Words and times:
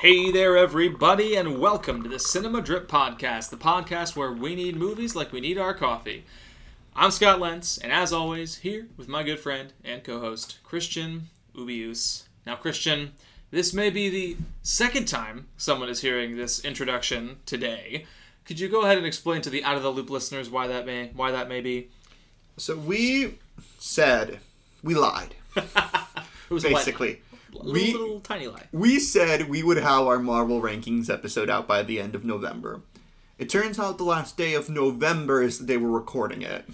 Hey 0.00 0.30
there, 0.32 0.56
everybody, 0.56 1.36
and 1.36 1.60
welcome 1.60 2.02
to 2.02 2.08
the 2.08 2.18
Cinema 2.18 2.62
Drip 2.62 2.88
Podcast, 2.88 3.50
the 3.50 3.58
podcast 3.58 4.16
where 4.16 4.32
we 4.32 4.54
need 4.54 4.74
movies 4.74 5.14
like 5.14 5.30
we 5.30 5.42
need 5.42 5.58
our 5.58 5.74
coffee. 5.74 6.24
I'm 6.96 7.10
Scott 7.10 7.38
Lentz, 7.38 7.76
and 7.76 7.92
as 7.92 8.10
always, 8.10 8.56
here 8.56 8.86
with 8.96 9.08
my 9.08 9.22
good 9.22 9.38
friend 9.38 9.74
and 9.84 10.02
co 10.02 10.18
host, 10.18 10.56
Christian 10.64 11.28
Ubius. 11.54 12.30
Now, 12.46 12.56
Christian, 12.56 13.12
this 13.50 13.74
may 13.74 13.90
be 13.90 14.08
the 14.08 14.36
second 14.62 15.06
time 15.06 15.48
someone 15.58 15.90
is 15.90 16.00
hearing 16.00 16.34
this 16.34 16.64
introduction 16.64 17.36
today. 17.44 18.06
Could 18.46 18.58
you 18.58 18.70
go 18.70 18.84
ahead 18.84 18.96
and 18.96 19.06
explain 19.06 19.42
to 19.42 19.50
the 19.50 19.62
out 19.64 19.76
of 19.76 19.82
the 19.82 19.92
loop 19.92 20.08
listeners 20.08 20.48
why 20.48 20.66
that 20.66 20.86
may 20.86 21.08
why 21.08 21.30
that 21.30 21.46
may 21.46 21.60
be? 21.60 21.90
So 22.56 22.74
we 22.74 23.34
said 23.78 24.40
we 24.82 24.94
lied. 24.94 25.34
It 25.56 26.54
was 26.54 26.64
a 26.64 26.70
Basically, 26.70 27.20
little, 27.52 27.72
we 27.72 27.92
little 27.92 28.20
tiny 28.20 28.46
lie. 28.46 28.66
we 28.72 28.98
said 28.98 29.48
we 29.48 29.62
would 29.62 29.76
have 29.78 30.06
our 30.06 30.18
Marvel 30.18 30.60
rankings 30.60 31.10
episode 31.10 31.50
out 31.50 31.66
by 31.66 31.82
the 31.82 32.00
end 32.00 32.14
of 32.14 32.24
November. 32.24 32.80
It 33.38 33.48
turns 33.48 33.78
out 33.78 33.96
the 33.98 34.04
last 34.04 34.36
day 34.36 34.54
of 34.54 34.68
November 34.68 35.42
is 35.42 35.58
the 35.58 35.66
day 35.66 35.76
we're 35.78 35.88
recording 35.88 36.42
it. 36.42 36.64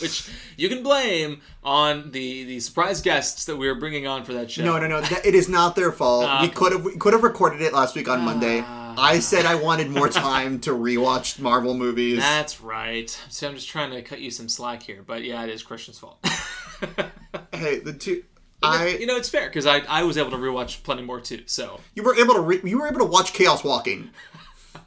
which 0.00 0.28
you 0.56 0.68
can 0.70 0.82
blame 0.82 1.42
on 1.62 2.12
the 2.12 2.44
the 2.44 2.60
surprise 2.60 3.02
guests 3.02 3.44
that 3.44 3.56
we 3.56 3.66
were 3.68 3.74
bringing 3.74 4.06
on 4.06 4.24
for 4.24 4.32
that 4.32 4.50
show. 4.50 4.64
No, 4.64 4.78
no, 4.78 4.86
no. 4.88 5.00
That, 5.02 5.26
it 5.26 5.34
is 5.34 5.48
not 5.50 5.76
their 5.76 5.92
fault. 5.92 6.24
Ah, 6.26 6.40
we 6.42 6.48
could 6.48 6.72
have 6.72 6.84
we 6.84 6.96
could 6.96 7.12
have 7.12 7.22
recorded 7.22 7.60
it 7.60 7.72
last 7.74 7.94
week 7.94 8.08
on 8.08 8.22
Monday. 8.22 8.62
Ah. 8.64 8.94
I 8.96 9.18
said 9.20 9.46
I 9.46 9.54
wanted 9.54 9.90
more 9.90 10.08
time 10.08 10.60
to 10.60 10.70
rewatch 10.70 11.38
Marvel 11.38 11.74
movies. 11.74 12.18
That's 12.18 12.60
right. 12.60 13.08
See, 13.28 13.46
I'm 13.46 13.54
just 13.54 13.68
trying 13.68 13.90
to 13.90 14.02
cut 14.02 14.20
you 14.20 14.30
some 14.30 14.48
slack 14.48 14.82
here, 14.82 15.02
but 15.06 15.24
yeah, 15.24 15.42
it 15.44 15.50
is 15.50 15.62
Christian's 15.62 15.98
fault. 15.98 16.18
hey, 17.52 17.78
the 17.78 17.92
two. 17.98 18.24
I 18.62 18.88
you 18.88 19.06
know, 19.06 19.16
it's 19.16 19.28
fair 19.28 19.48
because 19.48 19.66
I, 19.66 19.78
I 19.88 20.02
was 20.04 20.16
able 20.16 20.30
to 20.30 20.36
rewatch 20.36 20.82
plenty 20.82 21.02
more 21.02 21.20
too. 21.20 21.42
So, 21.46 21.80
you 21.94 22.02
were 22.02 22.16
able 22.16 22.34
to 22.34 22.40
re- 22.40 22.60
you 22.64 22.78
were 22.78 22.88
able 22.88 23.00
to 23.00 23.04
watch 23.04 23.32
Chaos 23.32 23.64
Walking. 23.64 24.10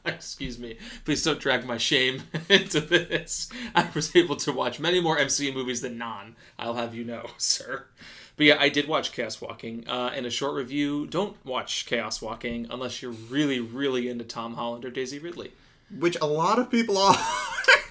excuse 0.06 0.60
me. 0.60 0.78
Please 1.04 1.24
don't 1.24 1.40
drag 1.40 1.66
my 1.66 1.78
shame 1.78 2.24
into 2.50 2.80
this. 2.80 3.50
I 3.74 3.88
was 3.94 4.16
able 4.16 4.36
to 4.38 4.52
watch 4.52 4.80
many 4.80 5.00
more 5.00 5.18
MCU 5.18 5.54
movies 5.54 5.82
than 5.82 5.98
non. 5.98 6.36
I'll 6.58 6.76
have 6.76 6.96
you 6.96 7.04
know, 7.04 7.30
sir. 7.38 7.86
But 8.38 8.46
yeah, 8.48 8.58
I 8.60 8.70
did 8.70 8.88
watch 8.88 9.14
Chaos 9.14 9.40
Walking. 9.40 9.88
Uh, 9.88 10.12
in 10.16 10.26
a 10.26 10.30
short 10.30 10.56
review, 10.56 11.08
don't 11.08 11.38
watch 11.46 11.86
Chaos 11.86 12.22
Walking 12.22 12.68
unless 12.70 13.02
you're 13.02 13.12
really, 13.12 13.60
really 13.60 14.10
into 14.10 14.26
Tom 14.26 14.56
Holland 14.56 14.84
or 14.84 14.92
Daisy 14.92 15.20
Ridley. 15.20 15.54
Which 16.00 16.18
a 16.22 16.26
lot 16.26 16.60
of 16.60 16.70
people 16.70 16.98
are. 16.98 17.16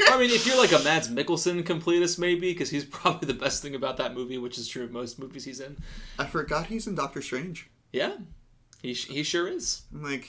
I 0.08 0.18
mean, 0.18 0.30
if 0.30 0.46
you're 0.46 0.58
like 0.58 0.72
a 0.72 0.78
Mads 0.80 1.08
Mikkelsen 1.08 1.62
completist, 1.64 2.18
maybe, 2.18 2.52
because 2.52 2.70
he's 2.70 2.84
probably 2.84 3.26
the 3.26 3.34
best 3.34 3.62
thing 3.62 3.74
about 3.74 3.96
that 3.96 4.14
movie, 4.14 4.38
which 4.38 4.58
is 4.58 4.68
true 4.68 4.84
of 4.84 4.92
most 4.92 5.18
movies 5.18 5.44
he's 5.44 5.60
in. 5.60 5.76
I 6.18 6.26
forgot 6.26 6.66
he's 6.66 6.86
in 6.86 6.94
Doctor 6.94 7.22
Strange. 7.22 7.70
Yeah, 7.92 8.16
he, 8.84 8.92
sh- 8.94 9.08
he 9.08 9.22
sure 9.22 9.48
is. 9.48 9.82
Like 9.92 10.28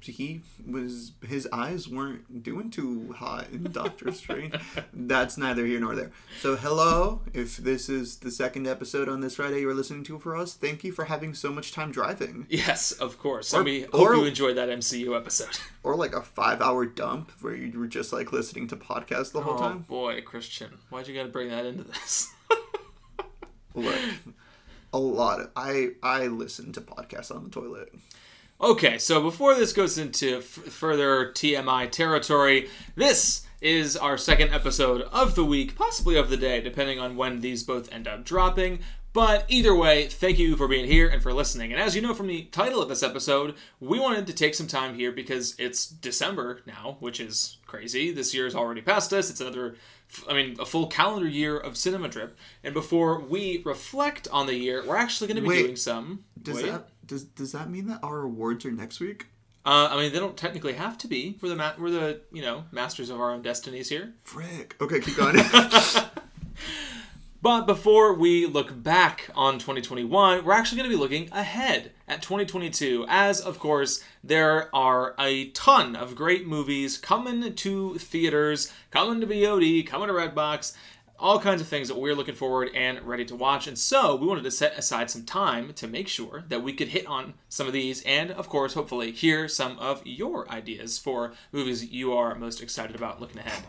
he 0.00 0.40
was, 0.66 1.12
his 1.26 1.46
eyes 1.52 1.88
weren't 1.88 2.42
doing 2.42 2.70
too 2.70 3.12
hot 3.18 3.48
in 3.52 3.64
Doctor 3.70 4.10
Strange. 4.22 4.54
That's 4.94 5.36
neither 5.36 5.66
here 5.66 5.78
nor 5.78 5.94
there. 5.94 6.10
So 6.40 6.56
hello, 6.56 7.20
if 7.34 7.58
this 7.58 7.90
is 7.90 8.16
the 8.20 8.30
second 8.30 8.66
episode 8.66 9.08
on 9.10 9.20
this 9.20 9.36
Friday 9.36 9.60
you're 9.60 9.74
listening 9.74 10.04
to 10.04 10.18
for 10.18 10.34
us, 10.36 10.54
thank 10.54 10.82
you 10.84 10.92
for 10.92 11.04
having 11.04 11.34
so 11.34 11.52
much 11.52 11.72
time 11.72 11.92
driving, 11.92 12.46
Yes, 12.48 12.92
of 12.92 13.18
course. 13.18 13.52
Or- 13.52 13.58
and 13.58 13.64
we 13.66 13.82
hope 13.82 13.94
or- 13.94 14.14
you 14.14 14.24
enjoyed 14.24 14.56
that 14.56 14.70
MCU 14.70 15.14
episode. 15.14 15.58
or 15.82 15.94
like 15.94 16.14
a 16.14 16.22
five-hour 16.22 16.86
dump 16.86 17.30
where 17.42 17.54
you 17.54 17.78
were 17.78 17.86
just 17.86 18.10
like 18.12 18.32
listening 18.32 18.68
to 18.68 18.76
podcasts 18.76 19.32
the 19.32 19.42
whole 19.42 19.58
time. 19.58 19.64
Oh 19.64 19.68
time. 19.72 19.78
boy, 19.82 20.20
Christian, 20.22 20.78
why'd 20.88 21.06
you 21.08 21.14
gotta 21.14 21.28
bring 21.28 21.50
that 21.50 21.66
into 21.66 21.84
this? 21.84 22.32
Look, 23.74 23.94
a 24.92 24.98
lot 24.98 25.40
of 25.40 25.50
I 25.56 25.90
I 26.02 26.26
listen 26.26 26.72
to 26.72 26.80
podcasts 26.80 27.34
on 27.34 27.44
the 27.44 27.50
toilet. 27.50 27.94
Okay, 28.60 28.98
so 28.98 29.20
before 29.20 29.54
this 29.54 29.72
goes 29.72 29.98
into 29.98 30.36
f- 30.38 30.44
further 30.44 31.32
TMI 31.32 31.90
territory, 31.90 32.68
this 32.94 33.44
is 33.60 33.96
our 33.96 34.16
second 34.16 34.52
episode 34.54 35.02
of 35.02 35.34
the 35.34 35.44
week, 35.44 35.74
possibly 35.74 36.16
of 36.16 36.30
the 36.30 36.36
day, 36.36 36.60
depending 36.60 37.00
on 37.00 37.16
when 37.16 37.40
these 37.40 37.64
both 37.64 37.92
end 37.92 38.06
up 38.06 38.24
dropping. 38.24 38.78
But 39.12 39.44
either 39.48 39.74
way, 39.74 40.06
thank 40.06 40.38
you 40.38 40.56
for 40.56 40.66
being 40.66 40.86
here 40.86 41.06
and 41.06 41.22
for 41.22 41.34
listening. 41.34 41.70
And 41.72 41.80
as 41.80 41.94
you 41.94 42.00
know 42.00 42.14
from 42.14 42.28
the 42.28 42.44
title 42.44 42.80
of 42.80 42.88
this 42.88 43.02
episode, 43.02 43.54
we 43.78 44.00
wanted 44.00 44.26
to 44.28 44.32
take 44.32 44.54
some 44.54 44.66
time 44.66 44.94
here 44.94 45.12
because 45.12 45.54
it's 45.58 45.86
December 45.86 46.62
now, 46.66 46.96
which 47.00 47.20
is 47.20 47.58
crazy. 47.66 48.10
This 48.10 48.32
year 48.32 48.46
is 48.46 48.54
already 48.54 48.80
past 48.80 49.12
us. 49.12 49.28
It's 49.28 49.40
another, 49.40 49.76
I 50.28 50.34
mean, 50.34 50.56
a 50.60 50.66
full 50.66 50.86
calendar 50.86 51.28
year 51.28 51.56
of 51.56 51.76
Cinema 51.76 52.08
Drip. 52.08 52.36
And 52.62 52.74
before 52.74 53.20
we 53.20 53.62
reflect 53.64 54.28
on 54.30 54.46
the 54.46 54.54
year, 54.54 54.84
we're 54.86 54.96
actually 54.96 55.28
going 55.28 55.36
to 55.36 55.42
be 55.42 55.48
Wait, 55.48 55.62
doing 55.62 55.76
some. 55.76 56.24
Does 56.40 56.56
Wait. 56.56 56.66
that 56.66 56.88
does 57.06 57.24
does 57.24 57.52
that 57.52 57.70
mean 57.70 57.86
that 57.86 58.00
our 58.02 58.20
awards 58.20 58.64
are 58.64 58.72
next 58.72 59.00
week? 59.00 59.26
Uh, 59.64 59.88
I 59.92 59.96
mean, 59.96 60.12
they 60.12 60.18
don't 60.18 60.36
technically 60.36 60.72
have 60.72 60.98
to 60.98 61.08
be. 61.08 61.38
We're 61.40 61.50
the 61.50 61.56
ma- 61.56 61.74
we're 61.78 61.90
the 61.90 62.20
you 62.32 62.42
know 62.42 62.64
masters 62.72 63.10
of 63.10 63.20
our 63.20 63.30
own 63.30 63.42
destinies 63.42 63.88
here. 63.88 64.12
Frick. 64.24 64.76
Okay, 64.80 65.00
keep 65.00 65.16
going. 65.16 65.36
But 67.42 67.66
before 67.66 68.14
we 68.14 68.46
look 68.46 68.84
back 68.84 69.28
on 69.34 69.54
2021, 69.54 70.44
we're 70.44 70.52
actually 70.52 70.78
going 70.78 70.88
to 70.88 70.96
be 70.96 71.00
looking 71.00 71.28
ahead 71.32 71.90
at 72.06 72.22
2022, 72.22 73.04
as 73.08 73.40
of 73.40 73.58
course 73.58 74.04
there 74.22 74.72
are 74.72 75.16
a 75.18 75.48
ton 75.48 75.96
of 75.96 76.14
great 76.14 76.46
movies 76.46 76.96
coming 76.96 77.52
to 77.52 77.98
theaters, 77.98 78.72
coming 78.92 79.20
to 79.20 79.26
VOD, 79.26 79.84
coming 79.84 80.06
to 80.06 80.14
Redbox. 80.14 80.76
All 81.18 81.40
kinds 81.40 81.60
of 81.60 81.66
things 81.66 81.88
that 81.88 81.98
we're 81.98 82.14
looking 82.14 82.36
forward 82.36 82.70
and 82.76 83.02
ready 83.02 83.24
to 83.24 83.34
watch. 83.34 83.66
And 83.66 83.78
so 83.78 84.14
we 84.14 84.26
wanted 84.28 84.44
to 84.44 84.50
set 84.52 84.78
aside 84.78 85.10
some 85.10 85.24
time 85.24 85.72
to 85.74 85.88
make 85.88 86.06
sure 86.06 86.44
that 86.48 86.62
we 86.62 86.72
could 86.72 86.88
hit 86.88 87.08
on 87.08 87.34
some 87.48 87.66
of 87.66 87.72
these 87.72 88.02
and, 88.02 88.30
of 88.30 88.48
course, 88.48 88.74
hopefully 88.74 89.10
hear 89.10 89.48
some 89.48 89.80
of 89.80 90.00
your 90.04 90.48
ideas 90.48 90.96
for 90.96 91.32
movies 91.50 91.84
you 91.84 92.12
are 92.12 92.36
most 92.36 92.62
excited 92.62 92.94
about 92.94 93.20
looking 93.20 93.38
ahead. 93.38 93.64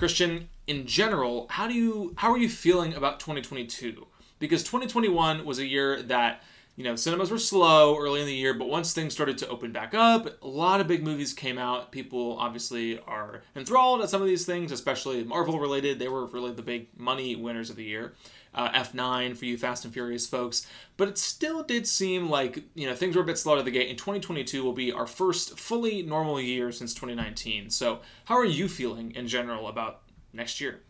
Christian, 0.00 0.48
in 0.66 0.86
general, 0.86 1.46
how 1.50 1.68
do 1.68 1.74
you 1.74 2.14
how 2.16 2.32
are 2.32 2.38
you 2.38 2.48
feeling 2.48 2.94
about 2.94 3.20
2022? 3.20 4.06
Because 4.38 4.62
2021 4.62 5.44
was 5.44 5.58
a 5.58 5.66
year 5.66 6.00
that 6.04 6.42
you 6.74 6.84
know 6.84 6.96
cinemas 6.96 7.30
were 7.30 7.38
slow 7.38 7.98
early 7.98 8.20
in 8.20 8.26
the 8.26 8.32
year, 8.32 8.54
but 8.54 8.70
once 8.70 8.94
things 8.94 9.12
started 9.12 9.36
to 9.36 9.48
open 9.48 9.72
back 9.72 9.92
up, 9.92 10.42
a 10.42 10.48
lot 10.48 10.80
of 10.80 10.88
big 10.88 11.04
movies 11.04 11.34
came 11.34 11.58
out. 11.58 11.92
People 11.92 12.38
obviously 12.38 12.98
are 13.00 13.42
enthralled 13.54 14.00
at 14.00 14.08
some 14.08 14.22
of 14.22 14.26
these 14.26 14.46
things, 14.46 14.72
especially 14.72 15.22
Marvel 15.22 15.60
related. 15.60 15.98
They 15.98 16.08
were 16.08 16.24
really 16.24 16.52
the 16.52 16.62
big 16.62 16.88
money 16.96 17.36
winners 17.36 17.68
of 17.68 17.76
the 17.76 17.84
year. 17.84 18.14
Uh, 18.52 18.68
F9 18.72 19.36
for 19.36 19.44
you 19.44 19.56
Fast 19.56 19.84
and 19.84 19.94
Furious 19.94 20.26
folks, 20.26 20.66
but 20.96 21.06
it 21.06 21.16
still 21.16 21.62
did 21.62 21.86
seem 21.86 22.28
like 22.28 22.64
you 22.74 22.84
know 22.88 22.96
things 22.96 23.14
were 23.14 23.22
a 23.22 23.24
bit 23.24 23.38
slow 23.38 23.54
to 23.54 23.62
the 23.62 23.70
gate. 23.70 23.88
And 23.88 23.96
2022 23.96 24.64
will 24.64 24.72
be 24.72 24.90
our 24.90 25.06
first 25.06 25.56
fully 25.56 26.02
normal 26.02 26.40
year 26.40 26.72
since 26.72 26.92
2019. 26.92 27.70
So, 27.70 28.00
how 28.24 28.34
are 28.34 28.44
you 28.44 28.66
feeling 28.66 29.12
in 29.12 29.28
general 29.28 29.68
about 29.68 30.00
next 30.32 30.60
year? 30.60 30.80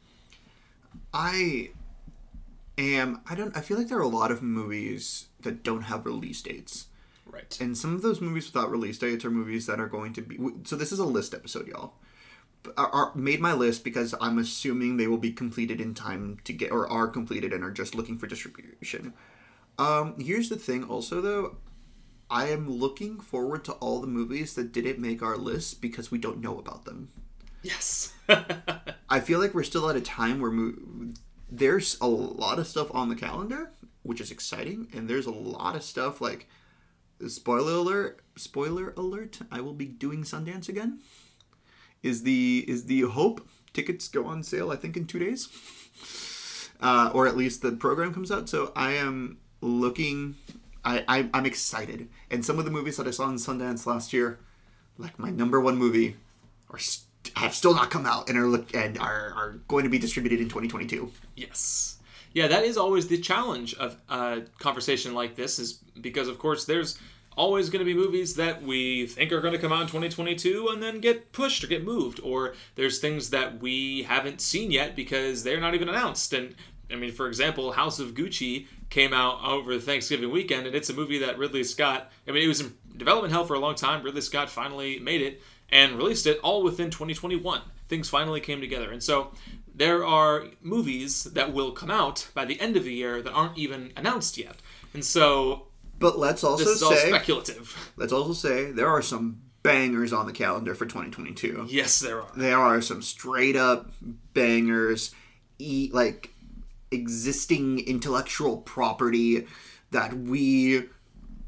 I 1.13 1.71
am. 2.79 3.21
I 3.29 3.35
don't. 3.35 3.57
I 3.57 3.61
feel 3.61 3.77
like 3.79 3.89
there 3.89 3.99
are 3.99 4.03
a 4.03 4.09
lot 4.09 4.31
of 4.31 4.43
movies 4.43 5.27
that 5.43 5.63
don't 5.63 5.83
have 5.83 6.07
release 6.07 6.41
dates, 6.43 6.87
Right. 7.27 7.57
and 7.61 7.77
some 7.77 7.95
of 7.95 8.03
those 8.03 8.21
movies 8.21 8.53
without 8.53 8.71
release 8.71 8.99
dates 8.99 9.25
are 9.25 9.31
movies 9.31 9.67
that 9.67 9.81
are 9.81 9.87
going 9.89 10.13
to 10.15 10.23
be. 10.23 10.39
So 10.65 10.77
this 10.77 10.93
is 10.93 10.99
a 10.99 11.05
list 11.05 11.35
episode, 11.35 11.69
y'all. 11.69 11.95
Are, 12.77 12.89
are 12.89 13.13
made 13.15 13.41
my 13.41 13.55
list 13.55 13.85
because 13.85 14.15
I'm 14.21 14.39
assuming 14.39 14.97
they 14.97 15.07
will 15.07 15.19
be 15.19 15.33
completed 15.33 15.81
in 15.81 15.95
time 15.95 16.39
to 16.45 16.53
get 16.53 16.71
or 16.71 16.87
are 16.91 17.09
completed 17.09 17.53
and 17.53 17.65
are 17.65 17.71
just 17.71 17.95
looking 17.95 18.19
for 18.19 18.27
distribution. 18.27 19.15
Um, 19.79 20.15
here's 20.21 20.49
the 20.49 20.57
thing, 20.57 20.85
also 20.85 21.21
though. 21.21 21.57
I 22.31 22.49
am 22.49 22.71
looking 22.71 23.19
forward 23.19 23.65
to 23.65 23.73
all 23.73 24.01
the 24.01 24.07
movies 24.07 24.55
that 24.55 24.73
didn't 24.73 25.01
make 25.01 25.21
our 25.21 25.37
list 25.37 25.81
because 25.81 26.11
we 26.13 26.19
don't 26.19 26.41
know 26.41 26.59
about 26.59 26.85
them. 26.85 27.11
Yes. 27.63 28.15
I 29.09 29.21
feel 29.21 29.41
like 29.41 29.53
we're 29.53 29.65
still 29.65 29.91
at 29.91 29.97
a 29.97 30.01
time 30.01 30.41
where 30.41 30.53
mo- 30.53 31.13
there's 31.51 31.99
a 32.01 32.07
lot 32.07 32.59
of 32.59 32.69
stuff 32.69 32.95
on 32.95 33.09
the 33.09 33.17
calendar, 33.17 33.73
which 34.03 34.21
is 34.21 34.31
exciting, 34.31 34.89
and 34.95 35.09
there's 35.09 35.27
a 35.27 35.33
lot 35.33 35.75
of 35.75 35.83
stuff 35.83 36.21
like 36.21 36.47
spoiler 37.27 37.73
alert, 37.73 38.21
spoiler 38.37 38.95
alert. 38.97 39.41
I 39.51 39.61
will 39.61 39.75
be 39.75 39.87
doing 39.87 40.23
Sundance 40.23 40.69
again. 40.69 41.01
Is 42.03 42.23
the 42.23 42.65
is 42.67 42.85
the 42.87 43.03
hope 43.03 43.47
tickets 43.73 44.09
go 44.09 44.27
on 44.27 44.43
sale? 44.43 44.71
I 44.71 44.77
think 44.77 44.97
in 44.97 45.07
two 45.07 45.19
days, 45.19 45.49
uh, 46.81 47.11
or 47.13 47.27
at 47.27 47.37
least 47.37 47.63
the 47.63 47.73
program 47.73 48.15
comes 48.15 48.31
out. 48.31 48.49
So 48.49 48.73
I 48.75 48.93
am 48.93 49.39
looking. 49.61 50.37
I, 50.85 51.05
I 51.07 51.31
I'm 51.35 51.45
excited, 51.45 52.09
and 52.31 52.45
some 52.45 52.59
of 52.59 52.65
the 52.65 52.71
movies 52.71 52.97
that 52.97 53.07
I 53.07 53.11
saw 53.11 53.29
in 53.29 53.37
Sundance 53.37 53.85
last 53.85 54.13
year, 54.13 54.39
like 54.97 55.19
my 55.19 55.31
number 55.31 55.61
one 55.61 55.77
movie, 55.77 56.17
are 56.71 56.79
st- 56.79 57.07
have 57.37 57.55
still 57.55 57.75
not 57.75 57.91
come 57.91 58.07
out 58.07 58.29
and 58.29 58.39
are 58.39 58.47
look 58.47 58.75
and 58.75 58.99
are, 58.99 59.33
are 59.37 59.61
going 59.69 59.85
to 59.85 59.91
be 59.91 59.99
distributed 59.99 60.41
in 60.41 60.47
2022. 60.47 61.13
Yes. 61.37 61.99
Yeah, 62.33 62.47
that 62.47 62.65
is 62.65 62.77
always 62.77 63.09
the 63.09 63.19
challenge 63.19 63.75
of 63.75 63.97
a 64.09 64.43
conversation 64.59 65.15
like 65.15 65.35
this, 65.35 65.59
is 65.59 65.81
because, 66.01 66.29
of 66.29 66.39
course, 66.39 66.65
there's 66.65 66.99
always 67.37 67.71
going 67.71 67.81
to 67.81 67.85
be 67.85 67.95
movies 67.95 68.35
that 68.35 68.63
we 68.63 69.07
think 69.07 69.33
are 69.33 69.41
going 69.41 69.53
to 69.53 69.59
come 69.59 69.73
out 69.73 69.83
in 69.83 69.87
2022 69.87 70.69
and 70.69 70.83
then 70.83 71.01
get 71.01 71.33
pushed 71.33 71.63
or 71.65 71.67
get 71.67 71.85
moved, 71.85 72.21
or 72.23 72.55
there's 72.75 72.99
things 72.99 73.31
that 73.31 73.61
we 73.61 74.03
haven't 74.03 74.41
seen 74.41 74.71
yet 74.71 74.97
because 74.97 75.43
they're 75.43 75.61
not 75.61 75.75
even 75.75 75.89
announced. 75.89 76.33
And 76.33 76.55
I 76.91 76.97
mean, 76.97 77.13
for 77.13 77.29
example, 77.29 77.73
House 77.73 78.01
of 78.01 78.15
Gucci 78.15 78.67
came 78.91 79.15
out 79.15 79.43
over 79.45 79.79
Thanksgiving 79.79 80.31
weekend, 80.31 80.67
and 80.67 80.75
it's 80.75 80.91
a 80.91 80.95
movie 80.95 81.19
that 81.19 81.39
Ridley 81.39 81.65
Scott. 81.65 82.11
I 82.27 82.33
mean, 82.33 82.45
it 82.45 82.49
was 82.49 82.61
in 82.61 82.75
development 82.97 83.33
hell 83.33 83.45
for 83.45 83.55
a 83.55 83.61
long 83.61 83.77
time. 83.77 84.03
Ridley 84.03 84.21
Scott 84.21 84.51
finally 84.51 84.99
made 84.99 85.23
it 85.23 85.41
and 85.71 85.97
released 85.97 86.27
it 86.27 86.41
all 86.43 86.63
within 86.63 86.91
2021. 86.91 87.63
Things 87.89 88.09
finally 88.09 88.41
came 88.41 88.61
together, 88.61 88.91
and 88.91 89.03
so 89.03 89.33
there 89.73 90.05
are 90.05 90.47
movies 90.61 91.25
that 91.25 91.53
will 91.53 91.73
come 91.73 91.91
out 91.91 92.29
by 92.35 92.45
the 92.45 92.61
end 92.61 92.77
of 92.77 92.85
the 92.85 92.93
year 92.93 93.23
that 93.23 93.33
aren't 93.33 93.57
even 93.57 93.93
announced 93.97 94.37
yet, 94.37 94.57
and 94.93 95.05
so 95.05 95.67
But 96.01 96.19
let's 96.19 96.43
also 96.43 96.65
this 96.65 96.77
is 96.77 96.83
all 96.83 96.93
say 96.93 97.09
speculative. 97.09 97.93
let's 97.97 98.13
also 98.13 98.33
say 98.33 98.71
there 98.73 98.89
are 98.89 99.03
some 99.03 99.43
bangers 99.63 100.13
on 100.13 100.27
the 100.27 100.33
calendar 100.33 100.75
for 100.75 100.87
2022. 100.87 101.67
Yes, 101.69 102.01
there 102.01 102.21
are. 102.23 102.29
There 102.37 102.59
are 102.59 102.81
some 102.81 103.03
straight 103.03 103.55
up 103.57 103.91
bangers, 104.35 105.15
e- 105.59 105.91
like 105.93 106.31
existing 106.91 107.79
intellectual 107.81 108.57
property 108.59 109.47
that 109.91 110.15
we 110.15 110.85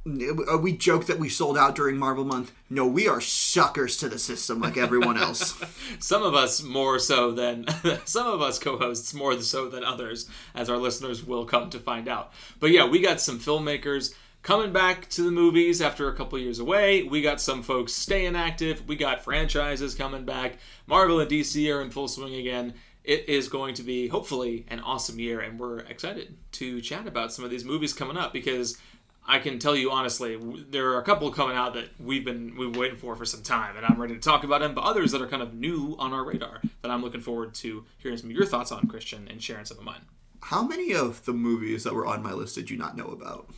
uh, 0.04 0.58
we 0.60 0.76
joke 0.76 1.06
that 1.06 1.19
we 1.19 1.28
sold 1.28 1.56
out 1.56 1.75
during 1.76 1.96
Marvel 1.96 2.25
month. 2.25 2.52
No, 2.69 2.87
we 2.87 3.06
are 3.06 3.20
suckers 3.20 3.96
to 3.98 4.08
the 4.08 4.19
system 4.19 4.60
like 4.60 4.76
everyone 4.76 5.16
else. 5.16 5.62
Some 6.00 6.22
of 6.22 6.34
us 6.34 6.62
more 6.62 6.98
so 6.98 7.31
than 7.31 7.66
some 8.05 8.26
of 8.26 8.43
us 8.43 8.58
co-hosts 8.58 9.14
more 9.14 9.40
so 9.40 9.69
than 9.69 9.84
others, 9.84 10.28
as 10.55 10.69
our 10.69 10.78
listeners 10.78 11.25
will 11.25 11.44
come 11.44 11.70
to 11.70 11.78
find 11.78 12.08
out. 12.08 12.32
But 12.58 12.70
yeah, 12.72 12.88
we 12.88 13.00
got 13.00 13.20
some 13.20 13.38
filmmakers 13.38 14.14
coming 14.43 14.73
back 14.73 15.09
to 15.11 15.23
the 15.23 15.31
movies 15.31 15.81
after 15.81 16.09
a 16.09 16.15
couple 16.15 16.39
years 16.39 16.59
away. 16.59 17.03
We 17.03 17.23
got 17.23 17.41
some 17.41 17.62
folks 17.62 17.93
staying 17.93 18.37
active. 18.37 18.87
We 18.89 18.97
got 18.97 19.23
franchises 19.23 19.94
coming 19.94 20.25
back. 20.25 20.59
Marvel 20.87 21.21
and 21.21 21.31
DC 21.31 21.73
are 21.75 21.81
in 21.81 21.91
full 21.91 22.09
swing 22.09 22.35
again. 22.35 22.75
It 23.05 23.29
is 23.29 23.49
going 23.49 23.75
to 23.75 23.83
be 23.83 24.09
hopefully 24.09 24.67
an 24.69 24.81
awesome 24.81 25.19
year, 25.19 25.41
and 25.41 25.59
we're 25.59 25.81
excited 25.81 26.37
to 26.53 26.81
chat 26.81 27.06
about 27.06 27.33
some 27.33 27.44
of 27.44 27.50
these 27.50 27.65
movies 27.65 27.93
coming 27.93 28.17
up 28.17 28.33
because 28.33 28.79
I 29.27 29.39
can 29.39 29.59
tell 29.59 29.77
you 29.77 29.91
honestly, 29.91 30.39
there 30.71 30.91
are 30.91 30.99
a 30.99 31.03
couple 31.03 31.31
coming 31.33 31.56
out 31.56 31.75
that 31.75 31.89
we've 31.99 32.25
been 32.25 32.56
we've 32.56 32.73
been 32.73 32.81
waiting 32.81 32.99
for 32.99 33.17
for 33.17 33.25
some 33.25 33.43
time, 33.43 33.77
and 33.77 33.87
I'm 33.87 34.00
ready 34.00 34.15
to 34.15 34.21
talk 34.21 34.44
about 34.44 34.61
them. 34.61 34.75
But 34.75 34.85
others 34.85 35.12
that 35.12 35.23
are 35.23 35.29
kind 35.29 35.43
of 35.43 35.55
new 35.55 35.97
on 35.99 36.12
our 36.12 36.25
radar 36.25 36.61
that 36.83 36.91
I'm 36.91 37.03
looking 37.03 37.21
forward 37.21 37.55
to 37.55 37.85
hearing 37.99 38.19
some 38.19 38.31
of 38.31 38.37
your 38.37 38.47
thoughts 38.47 38.71
on, 38.71 38.87
Christian, 38.87 39.29
and 39.29 39.43
sharing 39.43 39.65
some 39.65 39.79
of 39.79 39.85
mine. 39.85 40.03
How 40.41 40.62
many 40.62 40.93
of 40.93 41.25
the 41.25 41.33
movies 41.33 41.85
that 41.85 41.94
were 41.94 42.06
on 42.06 42.23
my 42.23 42.33
list 42.33 42.56
did 42.56 42.71
you 42.71 42.77
not 42.77 42.97
know 42.97 43.06
about? 43.06 43.49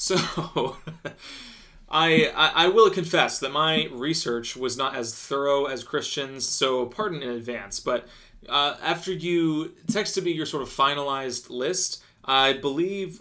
So, 0.00 0.16
I, 1.90 2.32
I 2.34 2.68
will 2.68 2.88
confess 2.88 3.38
that 3.40 3.52
my 3.52 3.86
research 3.92 4.56
was 4.56 4.78
not 4.78 4.94
as 4.96 5.14
thorough 5.14 5.66
as 5.66 5.84
Christian's, 5.84 6.48
so 6.48 6.86
pardon 6.86 7.22
in 7.22 7.28
advance. 7.28 7.80
But 7.80 8.08
uh, 8.48 8.76
after 8.82 9.12
you 9.12 9.74
texted 9.88 10.22
me 10.22 10.30
your 10.30 10.46
sort 10.46 10.62
of 10.62 10.70
finalized 10.70 11.50
list, 11.50 12.02
I 12.24 12.54
believe, 12.54 13.20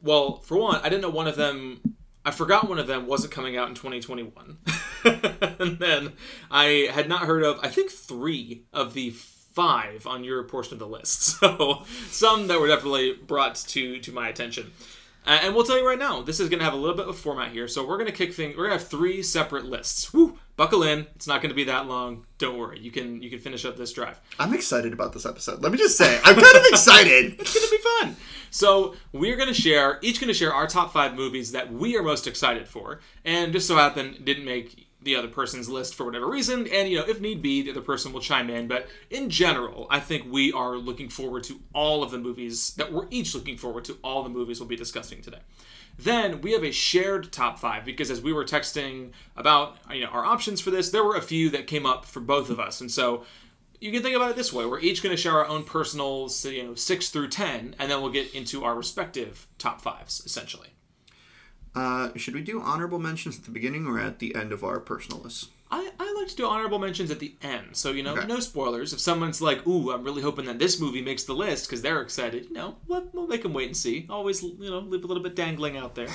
well, 0.00 0.38
for 0.42 0.56
one, 0.58 0.80
I 0.84 0.88
didn't 0.88 1.02
know 1.02 1.10
one 1.10 1.26
of 1.26 1.34
them. 1.34 1.96
I 2.24 2.30
forgot 2.30 2.68
one 2.68 2.78
of 2.78 2.86
them 2.86 3.08
wasn't 3.08 3.32
coming 3.32 3.56
out 3.56 3.68
in 3.68 3.74
2021, 3.74 4.58
and 5.58 5.80
then 5.80 6.12
I 6.52 6.88
had 6.92 7.08
not 7.08 7.22
heard 7.22 7.42
of 7.42 7.58
I 7.64 7.68
think 7.68 7.90
three 7.90 8.62
of 8.72 8.94
the 8.94 9.10
five 9.10 10.06
on 10.06 10.22
your 10.22 10.44
portion 10.44 10.74
of 10.74 10.78
the 10.78 10.86
list. 10.86 11.40
So 11.42 11.82
some 12.10 12.46
that 12.46 12.60
were 12.60 12.68
definitely 12.68 13.14
brought 13.14 13.56
to 13.56 13.98
to 13.98 14.12
my 14.12 14.28
attention. 14.28 14.70
Uh, 15.26 15.38
and 15.42 15.54
we'll 15.54 15.64
tell 15.64 15.78
you 15.78 15.86
right 15.86 15.98
now, 15.98 16.20
this 16.20 16.40
is 16.40 16.48
going 16.48 16.58
to 16.58 16.64
have 16.64 16.74
a 16.74 16.76
little 16.76 16.96
bit 16.96 17.06
of 17.06 17.16
format 17.16 17.52
here. 17.52 17.68
So 17.68 17.86
we're 17.86 17.96
going 17.96 18.10
to 18.10 18.16
kick 18.16 18.34
things. 18.34 18.56
We're 18.56 18.66
going 18.66 18.78
to 18.78 18.82
have 18.82 18.88
three 18.88 19.22
separate 19.22 19.64
lists. 19.64 20.12
Woo! 20.12 20.38
Buckle 20.56 20.82
in. 20.82 21.06
It's 21.14 21.26
not 21.26 21.40
going 21.40 21.50
to 21.50 21.54
be 21.54 21.64
that 21.64 21.86
long. 21.86 22.26
Don't 22.38 22.58
worry. 22.58 22.78
You 22.80 22.90
can 22.90 23.22
you 23.22 23.30
can 23.30 23.38
finish 23.38 23.64
up 23.64 23.76
this 23.76 23.92
drive. 23.92 24.20
I'm 24.38 24.52
excited 24.52 24.92
about 24.92 25.12
this 25.12 25.24
episode. 25.24 25.62
Let 25.62 25.72
me 25.72 25.78
just 25.78 25.96
say, 25.96 26.20
I'm 26.24 26.34
kind 26.34 26.56
of 26.56 26.64
excited. 26.66 27.36
It's 27.40 27.54
going 27.54 27.66
to 27.66 27.70
be 27.70 27.82
fun. 28.06 28.16
So 28.50 28.94
we're 29.12 29.36
going 29.36 29.48
to 29.48 29.54
share 29.54 29.98
each 30.02 30.20
going 30.20 30.28
to 30.28 30.34
share 30.34 30.52
our 30.52 30.66
top 30.66 30.92
five 30.92 31.14
movies 31.14 31.52
that 31.52 31.72
we 31.72 31.96
are 31.96 32.02
most 32.02 32.26
excited 32.26 32.68
for, 32.68 33.00
and 33.24 33.52
just 33.52 33.66
so 33.66 33.76
happen 33.76 34.18
didn't 34.22 34.44
make 34.44 34.88
the 35.02 35.16
other 35.16 35.28
person's 35.28 35.68
list 35.68 35.94
for 35.94 36.04
whatever 36.04 36.28
reason. 36.28 36.66
And 36.66 36.88
you 36.88 36.98
know, 36.98 37.06
if 37.06 37.20
need 37.20 37.42
be, 37.42 37.62
the 37.62 37.70
other 37.70 37.80
person 37.80 38.12
will 38.12 38.20
chime 38.20 38.50
in. 38.50 38.68
But 38.68 38.88
in 39.10 39.30
general, 39.30 39.86
I 39.90 40.00
think 40.00 40.30
we 40.30 40.52
are 40.52 40.76
looking 40.76 41.08
forward 41.08 41.44
to 41.44 41.60
all 41.74 42.02
of 42.02 42.10
the 42.10 42.18
movies 42.18 42.74
that 42.74 42.92
we're 42.92 43.06
each 43.10 43.34
looking 43.34 43.56
forward 43.56 43.84
to. 43.86 43.98
All 44.02 44.22
the 44.22 44.30
movies 44.30 44.60
we'll 44.60 44.68
be 44.68 44.76
discussing 44.76 45.22
today. 45.22 45.40
Then 45.98 46.40
we 46.40 46.52
have 46.52 46.64
a 46.64 46.72
shared 46.72 47.32
top 47.32 47.58
five 47.58 47.84
because 47.84 48.10
as 48.10 48.20
we 48.20 48.32
were 48.32 48.44
texting 48.44 49.12
about 49.36 49.76
you 49.92 50.04
know 50.04 50.10
our 50.10 50.24
options 50.24 50.60
for 50.60 50.70
this, 50.70 50.90
there 50.90 51.04
were 51.04 51.16
a 51.16 51.22
few 51.22 51.50
that 51.50 51.66
came 51.66 51.86
up 51.86 52.04
for 52.04 52.20
both 52.20 52.50
of 52.50 52.58
us, 52.58 52.80
and 52.80 52.90
so 52.90 53.24
you 53.80 53.90
can 53.90 54.02
think 54.02 54.16
about 54.16 54.30
it 54.30 54.36
this 54.36 54.52
way: 54.52 54.64
we're 54.64 54.80
each 54.80 55.02
going 55.02 55.14
to 55.14 55.20
share 55.20 55.32
our 55.32 55.46
own 55.46 55.64
personal, 55.64 56.30
you 56.44 56.62
know, 56.62 56.74
six 56.74 57.10
through 57.10 57.28
ten, 57.28 57.74
and 57.78 57.90
then 57.90 58.00
we'll 58.00 58.12
get 58.12 58.34
into 58.34 58.64
our 58.64 58.74
respective 58.74 59.48
top 59.58 59.80
fives, 59.80 60.22
essentially. 60.24 60.68
Uh, 61.74 62.10
should 62.16 62.34
we 62.34 62.42
do 62.42 62.60
honorable 62.60 62.98
mentions 62.98 63.38
at 63.38 63.44
the 63.44 63.50
beginning 63.50 63.86
or 63.86 63.98
at 63.98 64.18
the 64.18 64.34
end 64.34 64.52
of 64.52 64.62
our 64.62 64.78
personal 64.78 65.20
list? 65.22 65.48
I, 65.70 65.90
I 65.98 66.14
like 66.18 66.28
to 66.28 66.36
do 66.36 66.46
honorable 66.46 66.78
mentions 66.78 67.10
at 67.10 67.18
the 67.18 67.34
end, 67.40 67.68
so 67.72 67.92
you 67.92 68.02
know, 68.02 68.12
Okay. 68.14 68.26
no 68.26 68.40
spoilers. 68.40 68.92
If 68.92 69.00
someone's 69.00 69.40
like, 69.40 69.66
"Ooh, 69.66 69.90
I'm 69.90 70.04
really 70.04 70.20
hoping 70.20 70.44
that 70.44 70.58
this 70.58 70.78
movie 70.78 71.00
makes 71.00 71.24
the 71.24 71.32
list" 71.32 71.66
because 71.66 71.80
they're 71.80 72.02
excited, 72.02 72.44
you 72.44 72.52
know, 72.52 72.76
we'll, 72.88 73.08
we'll 73.14 73.26
make 73.26 73.42
them 73.42 73.54
wait 73.54 73.68
and 73.68 73.76
see. 73.76 74.06
Always, 74.10 74.42
you 74.42 74.54
know, 74.70 74.80
leave 74.80 75.02
a 75.02 75.06
little 75.06 75.22
bit 75.22 75.34
dangling 75.34 75.78
out 75.78 75.94
there. 75.94 76.08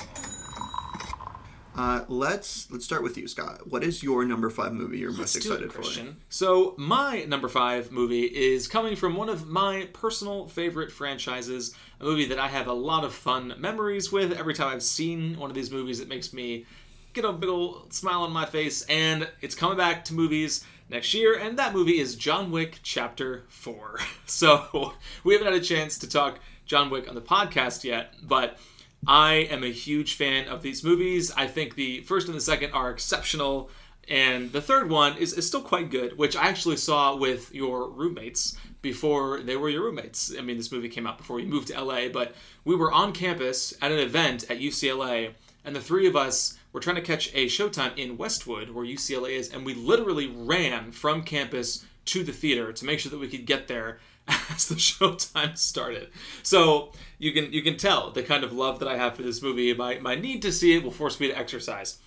Uh, 1.77 2.03
let's 2.07 2.69
let's 2.71 2.83
start 2.83 3.03
with 3.03 3.18
you, 3.18 3.27
Scott. 3.27 3.69
What 3.69 3.83
is 3.83 4.01
your 4.01 4.25
number 4.25 4.50
five 4.50 4.74
movie 4.74 4.97
you're 4.97 5.12
most 5.12 5.35
Let's 5.35 5.45
do 5.45 5.51
it, 5.51 5.56
excited 5.56 5.71
for? 5.74 5.81
Christian. 5.81 6.18
So 6.27 6.74
my 6.77 7.24
number 7.25 7.47
five 7.47 7.91
movie 7.91 8.24
is 8.24 8.68
coming 8.68 8.95
from 8.95 9.15
one 9.15 9.29
of 9.29 9.47
my 9.47 9.88
personal 9.94 10.47
favorite 10.47 10.91
franchises, 10.91 11.75
a 12.00 12.03
movie 12.03 12.25
that 12.25 12.39
I 12.39 12.47
have 12.47 12.68
a 12.68 12.74
lot 12.74 13.03
of 13.03 13.13
fun 13.13 13.53
memories 13.59 14.12
with. 14.12 14.33
Every 14.33 14.56
time 14.56 14.69
I've 14.69 14.81
seen 14.81 15.38
one 15.38 15.51
of 15.51 15.56
these 15.56 15.69
movies, 15.69 16.00
it 16.00 16.07
makes 16.07 16.33
me 16.33 16.65
get 17.13 17.25
a 17.25 17.31
big 17.31 17.50
old 17.50 17.94
smile 17.94 18.21
on 18.21 18.31
my 18.31 18.45
face, 18.45 18.81
and 18.83 19.27
it's 19.41 19.56
coming 19.56 19.77
back 19.77 20.03
to 20.06 20.13
movies 20.13 20.65
next 20.89 21.13
year, 21.13 21.38
and 21.38 21.59
that 21.59 21.74
movie 21.74 22.00
is 22.00 22.15
John 22.15 22.50
Wick 22.51 22.79
Chapter 22.83 23.44
4. 23.50 24.00
So 24.25 24.94
we 25.24 25.33
haven't 25.33 25.53
had 25.53 25.62
a 25.62 25.63
chance 25.63 25.97
to 26.00 26.09
talk 26.09 26.39
John 26.65 26.89
Wick 26.89 27.07
on 27.07 27.15
the 27.15 27.21
podcast 27.21 27.83
yet, 27.83 28.13
but 28.21 28.57
I 29.06 29.34
am 29.52 29.64
a 29.64 29.72
huge 29.72 30.16
fan 30.16 30.48
of 30.48 30.62
these 30.62 30.84
movies. 30.84 31.32
I 31.36 31.48
think 31.48 31.76
the 31.76 32.02
first 32.02 32.28
and 32.28 32.36
the 32.36 32.42
second 32.42 32.72
are 32.72 32.90
exceptional, 32.90 33.70
and 34.08 34.52
the 34.52 34.62
third 34.62 34.90
one 34.90 35.18
is, 35.18 35.34
is 35.34 35.46
still 35.46 35.62
quite 35.62 35.90
good, 35.90 36.18
which 36.18 36.36
I 36.36 36.48
actually 36.48 36.78
saw 36.78 37.16
with 37.16 37.54
your 37.54 37.90
roommates 37.90 38.58
before 38.82 39.42
they 39.42 39.58
were 39.58 39.70
your 39.70 39.84
roommates. 39.84 40.34
I 40.38 40.42
mean, 40.42 40.58
this 40.58 40.72
movie 40.72 40.90
came 40.90 41.06
out 41.06 41.18
before 41.18 41.40
you 41.40 41.48
moved 41.48 41.68
to 41.68 41.82
LA, 41.82 42.08
but 42.08 42.36
we 42.64 42.76
were 42.76 42.92
on 42.92 43.12
campus 43.12 43.74
at 43.82 43.92
an 43.92 44.00
event 44.00 44.50
at 44.50 44.60
UCLA, 44.60 45.34
and 45.66 45.76
the 45.76 45.82
three 45.82 46.08
of 46.08 46.16
us 46.16 46.58
were 46.72 46.80
trying 46.80 46.96
to 46.96 47.01
catch 47.01 47.34
a 47.34 47.48
showtime 47.48 47.98
in 47.98 48.18
Westwood, 48.18 48.70
where 48.70 48.86
UCLA 48.86 49.32
is, 49.32 49.54
and 49.54 49.66
we 49.66 49.74
literally 49.74 50.27
ran 50.27 50.92
from 50.92 51.24
campus 51.24 51.86
to 52.06 52.24
the 52.24 52.32
theater 52.32 52.72
to 52.72 52.86
make 52.86 53.00
sure 53.00 53.10
that 53.10 53.20
we 53.20 53.27
could 53.27 53.46
get 53.46 53.68
there 53.68 54.00
as 54.50 54.67
the 54.67 54.75
showtime 54.75 55.57
started. 55.57 56.10
So 56.43 56.91
you 57.17 57.31
can 57.31 57.51
you 57.51 57.62
can 57.62 57.77
tell 57.77 58.12
the 58.12 58.24
kind 58.24 58.43
of 58.43 58.51
love 58.51 58.79
that 58.79 58.88
I 58.88 58.98
have 58.98 59.15
for 59.15 59.24
this 59.24 59.41
movie. 59.41 59.74
My 59.74 60.00
my 60.00 60.15
need 60.15 60.41
to 60.43 60.51
see 60.51 60.75
it 60.75 60.84
will 60.84 60.91
force 60.91 61.19
me 61.19 61.27
to 61.27 61.38
exercise. 61.38 62.00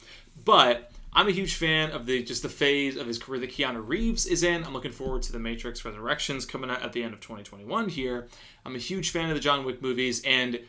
But 0.44 0.90
I'm 1.12 1.28
a 1.28 1.32
huge 1.32 1.56
fan 1.56 1.90
of 1.90 2.06
the 2.06 2.22
just 2.22 2.42
the 2.42 2.48
phase 2.48 2.96
of 2.96 3.06
his 3.06 3.18
career 3.18 3.40
that 3.40 3.50
Keanu 3.50 3.86
Reeves 3.86 4.26
is 4.26 4.42
in. 4.42 4.64
I'm 4.64 4.72
looking 4.72 4.92
forward 4.92 5.22
to 5.22 5.32
the 5.32 5.38
Matrix 5.38 5.84
Resurrections 5.84 6.44
coming 6.44 6.70
out 6.70 6.82
at 6.82 6.92
the 6.92 7.02
end 7.02 7.14
of 7.14 7.20
2021 7.20 7.88
here. 7.88 8.28
I'm 8.64 8.74
a 8.74 8.78
huge 8.78 9.10
fan 9.10 9.28
of 9.28 9.34
the 9.34 9.40
John 9.40 9.64
Wick 9.64 9.82
movies 9.82 10.22
and 10.24 10.60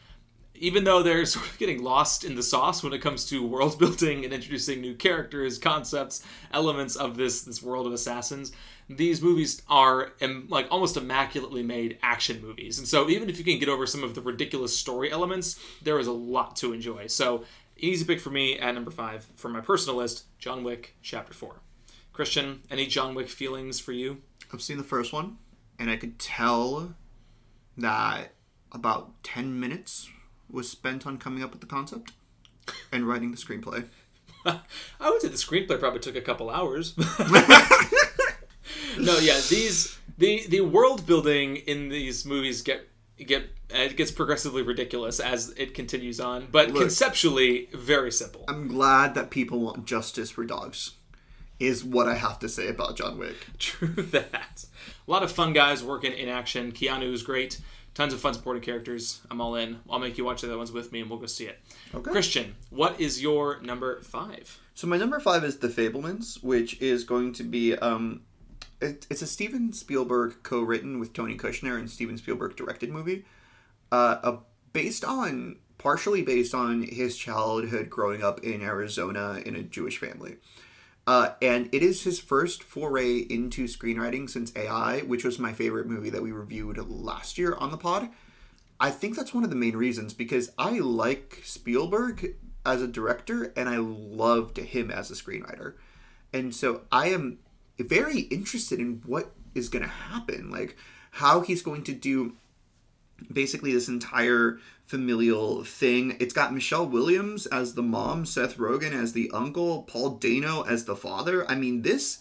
even 0.55 0.84
though 0.84 1.03
they're 1.03 1.25
sort 1.27 1.48
of 1.48 1.58
getting 1.58 1.84
lost 1.84 2.24
in 2.24 2.36
the 2.36 2.43
sauce 2.43 2.81
when 2.81 2.93
it 2.93 3.01
comes 3.01 3.25
to 3.25 3.46
world 3.46 3.77
building 3.79 4.24
and 4.24 4.34
introducing 4.34 4.79
new 4.79 4.96
characters, 4.96 5.58
concepts, 5.58 6.24
elements 6.53 6.96
of 6.96 7.17
this 7.17 7.41
this 7.41 7.62
world 7.62 7.86
of 7.86 7.93
assassins, 7.93 8.51
these 8.98 9.21
movies 9.21 9.62
are 9.67 10.13
um, 10.21 10.48
like 10.50 10.67
almost 10.71 10.98
immaculately 10.98 11.63
made 11.63 11.98
action 12.01 12.41
movies. 12.41 12.77
And 12.77 12.88
so 12.88 13.10
even 13.10 13.29
if 13.29 13.38
you 13.38 13.45
can 13.45 13.60
get 13.60 13.69
over 13.69 13.86
some 13.86 14.03
of 14.03 14.15
the 14.15 14.21
ridiculous 14.21 14.77
story 14.77 15.12
elements, 15.12 15.60
there 15.81 16.00
is 16.00 16.07
a 16.07 16.12
lot 16.12 16.55
to 16.57 16.74
enjoy. 16.74 17.07
So 17.07 17.45
easy 17.77 18.05
pick 18.05 18.19
for 18.19 18.29
me 18.29 18.60
at 18.60 18.74
number 18.74 18.91
five 18.91 19.27
for 19.36 19.50
my 19.50 19.62
personal 19.62 19.98
list, 19.98 20.25
John 20.39 20.63
Wick 20.63 20.95
Chapter 21.01 21.33
Four. 21.33 21.62
Christian, 22.13 22.62
any 22.69 22.88
John 22.88 23.15
Wick 23.15 23.29
feelings 23.29 23.79
for 23.79 23.93
you? 23.93 24.21
I've 24.53 24.62
seen 24.62 24.77
the 24.77 24.83
first 24.83 25.13
one, 25.13 25.38
and 25.79 25.89
I 25.89 25.95
could 25.95 26.19
tell 26.19 26.95
that 27.77 28.33
about 28.71 29.24
ten 29.24 29.60
minutes 29.60 30.10
was 30.50 30.69
spent 30.69 31.07
on 31.07 31.17
coming 31.17 31.41
up 31.41 31.51
with 31.51 31.62
the 31.62 31.67
concept 31.67 32.12
and 32.91 33.07
writing 33.07 33.31
the 33.31 33.38
screenplay. 33.38 33.88
I 34.45 35.10
would 35.10 35.21
say 35.21 35.29
the 35.29 35.36
screenplay 35.36 35.79
probably 35.79 36.00
took 36.00 36.15
a 36.15 36.21
couple 36.21 36.50
hours. 36.50 36.93
no, 39.05 39.17
yeah, 39.17 39.39
these 39.50 39.98
the 40.17 40.46
the 40.48 40.62
world 40.62 41.05
building 41.05 41.58
in 41.58 41.89
these 41.89 42.25
movies 42.25 42.62
get 42.62 42.88
get 43.17 43.50
it 43.70 43.96
gets 43.96 44.12
progressively 44.12 44.62
ridiculous 44.62 45.20
as 45.20 45.50
it 45.58 45.74
continues 45.74 46.20
on, 46.20 46.48
but 46.51 46.70
Look. 46.70 46.81
conceptually 46.81 47.70
very 47.74 48.12
simple. 48.12 48.46
I'm 48.48 48.67
glad 48.67 49.15
that 49.15 49.29
people 49.29 49.60
want 49.60 49.86
justice 49.86 50.31
for 50.31 50.46
dogs. 50.46 50.93
Is 51.60 51.84
what 51.84 52.08
I 52.08 52.15
have 52.15 52.39
to 52.39 52.50
say 52.50 52.70
about 52.70 52.98
John 52.98 53.20
Wick. 53.20 53.36
True 53.60 53.88
that. 53.88 54.65
A 55.08 55.12
lot 55.12 55.22
of 55.22 55.31
fun 55.31 55.53
guys 55.53 55.84
working 55.84 56.12
in 56.12 56.27
action. 56.27 56.72
Keanu's 56.72 57.22
great. 57.22 57.62
Tons 57.93 58.13
of 58.13 58.20
fun 58.20 58.34
supporting 58.34 58.63
characters. 58.63 59.22
I'm 59.29 59.41
all 59.41 59.55
in. 59.55 59.79
I'll 59.88 60.00
make 60.00 60.17
you 60.17 60.25
watch 60.25 60.41
the 60.41 60.48
other 60.48 60.58
ones 60.58 60.72
with 60.72 60.91
me, 60.91 61.01
and 61.01 61.10
we'll 61.10 61.20
go 61.20 61.27
see 61.27 61.46
it. 61.46 61.60
Okay. 61.93 62.10
Christian, 62.10 62.55
what 62.72 63.00
is 63.00 63.22
your 63.22 63.62
number 63.62 64.01
five? 64.01 64.60
So 64.74 64.88
my 64.88 64.98
number 64.98 65.20
five 65.20 65.43
is 65.43 65.58
The 65.58 65.67
Fabelmans, 65.67 66.41
which 66.41 66.81
is 66.81 67.03
going 67.03 67.34
to 67.34 67.43
be 67.43 67.75
um, 67.75 68.22
it, 68.82 69.08
it's 69.10 69.22
a 69.22 69.28
Steven 69.28 69.74
Spielberg 69.74 70.44
co-written 70.44 71.00
with 71.00 71.14
Tony 71.14 71.38
Kushner 71.38 71.78
and 71.78 71.90
Steven 71.90 72.18
Spielberg 72.18 72.56
directed 72.56 72.90
movie, 72.90 73.26
uh, 73.92 74.18
uh, 74.24 74.38
based 74.74 75.06
on 75.06 75.58
partially 75.78 76.22
based 76.22 76.54
on 76.54 76.84
his 76.84 77.18
childhood 77.18 77.90
growing 77.90 78.24
up 78.24 78.44
in 78.44 78.62
Arizona 78.62 79.42
in 79.46 79.56
a 79.56 79.64
Jewish 79.64 79.98
family. 79.98 80.38
Uh, 81.08 81.32
and 81.42 81.68
it 81.72 81.82
is 81.82 82.04
his 82.04 82.20
first 82.20 82.62
foray 82.62 83.18
into 83.18 83.66
screenwriting 83.66 84.30
since 84.30 84.56
AI, 84.56 85.00
which 85.00 85.24
was 85.24 85.40
my 85.40 85.52
favorite 85.52 85.88
movie 85.88 86.12
that 86.12 86.22
we 86.22 86.32
reviewed 86.32 86.78
last 86.78 87.40
year 87.40 87.56
on 87.56 87.72
the 87.72 87.78
pod. 87.78 88.10
I 88.80 88.92
think 88.92 89.16
that's 89.16 89.34
one 89.34 89.44
of 89.44 89.50
the 89.50 89.56
main 89.56 89.76
reasons 89.76 90.14
because 90.14 90.52
I 90.58 90.78
like 90.80 91.42
Spielberg 91.44 92.36
as 92.64 92.82
a 92.82 92.88
director 92.88 93.52
and 93.56 93.68
I 93.68 93.78
loved 93.78 94.58
him 94.58 94.92
as 94.92 95.10
a 95.10 95.16
screenwriter. 95.16 95.74
And 96.32 96.54
so 96.54 96.82
I 96.92 97.08
am 97.10 97.40
very 97.80 98.22
interested 98.22 98.80
in 98.80 99.01
what 99.06 99.32
is 99.56 99.70
going 99.70 99.84
to 99.84 99.90
happen, 99.90 100.50
like 100.50 100.78
how 101.12 101.42
he's 101.42 101.62
going 101.62 101.84
to 101.84 101.94
do 101.94 102.34
basically 103.32 103.74
this 103.74 103.88
entire 103.88 104.60
familial 104.84 105.63
thing. 105.63 106.18
It's 106.20 106.34
got 106.34 106.54
Michelle 106.54 106.88
Williams 106.88 107.46
as 107.48 107.74
the 107.74 107.84
mom, 107.84 108.25
Seth 108.25 108.58
Rogen 108.58 108.94
as 108.94 109.13
the 109.13 109.30
uncle, 109.32 109.84
Paul 109.84 110.12
Dano 110.12 110.63
as 110.63 110.86
the 110.86 110.96
father. 110.96 111.50
I 111.50 111.56
mean, 111.56 111.82
this 111.82 112.20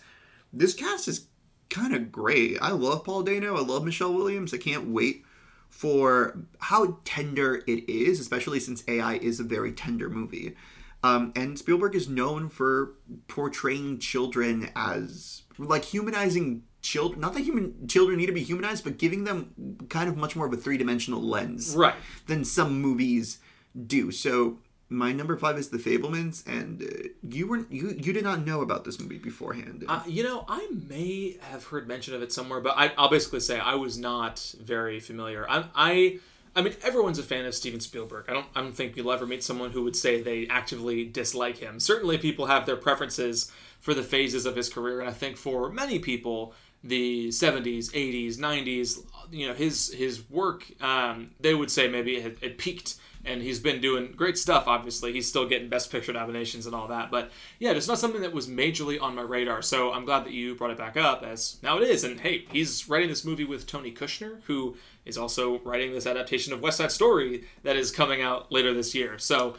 this 0.53 0.75
cast 0.75 1.09
is 1.09 1.27
kind 1.69 1.95
of 1.95 2.11
great. 2.11 2.59
I 2.61 2.71
love 2.71 3.05
Paul 3.05 3.23
Dano. 3.23 3.57
I 3.57 3.61
love 3.61 3.85
Michelle 3.85 4.13
Williams. 4.13 4.53
I 4.53 4.59
can't 4.59 4.89
wait 4.89 5.25
for 5.69 6.37
how 6.59 6.99
tender 7.05 7.63
it 7.67 7.89
is, 7.89 8.19
especially 8.19 8.61
since 8.61 8.83
AI 8.89 9.15
is 9.15 9.39
a 9.39 9.45
very 9.45 9.73
tender 9.73 10.11
movie. 10.11 10.57
Um, 11.03 11.33
and 11.35 11.59
Spielberg 11.59 11.95
is 11.95 12.09
known 12.09 12.49
for 12.49 12.95
portraying 13.29 13.99
children 13.99 14.71
as 14.77 15.43
like 15.59 15.85
humanizing 15.85 16.65
children. 16.83 17.21
Not 17.21 17.35
that 17.35 17.41
human 17.41 17.89
children 17.89 18.19
need 18.19 18.27
to 18.27 18.33
be 18.33 18.43
humanized, 18.43 18.85
but 18.85 18.99
giving 18.99 19.25
them 19.25 19.79
kind 19.89 20.09
of 20.09 20.17
much 20.17 20.37
more 20.37 20.47
of 20.47 20.53
a 20.53 20.57
three 20.57 20.77
dimensional 20.77 21.23
lens, 21.23 21.75
Right. 21.75 21.95
Than 22.27 22.45
some 22.45 22.81
movies 22.81 23.39
do. 23.87 24.11
So 24.11 24.59
my 24.91 25.13
number 25.13 25.37
five 25.37 25.57
is 25.57 25.69
The 25.69 25.79
Fabelmans, 25.79 26.45
and 26.47 26.83
uh, 26.83 27.09
you 27.23 27.47
were 27.47 27.65
you 27.71 27.91
you 27.97 28.13
did 28.13 28.25
not 28.25 28.45
know 28.45 28.61
about 28.61 28.85
this 28.85 28.99
movie 28.99 29.19
beforehand. 29.19 29.85
Uh, 29.89 30.03
you 30.07 30.25
know, 30.25 30.45
I 30.49 30.69
may 30.89 31.39
have 31.43 31.65
heard 31.65 31.87
mention 31.87 32.15
of 32.15 32.23
it 32.23 32.33
somewhere, 32.33 32.61
but 32.61 32.75
I, 32.77 32.93
I'll 32.99 33.09
basically 33.09 33.41
say 33.41 33.59
I 33.59 33.77
was 33.77 33.97
not 33.99 34.53
very 34.61 34.99
familiar. 34.99 35.47
I, 35.49 35.65
I, 35.75 36.19
I 36.55 36.63
mean, 36.63 36.75
everyone's 36.83 37.19
a 37.19 37.23
fan 37.23 37.45
of 37.45 37.55
Steven 37.55 37.81
Spielberg. 37.81 38.27
I 38.29 38.33
don't, 38.33 38.47
I 38.55 38.61
don't 38.61 38.75
think 38.75 38.97
you'll 38.97 39.13
ever 39.13 39.27
meet 39.27 39.45
someone 39.45 39.71
who 39.71 39.85
would 39.85 39.97
say 39.97 40.21
they 40.21 40.47
actively 40.49 41.05
dislike 41.05 41.59
him. 41.59 41.79
Certainly, 41.79 42.19
people 42.19 42.47
have 42.47 42.67
their 42.67 42.77
preferences 42.77 43.53
for 43.81 43.95
the 43.95 44.03
phases 44.03 44.47
of 44.47 44.57
his 44.57 44.69
career, 44.69 45.01
and 45.01 45.09
I 45.09 45.13
think 45.13 45.37
for 45.37 45.71
many 45.71 45.99
people, 45.99 46.55
the 46.83 47.29
'70s, 47.29 47.91
'80s, 47.93 48.37
'90s, 48.37 49.05
you 49.31 49.49
know, 49.49 49.55
his 49.55 49.93
his 49.93 50.29
work, 50.29 50.65
um, 50.83 51.31
they 51.41 51.55
would 51.55 51.71
say 51.71 51.89
maybe 51.89 52.17
it, 52.17 52.39
it 52.43 52.59
peaked 52.59 52.97
and 53.25 53.43
he's 53.43 53.59
been 53.59 53.81
doing 53.81 54.13
great 54.17 54.39
stuff 54.39 54.65
obviously. 54.67 55.13
He's 55.13 55.29
still 55.29 55.49
getting 55.49 55.69
best 55.69 55.91
picture 55.91 56.13
nominations 56.13 56.67
and 56.67 56.75
all 56.75 56.89
that 56.89 57.11
but 57.11 57.31
yeah 57.59 57.73
it's 57.73 57.89
not 57.89 57.99
something 57.99 58.23
that 58.23 58.33
was 58.33 58.49
majorly 58.49 59.01
on 59.01 59.15
my 59.15 59.23
radar 59.23 59.63
so 59.63 59.93
i'm 59.93 60.05
glad 60.05 60.25
that 60.25 60.33
you 60.33 60.55
brought 60.55 60.71
it 60.71 60.79
back 60.79 60.97
up 60.97 61.23
as 61.23 61.59
now 61.63 61.79
it 61.79 61.89
is 61.89 62.05
and 62.05 62.21
hey 62.21 62.45
he's 62.51 62.89
writing 62.89 63.09
this 63.09 63.25
movie 63.25 63.45
with 63.45 63.67
tony 63.67 63.93
kushner 63.93 64.41
who 64.45 64.77
is 65.05 65.19
also 65.19 65.59
writing 65.61 65.93
this 65.93 66.07
adaptation 66.07 66.53
of 66.53 66.61
west 66.61 66.79
side 66.79 66.93
story 66.93 67.45
that 67.63 67.77
is 67.77 67.91
coming 67.91 68.23
out 68.23 68.51
later 68.53 68.73
this 68.73 68.95
year 68.95 69.19
so 69.19 69.57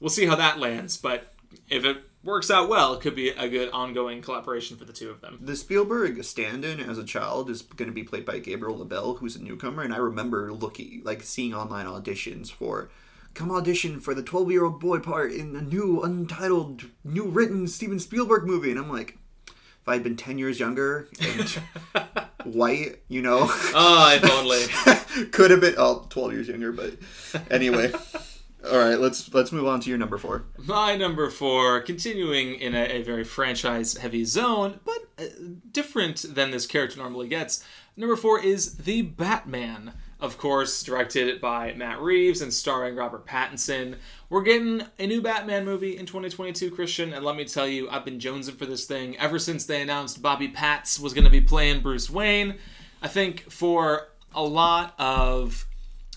we'll 0.00 0.10
see 0.10 0.26
how 0.26 0.36
that 0.36 0.58
lands 0.58 0.96
but 0.96 1.32
if 1.68 1.84
it 1.84 1.98
works 2.22 2.50
out 2.50 2.68
well 2.68 2.94
it 2.94 3.00
could 3.00 3.14
be 3.14 3.30
a 3.30 3.48
good 3.48 3.70
ongoing 3.70 4.20
collaboration 4.22 4.76
for 4.76 4.84
the 4.84 4.92
two 4.92 5.10
of 5.10 5.20
them. 5.20 5.38
The 5.40 5.56
Spielberg 5.56 6.22
stand-in 6.24 6.80
as 6.80 6.98
a 6.98 7.04
child 7.04 7.50
is 7.50 7.62
going 7.62 7.88
to 7.88 7.94
be 7.94 8.04
played 8.04 8.24
by 8.24 8.38
Gabriel 8.38 8.78
LaBelle, 8.78 9.14
who's 9.16 9.36
a 9.36 9.42
newcomer, 9.42 9.82
and 9.82 9.94
I 9.94 9.98
remember 9.98 10.52
looking 10.52 11.02
like 11.04 11.22
seeing 11.22 11.54
online 11.54 11.86
auditions 11.86 12.50
for 12.50 12.90
come 13.32 13.50
audition 13.50 14.00
for 14.00 14.12
the 14.12 14.22
12-year-old 14.22 14.80
boy 14.80 14.98
part 14.98 15.32
in 15.32 15.54
a 15.54 15.62
new 15.62 16.02
untitled 16.02 16.86
new 17.04 17.24
written 17.24 17.68
Steven 17.68 18.00
Spielberg 18.00 18.44
movie 18.44 18.70
and 18.72 18.80
I'm 18.80 18.90
like 18.90 19.18
if 19.46 19.88
I 19.88 19.94
had 19.94 20.02
been 20.02 20.16
10 20.16 20.36
years 20.36 20.60
younger 20.60 21.08
and 21.20 21.48
white, 22.44 22.96
you 23.08 23.22
know, 23.22 23.46
oh 23.48 24.18
if 24.20 24.30
only. 24.30 25.26
Could 25.30 25.50
have 25.50 25.60
been 25.60 25.74
oh 25.78 26.06
12 26.10 26.32
years 26.32 26.48
younger, 26.48 26.72
but 26.72 26.94
anyway. 27.50 27.92
All 28.68 28.78
right, 28.78 28.98
let's 28.98 29.32
let's 29.32 29.52
move 29.52 29.66
on 29.66 29.80
to 29.80 29.88
your 29.88 29.98
number 29.98 30.18
4. 30.18 30.44
My 30.58 30.94
number 30.94 31.30
four, 31.30 31.80
continuing 31.80 32.54
in 32.54 32.74
a, 32.74 32.84
a 32.98 33.02
very 33.02 33.24
franchise 33.24 33.96
heavy 33.96 34.24
zone, 34.24 34.80
but 34.84 34.98
uh, 35.18 35.24
different 35.72 36.26
than 36.34 36.50
this 36.50 36.66
character 36.66 36.98
normally 36.98 37.28
gets. 37.28 37.64
Number 37.96 38.16
four 38.16 38.38
is 38.38 38.76
The 38.76 39.02
Batman. 39.02 39.92
Of 40.20 40.36
course, 40.36 40.82
directed 40.82 41.40
by 41.40 41.72
Matt 41.72 42.00
Reeves 42.02 42.42
and 42.42 42.52
starring 42.52 42.94
Robert 42.94 43.26
Pattinson. 43.26 43.96
We're 44.28 44.42
getting 44.42 44.82
a 44.98 45.06
new 45.06 45.22
Batman 45.22 45.64
movie 45.64 45.96
in 45.96 46.04
2022, 46.04 46.70
Christian, 46.70 47.14
and 47.14 47.24
let 47.24 47.36
me 47.36 47.46
tell 47.46 47.66
you, 47.66 47.88
I've 47.88 48.04
been 48.04 48.18
jonesing 48.18 48.58
for 48.58 48.66
this 48.66 48.84
thing 48.84 49.16
ever 49.16 49.38
since 49.38 49.64
they 49.64 49.80
announced 49.80 50.20
Bobby 50.20 50.48
Pats 50.48 51.00
was 51.00 51.14
going 51.14 51.24
to 51.24 51.30
be 51.30 51.40
playing 51.40 51.80
Bruce 51.80 52.10
Wayne. 52.10 52.56
I 53.00 53.08
think 53.08 53.50
for 53.50 54.08
a 54.34 54.42
lot 54.42 54.94
of 54.98 55.66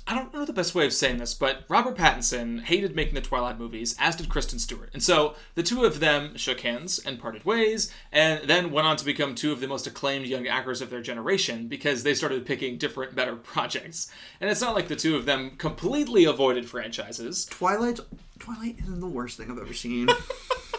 I 0.05 0.15
don't 0.15 0.33
know 0.33 0.43
the 0.43 0.51
best 0.51 0.75
way 0.75 0.86
of 0.86 0.91
saying 0.91 1.17
this, 1.17 1.33
but 1.33 1.63
Robert 1.69 1.95
Pattinson 1.95 2.62
hated 2.62 2.93
making 2.93 3.13
the 3.13 3.22
Twilight 3.22 3.57
movies, 3.57 3.95
as 4.00 4.17
did 4.17 4.27
Kristen 4.27 4.60
Stewart. 4.60 4.89
And 4.91 5.01
so 5.01 5.36
the 5.55 5.63
two 5.63 5.86
of 5.86 6.01
them 6.01 6.36
shook 6.36 6.60
hands 6.60 7.00
and 7.00 7.19
parted 7.19 7.45
ways, 7.45 7.89
and 8.12 8.48
then 8.50 8.72
went 8.72 8.86
on 8.86 8.98
to 8.98 9.05
become 9.05 9.33
two 9.33 9.53
of 9.53 9.62
the 9.62 9.67
most 9.67 9.88
acclaimed 9.88 10.25
young 10.25 10.45
actors 10.45 10.81
of 10.81 10.89
their 10.89 11.01
generation 11.01 11.67
because 11.67 12.03
they 12.03 12.13
started 12.13 12.45
picking 12.45 12.77
different, 12.77 13.15
better 13.15 13.36
projects. 13.38 14.12
And 14.41 14.50
it's 14.50 14.62
not 14.62 14.75
like 14.75 14.89
the 14.89 14.95
two 14.98 15.15
of 15.15 15.25
them 15.25 15.51
completely 15.57 16.25
avoided 16.25 16.67
franchises, 16.67 17.45
Twilight 17.45 18.01
Twilight 18.39 18.75
isn't 18.81 19.00
the 19.00 19.07
worst 19.07 19.38
thing 19.38 19.50
I've 19.50 19.57
ever 19.57 19.74
seen. 19.74 20.10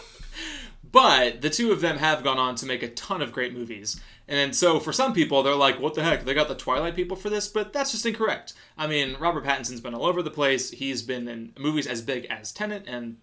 but 0.95 1.41
the 1.41 1.51
two 1.51 1.73
of 1.73 1.81
them 1.81 1.99
have 1.99 2.23
gone 2.23 2.39
on 2.39 2.55
to 2.55 2.67
make 2.67 2.85
a 2.85 2.89
ton 2.89 3.21
of 3.21 3.33
great 3.33 3.53
movies. 3.53 4.01
And 4.29 4.55
so 4.55 4.79
for 4.79 4.93
some 4.93 5.13
people, 5.13 5.43
they're 5.43 5.57
like, 5.57 5.81
what 5.81 5.95
the 5.95 6.05
heck? 6.05 6.25
They 6.25 6.35
got 6.35 6.47
the 6.47 6.55
Twilight 6.55 6.95
people 6.95 7.17
for 7.17 7.29
this? 7.29 7.49
But 7.49 7.73
that's 7.73 7.91
just 7.91 8.07
incorrect. 8.07 8.55
I 8.79 8.87
mean, 8.87 9.17
Robert 9.19 9.45
Pattinson's 9.45 9.81
been 9.81 9.93
all 9.93 10.07
over 10.07 10.23
the 10.23 10.31
place. 10.31 10.71
He's 10.71 11.03
been 11.03 11.27
in 11.27 11.53
movies 11.59 11.89
as 11.89 12.01
big 12.01 12.27
as 12.27 12.53
Tenet, 12.53 12.85
and 12.87 13.17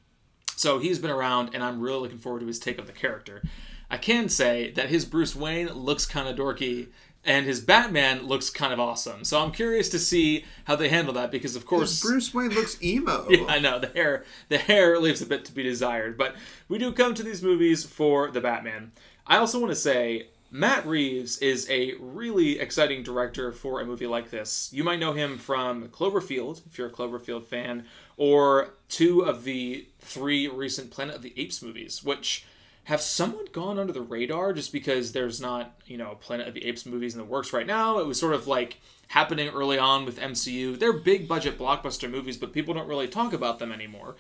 so 0.57 0.79
he's 0.79 0.99
been 0.99 1.11
around, 1.11 1.51
and 1.53 1.63
I'm 1.63 1.79
really 1.79 2.01
looking 2.01 2.19
forward 2.19 2.41
to 2.41 2.47
his 2.47 2.59
take 2.59 2.77
of 2.77 2.87
the 2.87 2.93
character. 2.93 3.41
I 3.89 3.97
can 3.97 4.27
say 4.27 4.71
that 4.71 4.89
his 4.89 5.05
Bruce 5.05 5.35
Wayne 5.35 5.69
looks 5.69 6.05
kind 6.05 6.27
of 6.27 6.35
dorky, 6.35 6.89
and 7.23 7.45
his 7.45 7.61
Batman 7.61 8.25
looks 8.25 8.49
kind 8.49 8.73
of 8.73 8.79
awesome. 8.79 9.23
So 9.23 9.39
I'm 9.41 9.51
curious 9.51 9.89
to 9.89 9.99
see 9.99 10.45
how 10.65 10.75
they 10.75 10.89
handle 10.89 11.13
that 11.13 11.31
because, 11.31 11.55
of 11.55 11.65
course, 11.65 12.01
Bruce 12.01 12.33
Wayne 12.33 12.49
looks 12.49 12.81
emo. 12.83 13.27
yeah, 13.29 13.45
I 13.47 13.59
know 13.59 13.79
the 13.79 13.87
hair. 13.87 14.25
The 14.49 14.57
hair 14.57 14.99
leaves 14.99 15.21
a 15.21 15.25
bit 15.25 15.45
to 15.45 15.51
be 15.51 15.63
desired, 15.63 16.17
but 16.17 16.35
we 16.67 16.77
do 16.77 16.91
come 16.91 17.13
to 17.13 17.23
these 17.23 17.43
movies 17.43 17.83
for 17.85 18.31
the 18.31 18.41
Batman. 18.41 18.91
I 19.27 19.37
also 19.37 19.59
want 19.59 19.71
to 19.71 19.75
say 19.75 20.27
Matt 20.49 20.85
Reeves 20.85 21.37
is 21.37 21.69
a 21.69 21.93
really 21.99 22.59
exciting 22.59 23.03
director 23.03 23.51
for 23.51 23.79
a 23.79 23.85
movie 23.85 24.07
like 24.07 24.31
this. 24.31 24.69
You 24.73 24.83
might 24.83 24.99
know 24.99 25.13
him 25.13 25.37
from 25.37 25.87
Cloverfield, 25.89 26.61
if 26.65 26.77
you're 26.77 26.87
a 26.87 26.91
Cloverfield 26.91 27.45
fan, 27.45 27.85
or 28.17 28.73
two 28.89 29.21
of 29.21 29.43
the 29.45 29.87
three 29.99 30.47
recent 30.47 30.91
Planet 30.91 31.15
of 31.15 31.21
the 31.21 31.33
Apes 31.37 31.61
movies, 31.61 32.03
which 32.03 32.45
have 32.85 33.01
somewhat 33.01 33.53
gone 33.53 33.77
under 33.77 33.93
the 33.93 34.01
radar 34.01 34.53
just 34.53 34.73
because 34.73 35.11
there's 35.11 35.39
not, 35.39 35.79
you 35.85 35.97
know, 35.97 36.15
Planet 36.19 36.47
of 36.47 36.53
the 36.53 36.65
Apes 36.65 36.85
movies 36.85 37.13
in 37.13 37.19
the 37.19 37.25
works 37.25 37.53
right 37.53 37.67
now. 37.67 37.99
It 37.99 38.07
was 38.07 38.19
sort 38.19 38.33
of 38.33 38.47
like 38.47 38.79
happening 39.09 39.49
early 39.49 39.77
on 39.77 40.05
with 40.05 40.19
MCU. 40.19 40.79
They're 40.79 40.93
big 40.93 41.27
budget 41.27 41.59
blockbuster 41.59 42.09
movies, 42.09 42.37
but 42.37 42.53
people 42.53 42.73
don't 42.73 42.87
really 42.87 43.07
talk 43.07 43.33
about 43.33 43.59
them 43.59 43.71
anymore. 43.71 44.15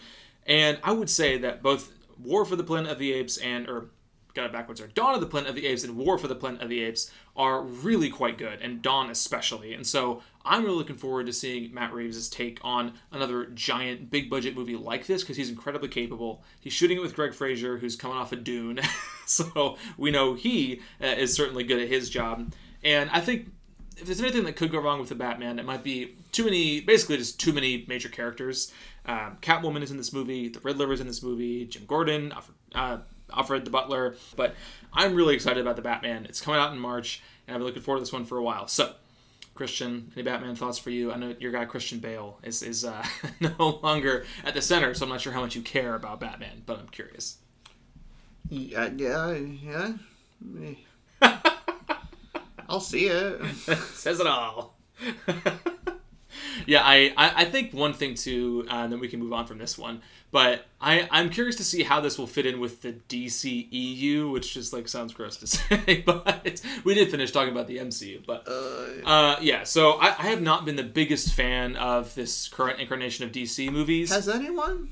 And 0.45 0.79
I 0.83 0.91
would 0.91 1.09
say 1.09 1.37
that 1.39 1.63
both 1.63 1.91
War 2.19 2.45
for 2.45 2.55
the 2.55 2.63
Planet 2.63 2.91
of 2.91 2.99
the 2.99 3.13
Apes 3.13 3.37
and 3.37 3.67
or 3.67 3.87
got 4.33 4.45
it 4.45 4.51
backwards, 4.51 4.79
or 4.79 4.87
Dawn 4.87 5.13
of 5.13 5.21
the 5.21 5.27
Planet 5.27 5.49
of 5.49 5.55
the 5.55 5.67
Apes 5.67 5.83
and 5.83 5.97
War 5.97 6.17
for 6.17 6.27
the 6.27 6.35
Planet 6.35 6.61
of 6.61 6.69
the 6.69 6.81
Apes 6.81 7.11
are 7.35 7.61
really 7.61 8.09
quite 8.09 8.37
good, 8.37 8.61
and 8.61 8.81
Dawn 8.81 9.09
especially. 9.09 9.73
And 9.73 9.85
so 9.85 10.21
I'm 10.45 10.63
really 10.63 10.77
looking 10.77 10.97
forward 10.97 11.25
to 11.27 11.33
seeing 11.33 11.73
Matt 11.73 11.93
Reeves' 11.93 12.29
take 12.29 12.59
on 12.63 12.93
another 13.11 13.45
giant, 13.45 14.09
big 14.09 14.29
budget 14.29 14.55
movie 14.55 14.75
like 14.75 15.07
this 15.07 15.21
because 15.21 15.37
he's 15.37 15.49
incredibly 15.49 15.89
capable. 15.89 16.43
He's 16.59 16.73
shooting 16.73 16.97
it 16.97 17.01
with 17.01 17.15
Greig 17.15 17.33
Fraser, 17.33 17.77
who's 17.77 17.95
coming 17.95 18.17
off 18.17 18.31
a 18.31 18.35
of 18.35 18.43
Dune, 18.43 18.79
so 19.25 19.77
we 19.97 20.11
know 20.11 20.33
he 20.33 20.81
uh, 21.01 21.07
is 21.07 21.33
certainly 21.33 21.63
good 21.63 21.81
at 21.81 21.87
his 21.87 22.09
job. 22.09 22.53
And 22.83 23.09
I 23.11 23.19
think 23.19 23.51
if 23.97 24.05
there's 24.05 24.21
anything 24.21 24.43
that 24.45 24.55
could 24.55 24.71
go 24.71 24.79
wrong 24.79 24.99
with 24.99 25.09
the 25.09 25.15
Batman, 25.15 25.59
it 25.59 25.65
might 25.65 25.83
be 25.83 26.15
too 26.31 26.45
many, 26.45 26.81
basically 26.81 27.17
just 27.17 27.39
too 27.39 27.53
many 27.53 27.85
major 27.87 28.09
characters. 28.09 28.71
Um, 29.05 29.37
Catwoman 29.41 29.83
is 29.83 29.91
in 29.91 29.97
this 29.97 30.11
movie, 30.11 30.49
the 30.49 30.59
Riddler 30.59 30.91
is 30.91 31.01
in 31.01 31.07
this 31.07 31.21
movie, 31.21 31.65
Jim 31.65 31.85
Gordon, 31.85 32.33
uh, 32.73 32.97
Alfred 33.31 33.65
the 33.65 33.71
Butler. 33.71 34.15
But 34.35 34.55
I'm 34.93 35.13
really 35.13 35.35
excited 35.35 35.61
about 35.61 35.75
the 35.75 35.81
Batman. 35.81 36.25
It's 36.25 36.41
coming 36.41 36.59
out 36.59 36.73
in 36.73 36.79
March, 36.79 37.21
and 37.47 37.55
I've 37.55 37.59
been 37.59 37.67
looking 37.67 37.81
forward 37.81 37.99
to 37.99 38.03
this 38.03 38.13
one 38.13 38.25
for 38.25 38.37
a 38.37 38.43
while. 38.43 38.67
So, 38.67 38.93
Christian, 39.53 40.11
any 40.15 40.23
Batman 40.23 40.55
thoughts 40.55 40.79
for 40.79 40.89
you? 40.89 41.11
I 41.11 41.17
know 41.17 41.35
your 41.39 41.51
guy 41.51 41.65
Christian 41.65 41.99
Bale 41.99 42.39
is 42.43 42.63
is 42.63 42.85
uh, 42.85 43.05
no 43.39 43.79
longer 43.83 44.25
at 44.43 44.53
the 44.53 44.61
center, 44.61 44.93
so 44.93 45.05
I'm 45.05 45.09
not 45.09 45.21
sure 45.21 45.33
how 45.33 45.41
much 45.41 45.55
you 45.55 45.61
care 45.61 45.95
about 45.95 46.19
Batman, 46.19 46.63
but 46.65 46.79
I'm 46.79 46.87
curious. 46.87 47.37
Yeah, 48.49 48.89
yeah, 48.95 49.33
yeah. 49.33 49.93
I'll 52.69 52.79
see 52.79 53.07
it. 53.07 53.45
Says 53.93 54.19
it 54.19 54.27
all. 54.27 54.77
Yeah, 56.65 56.81
I, 56.83 57.13
I, 57.17 57.41
I 57.41 57.45
think 57.45 57.73
one 57.73 57.93
thing 57.93 58.15
too, 58.15 58.65
uh, 58.69 58.75
and 58.75 58.91
then 58.91 58.99
we 58.99 59.07
can 59.07 59.19
move 59.19 59.33
on 59.33 59.45
from 59.45 59.57
this 59.57 59.77
one. 59.77 60.01
But 60.31 60.65
I, 60.79 61.09
I'm 61.11 61.29
curious 61.29 61.57
to 61.57 61.63
see 61.63 61.83
how 61.83 61.99
this 61.99 62.17
will 62.17 62.27
fit 62.27 62.45
in 62.45 62.61
with 62.61 62.81
the 62.81 62.93
DC 63.09 63.67
EU, 63.69 64.29
which 64.29 64.53
just 64.53 64.71
like 64.71 64.87
sounds 64.87 65.13
gross 65.13 65.37
to 65.37 65.47
say, 65.47 66.03
but 66.05 66.61
we 66.85 66.93
did 66.93 67.11
finish 67.11 67.31
talking 67.31 67.51
about 67.51 67.67
the 67.67 67.77
MCU. 67.77 68.25
But 68.25 68.47
uh, 68.47 69.37
yeah, 69.41 69.63
so 69.63 69.93
I, 69.93 70.07
I 70.07 70.27
have 70.27 70.41
not 70.41 70.63
been 70.65 70.77
the 70.77 70.83
biggest 70.83 71.33
fan 71.33 71.75
of 71.75 72.15
this 72.15 72.47
current 72.47 72.79
incarnation 72.79 73.25
of 73.25 73.31
DC 73.31 73.71
movies. 73.71 74.09
Has 74.09 74.29
anyone? 74.29 74.89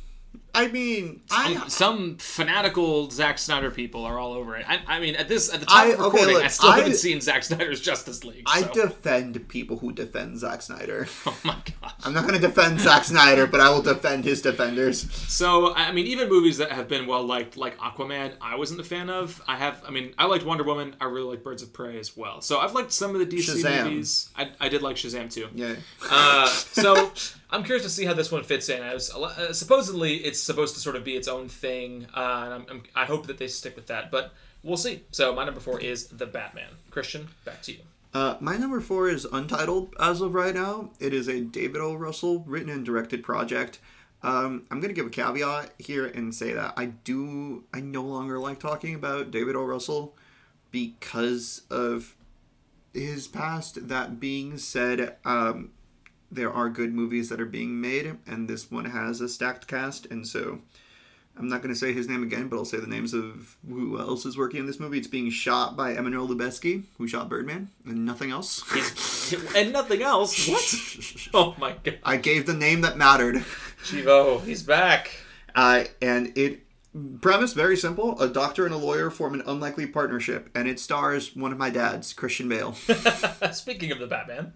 I 0.53 0.67
mean, 0.67 1.21
I 1.29 1.67
some, 1.67 2.17
fanatical 2.17 3.09
Zack 3.11 3.37
Snyder 3.37 3.69
people 3.71 4.03
are 4.05 4.17
all 4.17 4.33
over 4.33 4.55
it. 4.55 4.65
I, 4.67 4.79
I 4.87 4.99
mean, 4.99 5.15
at 5.15 5.27
this 5.27 5.53
at 5.53 5.59
the 5.59 5.65
time 5.65 5.89
I- 5.89 5.91
of 5.93 5.99
okay, 5.99 6.05
recording, 6.05 6.33
look, 6.35 6.43
I 6.43 6.47
still 6.47 6.69
I- 6.69 6.77
haven't 6.77 6.95
seen 6.95 7.21
Zack 7.21 7.43
Snyder's 7.43 7.79
Justice 7.81 8.23
League. 8.23 8.43
I 8.47 8.63
defend 8.63 9.47
people 9.47 9.77
who 9.77 9.91
defend 9.91 10.39
Zack 10.39 10.61
Snyder. 10.61 11.07
oh 11.25 11.37
my 11.43 11.55
gosh. 11.81 11.93
I'm 12.03 12.13
not 12.13 12.27
going 12.27 12.39
to 12.39 12.45
defend 12.47 12.79
Zack 12.81 13.03
Snyder, 13.03 13.45
but 13.47 13.59
I 13.59 13.69
will 13.69 13.81
defend 13.81 14.25
his 14.25 14.41
defenders. 14.41 15.11
So 15.13 15.73
I 15.75 15.91
mean, 15.91 16.07
even 16.07 16.29
movies 16.29 16.57
that 16.57 16.71
have 16.71 16.87
been 16.87 17.05
well 17.07 17.23
liked, 17.23 17.55
like 17.55 17.77
Aquaman, 17.77 18.33
I 18.41 18.55
wasn't 18.55 18.79
a 18.79 18.83
fan 18.83 19.09
of. 19.09 19.41
I 19.47 19.55
have, 19.57 19.83
I 19.87 19.91
mean, 19.91 20.13
I 20.17 20.25
liked 20.25 20.45
Wonder 20.45 20.63
Woman. 20.63 20.95
I 20.99 21.05
really 21.05 21.27
like 21.29 21.43
Birds 21.43 21.61
of 21.61 21.71
Prey 21.73 21.99
as 21.99 22.17
well. 22.17 22.41
So 22.41 22.59
I've 22.59 22.73
liked 22.73 22.91
some 22.91 23.15
of 23.15 23.19
the 23.19 23.37
DC 23.37 23.63
Shazam. 23.63 23.83
movies. 23.85 24.29
I, 24.35 24.49
I 24.59 24.69
did 24.69 24.81
like 24.81 24.95
Shazam 24.95 25.31
too. 25.31 25.47
Yeah. 25.53 25.75
Uh, 26.09 26.47
so 26.47 27.11
I'm 27.51 27.63
curious 27.63 27.83
to 27.83 27.89
see 27.89 28.05
how 28.05 28.13
this 28.13 28.31
one 28.31 28.43
fits 28.43 28.69
in. 28.69 28.83
As 28.83 29.09
uh, 29.11 29.53
supposedly 29.53 30.17
it's 30.17 30.39
supposed 30.39 30.75
to 30.75 30.81
sort 30.81 30.95
of 30.95 31.03
be 31.03 31.15
its 31.15 31.27
own 31.27 31.49
thing, 31.49 32.07
uh, 32.15 32.43
and 32.45 32.53
I'm, 32.53 32.65
I'm, 32.69 32.83
I 32.95 33.05
hope 33.05 33.27
that 33.27 33.37
they 33.37 33.47
stick 33.47 33.75
with 33.75 33.87
that. 33.87 34.11
But 34.11 34.33
we'll 34.63 34.77
see. 34.77 35.03
So 35.11 35.33
my 35.33 35.45
number 35.45 35.59
four 35.59 35.79
is 35.79 36.07
the 36.07 36.25
Batman. 36.25 36.69
Christian, 36.91 37.29
back 37.45 37.61
to 37.63 37.73
you. 37.73 37.79
Uh, 38.13 38.37
my 38.39 38.57
number 38.57 38.81
four 38.81 39.07
is 39.07 39.25
untitled 39.25 39.95
as 39.99 40.21
of 40.21 40.33
right 40.33 40.53
now. 40.53 40.91
It 40.99 41.13
is 41.13 41.27
a 41.27 41.41
David 41.41 41.81
O. 41.81 41.93
Russell 41.93 42.43
written 42.47 42.69
and 42.69 42.85
directed 42.85 43.23
project. 43.23 43.79
Um, 44.21 44.65
I'm 44.69 44.79
gonna 44.79 44.93
give 44.93 45.05
a 45.05 45.11
caveat 45.11 45.73
here 45.79 46.05
and 46.05 46.33
say 46.33 46.53
that 46.53 46.73
I 46.75 46.87
do 46.87 47.63
I 47.73 47.79
no 47.79 48.01
longer 48.01 48.37
like 48.37 48.59
talking 48.59 48.95
about 48.95 49.31
David 49.31 49.55
O. 49.55 49.63
Russell 49.63 50.15
because 50.71 51.61
of 51.69 52.15
his 52.93 53.27
past. 53.27 53.87
That 53.87 54.19
being 54.19 54.57
said, 54.57 55.15
um, 55.23 55.71
there 56.31 56.51
are 56.51 56.69
good 56.69 56.93
movies 56.93 57.29
that 57.29 57.41
are 57.41 57.45
being 57.45 57.79
made, 57.79 58.17
and 58.27 58.47
this 58.47 58.69
one 58.69 58.85
has 58.85 59.21
a 59.21 59.29
stacked 59.29 59.67
cast, 59.67 60.05
and 60.07 60.27
so 60.27 60.59
I'm 61.39 61.47
not 61.47 61.61
going 61.61 61.73
to 61.73 61.79
say 61.79 61.93
his 61.93 62.09
name 62.09 62.21
again, 62.21 62.49
but 62.49 62.57
I'll 62.57 62.65
say 62.65 62.79
the 62.79 62.87
names 62.87 63.13
of 63.13 63.55
who 63.67 63.97
else 63.97 64.25
is 64.25 64.37
working 64.37 64.59
in 64.59 64.65
this 64.65 64.79
movie. 64.79 64.97
It's 64.97 65.07
being 65.07 65.29
shot 65.29 65.77
by 65.77 65.91
Emmanuel 65.91 66.27
Lubezki, 66.27 66.83
who 66.97 67.07
shot 67.07 67.29
Birdman, 67.29 67.69
and 67.85 68.05
nothing 68.05 68.31
else. 68.31 68.63
And 69.55 69.71
nothing 69.71 70.01
else. 70.01 70.47
What? 70.47 71.29
Oh 71.35 71.55
my 71.59 71.75
god. 71.83 71.99
I 72.03 72.17
gave 72.17 72.47
the 72.47 72.53
name 72.55 72.81
that 72.81 72.97
mattered. 72.97 73.35
Chivo, 73.83 74.43
he's 74.43 74.63
back. 74.63 75.11
Uh, 75.53 75.83
and 76.01 76.35
it 76.35 76.65
premise 77.21 77.53
very 77.53 77.77
simple: 77.77 78.19
a 78.19 78.27
doctor 78.27 78.65
and 78.65 78.73
a 78.73 78.77
lawyer 78.77 79.11
form 79.11 79.35
an 79.35 79.43
unlikely 79.45 79.85
partnership, 79.85 80.49
and 80.55 80.67
it 80.67 80.79
stars 80.79 81.35
one 81.35 81.51
of 81.51 81.59
my 81.59 81.69
dads, 81.69 82.11
Christian 82.13 82.49
Bale. 82.49 82.73
Speaking 83.51 83.91
of 83.91 83.99
the 83.99 84.07
Batman. 84.07 84.53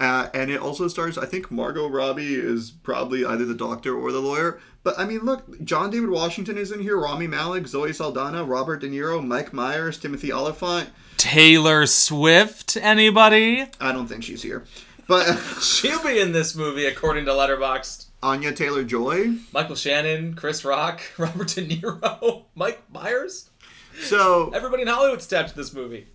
Uh, 0.00 0.30
and 0.32 0.50
it 0.50 0.58
also 0.58 0.88
stars, 0.88 1.18
I 1.18 1.26
think 1.26 1.50
Margot 1.50 1.86
Robbie 1.86 2.34
is 2.34 2.70
probably 2.70 3.22
either 3.22 3.44
the 3.44 3.54
doctor 3.54 3.94
or 3.94 4.10
the 4.12 4.20
lawyer. 4.20 4.58
But 4.82 4.98
I 4.98 5.04
mean, 5.04 5.20
look, 5.20 5.62
John 5.62 5.90
David 5.90 6.08
Washington 6.08 6.56
is 6.56 6.72
in 6.72 6.80
here, 6.80 6.98
Rami 6.98 7.26
Malek, 7.26 7.66
Zoe 7.68 7.92
Saldana, 7.92 8.42
Robert 8.42 8.80
De 8.80 8.88
Niro, 8.88 9.22
Mike 9.24 9.52
Myers, 9.52 9.98
Timothy 9.98 10.32
Olyphant. 10.32 10.88
Taylor 11.18 11.84
Swift, 11.84 12.78
anybody? 12.78 13.66
I 13.78 13.92
don't 13.92 14.06
think 14.06 14.24
she's 14.24 14.42
here. 14.42 14.64
But 15.06 15.34
She'll 15.60 16.02
be 16.02 16.18
in 16.18 16.32
this 16.32 16.56
movie, 16.56 16.86
according 16.86 17.26
to 17.26 17.32
Letterboxd. 17.32 18.06
Anya 18.22 18.52
Taylor 18.52 18.84
Joy. 18.84 19.34
Michael 19.52 19.76
Shannon, 19.76 20.32
Chris 20.34 20.64
Rock, 20.64 21.02
Robert 21.18 21.48
De 21.48 21.66
Niro, 21.66 22.44
Mike 22.54 22.82
Myers. 22.90 23.50
So 24.00 24.50
Everybody 24.54 24.82
in 24.82 24.88
Hollywood's 24.88 25.26
attached 25.26 25.50
to 25.50 25.56
this 25.56 25.74
movie. 25.74 26.06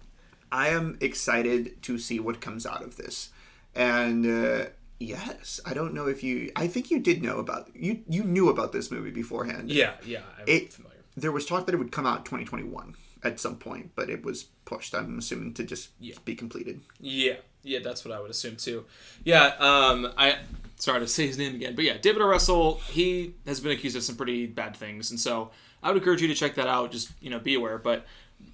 I 0.52 0.70
am 0.70 0.98
excited 1.02 1.84
to 1.84 2.00
see 2.00 2.20
what 2.20 2.42
comes 2.42 2.66
out 2.66 2.82
of 2.82 2.96
this. 2.98 3.30
And 3.76 4.26
uh, 4.26 4.66
yes, 5.00 5.60
I 5.66 5.74
don't 5.74 5.94
know 5.94 6.08
if 6.08 6.24
you. 6.24 6.52
I 6.56 6.68
think 6.68 6.90
you 6.92 7.00
did 7.00 7.22
know 7.22 7.40
about 7.40 7.70
you. 7.76 8.02
You 8.08 8.24
knew 8.24 8.50
about 8.50 8.72
this 8.72 8.90
movie 8.92 9.12
beforehand. 9.12 9.70
Yeah, 9.72 9.94
yeah, 10.06 10.22
I'm 10.40 10.46
It- 10.48 10.74
familiar. 10.74 10.94
There 11.18 11.32
was 11.32 11.46
talk 11.46 11.66
that 11.66 11.74
it 11.74 11.78
would 11.78 11.94
come 11.94 12.06
out 12.06 12.26
2021 12.26 12.94
at 13.24 13.40
some 13.40 13.56
point, 13.56 13.92
but 13.96 14.10
it 14.10 14.24
was 14.26 14.44
pushed. 14.66 14.94
I'm 14.94 15.18
assuming 15.18 15.54
to 15.54 15.64
just 15.64 15.92
be 16.26 16.36
completed. 16.36 16.82
Yeah, 17.00 17.36
yeah, 17.64 17.80
that's 17.82 18.04
what 18.04 18.14
I 18.14 18.20
would 18.20 18.30
assume 18.32 18.58
too. 18.58 18.84
Yeah, 19.24 19.54
um, 19.60 20.12
I 20.18 20.40
sorry 20.76 21.00
to 21.00 21.08
say 21.08 21.26
his 21.28 21.38
name 21.38 21.56
again, 21.56 21.74
but 21.74 21.86
yeah, 21.86 21.98
David 21.98 22.22
O. 22.22 22.26
Russell, 22.28 22.82
he 22.90 23.34
has 23.46 23.62
been 23.62 23.72
accused 23.72 23.96
of 23.96 24.04
some 24.04 24.18
pretty 24.18 24.46
bad 24.46 24.76
things, 24.76 25.10
and 25.10 25.18
so 25.18 25.52
I 25.82 25.88
would 25.90 25.98
encourage 25.98 26.22
you 26.22 26.28
to 26.28 26.36
check 26.36 26.56
that 26.56 26.68
out. 26.68 26.92
Just 26.92 27.12
you 27.22 27.30
know, 27.30 27.40
be 27.40 27.56
aware. 27.56 27.78
But 27.78 28.06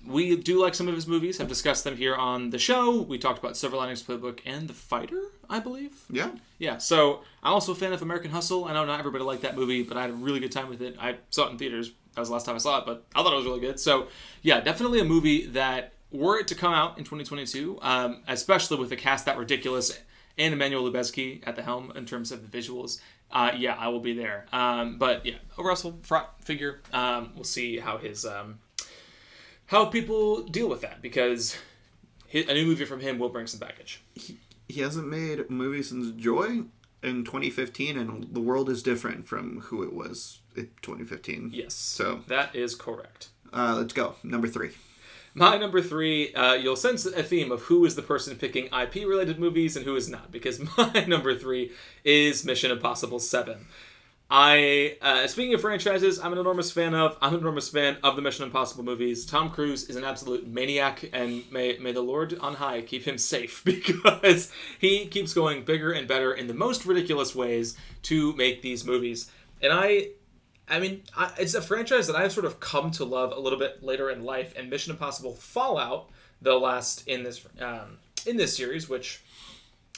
we 0.05 0.35
do 0.35 0.59
like 0.61 0.75
some 0.75 0.87
of 0.87 0.95
his 0.95 1.07
movies. 1.07 1.37
Have 1.37 1.47
discussed 1.47 1.83
them 1.83 1.97
here 1.97 2.15
on 2.15 2.49
the 2.49 2.59
show. 2.59 3.01
We 3.01 3.17
talked 3.17 3.39
about 3.39 3.57
Silver 3.57 3.77
Linings 3.77 4.03
Playbook 4.03 4.39
and 4.45 4.67
The 4.67 4.73
Fighter, 4.73 5.21
I 5.49 5.59
believe. 5.59 6.03
Yeah. 6.09 6.31
Yeah, 6.59 6.77
so 6.77 7.21
I'm 7.43 7.53
also 7.53 7.71
a 7.71 7.75
fan 7.75 7.93
of 7.93 8.01
American 8.01 8.31
Hustle. 8.31 8.65
I 8.65 8.73
know 8.73 8.85
not 8.85 8.99
everybody 8.99 9.23
liked 9.23 9.41
that 9.43 9.55
movie, 9.55 9.83
but 9.83 9.97
I 9.97 10.01
had 10.01 10.09
a 10.09 10.13
really 10.13 10.39
good 10.39 10.51
time 10.51 10.69
with 10.69 10.81
it. 10.81 10.95
I 10.99 11.17
saw 11.29 11.47
it 11.47 11.51
in 11.51 11.57
theaters. 11.57 11.91
That 12.13 12.21
was 12.21 12.29
the 12.29 12.33
last 12.33 12.45
time 12.45 12.55
I 12.55 12.59
saw 12.59 12.79
it, 12.79 12.85
but 12.85 13.05
I 13.15 13.23
thought 13.23 13.33
it 13.33 13.37
was 13.37 13.45
really 13.45 13.61
good. 13.61 13.79
So, 13.79 14.07
yeah, 14.41 14.59
definitely 14.59 14.99
a 14.99 15.05
movie 15.05 15.47
that, 15.47 15.93
were 16.11 16.39
it 16.39 16.47
to 16.49 16.55
come 16.55 16.73
out 16.73 16.97
in 16.97 17.05
2022, 17.05 17.79
um, 17.81 18.21
especially 18.27 18.77
with 18.77 18.91
a 18.91 18.97
cast 18.97 19.25
that 19.25 19.37
ridiculous 19.37 19.97
and 20.37 20.53
Emmanuel 20.53 20.89
Lubezki 20.89 21.41
at 21.47 21.55
the 21.55 21.63
helm 21.63 21.91
in 21.95 22.05
terms 22.05 22.31
of 22.31 22.49
the 22.49 22.57
visuals, 22.57 22.99
uh, 23.31 23.51
yeah, 23.57 23.75
I 23.75 23.87
will 23.87 23.99
be 23.99 24.13
there. 24.13 24.45
Um, 24.51 24.97
but 24.97 25.25
yeah, 25.25 25.35
a 25.57 25.63
Russell 25.63 25.99
figure. 26.41 26.81
Um, 26.91 27.31
we'll 27.35 27.43
see 27.43 27.79
how 27.79 27.97
his 27.97 28.25
um, 28.25 28.59
how 29.71 29.85
people 29.85 30.43
deal 30.43 30.67
with 30.67 30.81
that 30.81 31.01
because 31.01 31.57
a 32.33 32.53
new 32.53 32.65
movie 32.65 32.83
from 32.83 32.99
him 32.99 33.17
will 33.17 33.29
bring 33.29 33.47
some 33.47 33.59
baggage. 33.59 34.03
He 34.67 34.81
hasn't 34.81 35.07
made 35.07 35.39
a 35.39 35.49
movie 35.49 35.81
since 35.81 36.11
Joy 36.21 36.63
in 37.01 37.23
2015, 37.23 37.97
and 37.97 38.27
the 38.33 38.41
world 38.41 38.69
is 38.69 38.83
different 38.83 39.27
from 39.27 39.61
who 39.61 39.81
it 39.81 39.93
was 39.93 40.39
in 40.57 40.69
2015. 40.81 41.51
Yes, 41.53 41.73
So 41.73 42.19
that 42.27 42.53
is 42.53 42.75
correct. 42.75 43.29
uh, 43.53 43.75
let's 43.77 43.93
go. 43.93 44.15
Number 44.23 44.49
three. 44.49 44.71
My 45.33 45.55
number 45.57 45.81
three, 45.81 46.33
uh, 46.33 46.55
you'll 46.55 46.75
sense 46.75 47.05
a 47.05 47.23
theme 47.23 47.53
of 47.53 47.61
who 47.61 47.85
is 47.85 47.95
the 47.95 48.01
person 48.01 48.35
picking 48.35 48.65
IP 48.65 48.95
related 49.07 49.39
movies 49.39 49.77
and 49.77 49.85
who 49.85 49.95
is 49.95 50.09
not, 50.09 50.33
because 50.33 50.59
my 50.77 51.05
number 51.07 51.33
three 51.37 51.71
is 52.03 52.43
Mission 52.43 52.71
Impossible 52.71 53.19
7. 53.19 53.65
I, 54.33 54.95
uh, 55.01 55.27
speaking 55.27 55.53
of 55.55 55.59
franchises, 55.59 56.17
I'm 56.17 56.31
an 56.31 56.39
enormous 56.39 56.71
fan 56.71 56.95
of. 56.95 57.17
I'm 57.21 57.33
an 57.33 57.41
enormous 57.41 57.67
fan 57.67 57.97
of 58.01 58.15
the 58.15 58.21
Mission 58.21 58.45
Impossible 58.45 58.85
movies. 58.85 59.25
Tom 59.25 59.49
Cruise 59.49 59.89
is 59.89 59.97
an 59.97 60.05
absolute 60.05 60.47
maniac, 60.47 61.09
and 61.11 61.43
may 61.51 61.77
may 61.79 61.91
the 61.91 62.01
Lord 62.01 62.39
on 62.39 62.53
high 62.53 62.81
keep 62.81 63.03
him 63.03 63.17
safe 63.17 63.61
because 63.65 64.49
he 64.79 65.05
keeps 65.07 65.33
going 65.33 65.65
bigger 65.65 65.91
and 65.91 66.07
better 66.07 66.31
in 66.31 66.47
the 66.47 66.53
most 66.53 66.85
ridiculous 66.85 67.35
ways 67.35 67.75
to 68.03 68.33
make 68.37 68.61
these 68.61 68.85
movies. 68.85 69.29
And 69.61 69.73
I, 69.73 70.11
I 70.69 70.79
mean, 70.79 71.03
I, 71.13 71.33
it's 71.37 71.53
a 71.53 71.61
franchise 71.61 72.07
that 72.07 72.15
I've 72.15 72.31
sort 72.31 72.45
of 72.45 72.61
come 72.61 72.89
to 72.91 73.03
love 73.03 73.33
a 73.33 73.39
little 73.39 73.59
bit 73.59 73.83
later 73.83 74.09
in 74.09 74.23
life. 74.23 74.53
And 74.55 74.69
Mission 74.69 74.91
Impossible 74.91 75.33
Fallout, 75.33 76.09
the 76.41 76.55
last 76.55 77.05
in 77.05 77.23
this 77.23 77.45
um, 77.59 77.97
in 78.25 78.37
this 78.37 78.55
series, 78.55 78.87
which 78.87 79.21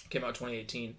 came 0.10 0.24
out 0.24 0.34
2018, 0.34 0.96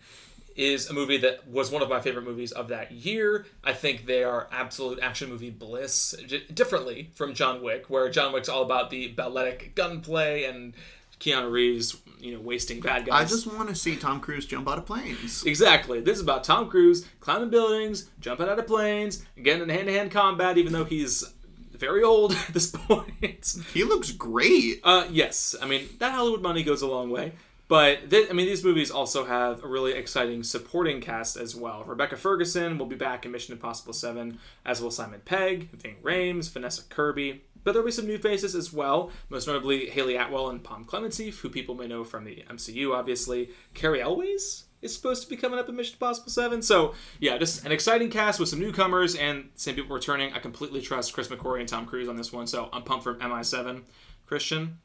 is 0.57 0.89
a 0.89 0.93
movie 0.93 1.17
that 1.19 1.47
was 1.49 1.71
one 1.71 1.83
of 1.83 1.89
my 1.89 2.01
favorite 2.01 2.25
movies 2.25 2.53
of 2.53 2.69
that 2.69 2.93
year. 2.93 3.47
I 3.65 3.73
think 3.73 4.07
they 4.07 4.23
are 4.25 4.49
absolute 4.53 5.01
action 5.01 5.29
movie 5.29 5.51
bliss, 5.51 6.15
j- 6.27 6.45
differently 6.53 7.11
from 7.15 7.35
John 7.35 7.63
Wick, 7.63 7.91
where 7.91 8.09
John 8.11 8.33
Wick's 8.33 8.49
all 8.49 8.63
about 8.63 8.91
the 8.91 9.09
balletic 9.09 9.75
gunplay 9.75 10.45
and 10.45 10.75
Keanu 11.21 11.51
Reeves, 11.51 11.97
you 12.19 12.35
know, 12.35 12.41
wasting 12.41 12.81
bad 12.81 13.07
guys. 13.07 13.23
I 13.27 13.35
just 13.35 13.47
want 13.47 13.69
to 13.69 13.75
see 13.75 13.97
Tom 13.97 14.21
Cruise 14.21 14.47
jump 14.47 14.69
out 14.69 14.79
of 14.79 14.87
planes. 14.87 15.45
Exactly. 15.45 16.01
This 16.01 16.17
is 16.19 16.23
about 16.23 16.45
Tom 16.45 16.69
Cruise 16.69 17.07
climbing 17.21 17.51
buildings, 17.51 18.11
jumping 18.21 18.49
out 18.49 18.59
of 18.59 18.67
planes, 18.67 19.25
getting 19.43 19.63
in 19.63 19.69
hand-to-hand 19.69 20.11
combat, 20.11 20.59
even 20.59 20.73
though 20.73 20.85
he's 20.85 21.33
very 21.73 22.03
old 22.03 22.33
at 22.33 22.49
this 22.55 22.71
point. 22.75 23.57
He 23.73 23.85
looks 23.85 24.13
great. 24.13 24.81
Uh, 24.85 25.07
yes, 25.11 25.55
I 25.61 25.67
mean 25.67 25.89
that 25.99 26.13
Hollywood 26.13 26.43
money 26.43 26.63
goes 26.63 26.83
a 26.83 26.87
long 26.87 27.11
way. 27.11 27.33
But 27.67 28.11
th- 28.11 28.29
I 28.31 28.33
mean, 28.35 28.47
these 28.47 28.65
movies 28.65 28.91
also 28.91 29.25
have 29.25 29.65
a 29.65 29.67
really 29.67 29.93
exciting 29.93 30.43
supporting 30.43 31.01
cast 31.01 31.37
as 31.37 31.57
well. 31.57 31.83
Rebecca 31.85 32.17
Ferguson 32.17 32.77
will 32.77 32.87
be 32.87 32.97
back 32.97 33.25
in 33.25 33.33
Mission 33.33 33.55
Impossible 33.55 33.95
7, 33.95 34.39
as 34.67 34.83
will 34.83 34.91
Simon 34.91 35.23
Pegg, 35.25 35.71
Ving 35.73 35.97
Rhames, 36.03 36.53
Vanessa 36.53 36.83
Kirby. 36.89 37.43
But 37.63 37.73
there'll 37.73 37.87
be 37.87 37.93
some 37.93 38.07
new 38.07 38.19
faces 38.19 38.55
as 38.55 38.73
well, 38.73 39.11
most 39.31 39.47
notably 39.47 39.89
Hayley 39.89 40.17
Atwell 40.17 40.51
and 40.51 40.63
Pom 40.63 40.85
Klementieff, 40.85 41.39
who 41.39 41.49
people 41.49 41.75
may 41.75 41.87
know 41.87 42.05
from 42.05 42.25
the 42.25 42.45
MCU, 42.51 42.95
obviously. 42.95 43.49
Cary 43.73 44.03
Elwes 44.03 44.65
is 44.83 44.95
supposed 44.95 45.23
to 45.23 45.31
be 45.31 45.37
coming 45.37 45.59
up 45.59 45.71
in 45.71 45.75
Mission 45.75 45.95
Impossible 45.95 46.31
7. 46.31 46.61
So, 46.61 46.93
yeah, 47.19 47.39
just 47.39 47.65
an 47.65 47.73
exciting 47.73 48.11
cast 48.11 48.39
with 48.39 48.51
some 48.51 48.61
newcomers 48.61 49.15
and 49.15 49.49
same 49.55 49.77
people 49.77 49.97
returning. 49.97 50.35
I 50.35 50.41
completely 50.41 50.83
trust 50.83 51.15
Chris 51.15 51.29
McQuarrie 51.29 51.61
and 51.61 51.69
Tom 51.69 51.87
Cruise 51.87 52.09
on 52.09 52.17
this 52.17 52.35
one, 52.35 52.47
so 52.47 52.69
I'm 52.71 52.83
pumped 52.83 53.05
for 53.05 53.15
MI7. 53.15 53.85
Christian, 54.27 54.79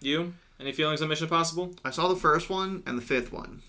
you? 0.00 0.34
Any 0.60 0.72
feelings 0.72 1.00
on 1.00 1.08
Mission 1.08 1.24
Impossible? 1.24 1.74
I 1.84 1.90
saw 1.90 2.08
the 2.08 2.16
first 2.16 2.50
one 2.50 2.82
and 2.86 2.98
the 2.98 3.02
fifth 3.02 3.32
one. 3.32 3.62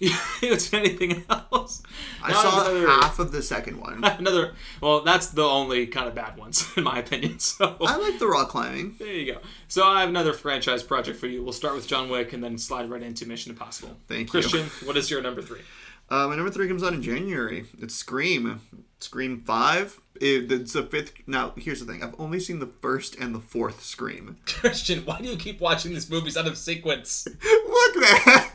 was 0.42 0.72
anything 0.72 1.24
else? 1.28 1.82
I 2.22 2.30
Now 2.30 2.42
saw 2.42 2.60
another, 2.70 2.86
half 2.88 3.18
of 3.18 3.32
the 3.32 3.42
second 3.42 3.78
one. 3.80 4.02
another. 4.18 4.54
Well, 4.80 5.00
that's 5.02 5.28
the 5.28 5.44
only 5.44 5.86
kind 5.86 6.08
of 6.08 6.14
bad 6.14 6.38
ones 6.38 6.66
in 6.76 6.84
my 6.84 6.98
opinion. 6.98 7.38
So 7.38 7.76
I 7.80 7.96
like 7.96 8.18
the 8.18 8.26
rock 8.26 8.48
climbing. 8.48 8.96
there 8.98 9.12
you 9.12 9.34
go. 9.34 9.40
So 9.68 9.84
I 9.86 10.00
have 10.00 10.08
another 10.08 10.32
franchise 10.32 10.82
project 10.82 11.18
for 11.18 11.26
you. 11.26 11.42
We'll 11.42 11.52
start 11.52 11.74
with 11.74 11.86
John 11.86 12.08
Wick 12.08 12.32
and 12.32 12.42
then 12.42 12.56
slide 12.56 12.88
right 12.88 13.02
into 13.02 13.26
Mission 13.26 13.52
Impossible. 13.52 13.96
Thank 14.08 14.28
you. 14.28 14.30
Christian, 14.30 14.66
what 14.86 14.96
is 14.96 15.10
your 15.10 15.20
number 15.22 15.42
three? 15.42 15.60
Uh, 16.08 16.26
my 16.28 16.34
number 16.34 16.50
three 16.50 16.66
comes 16.66 16.82
out 16.82 16.92
in 16.92 17.02
January. 17.02 17.66
It's 17.80 17.94
Scream. 17.94 18.60
Scream 19.00 19.40
Five. 19.40 20.00
Eh, 20.20 20.26
it, 20.26 20.52
it's 20.52 20.72
the 20.72 20.82
fifth. 20.82 21.12
Now, 21.26 21.52
here's 21.56 21.80
the 21.80 21.90
thing. 21.90 22.02
I've 22.02 22.18
only 22.18 22.40
seen 22.40 22.58
the 22.58 22.70
first 22.80 23.16
and 23.16 23.34
the 23.34 23.40
fourth 23.40 23.82
Scream. 23.82 24.38
Christian, 24.46 25.04
why 25.04 25.18
do 25.20 25.28
you 25.28 25.36
keep 25.36 25.60
watching 25.60 25.92
these 25.92 26.10
movies 26.10 26.36
out 26.36 26.46
of 26.46 26.58
sequence? 26.58 27.26
Look 27.42 27.94
that. 27.94 28.52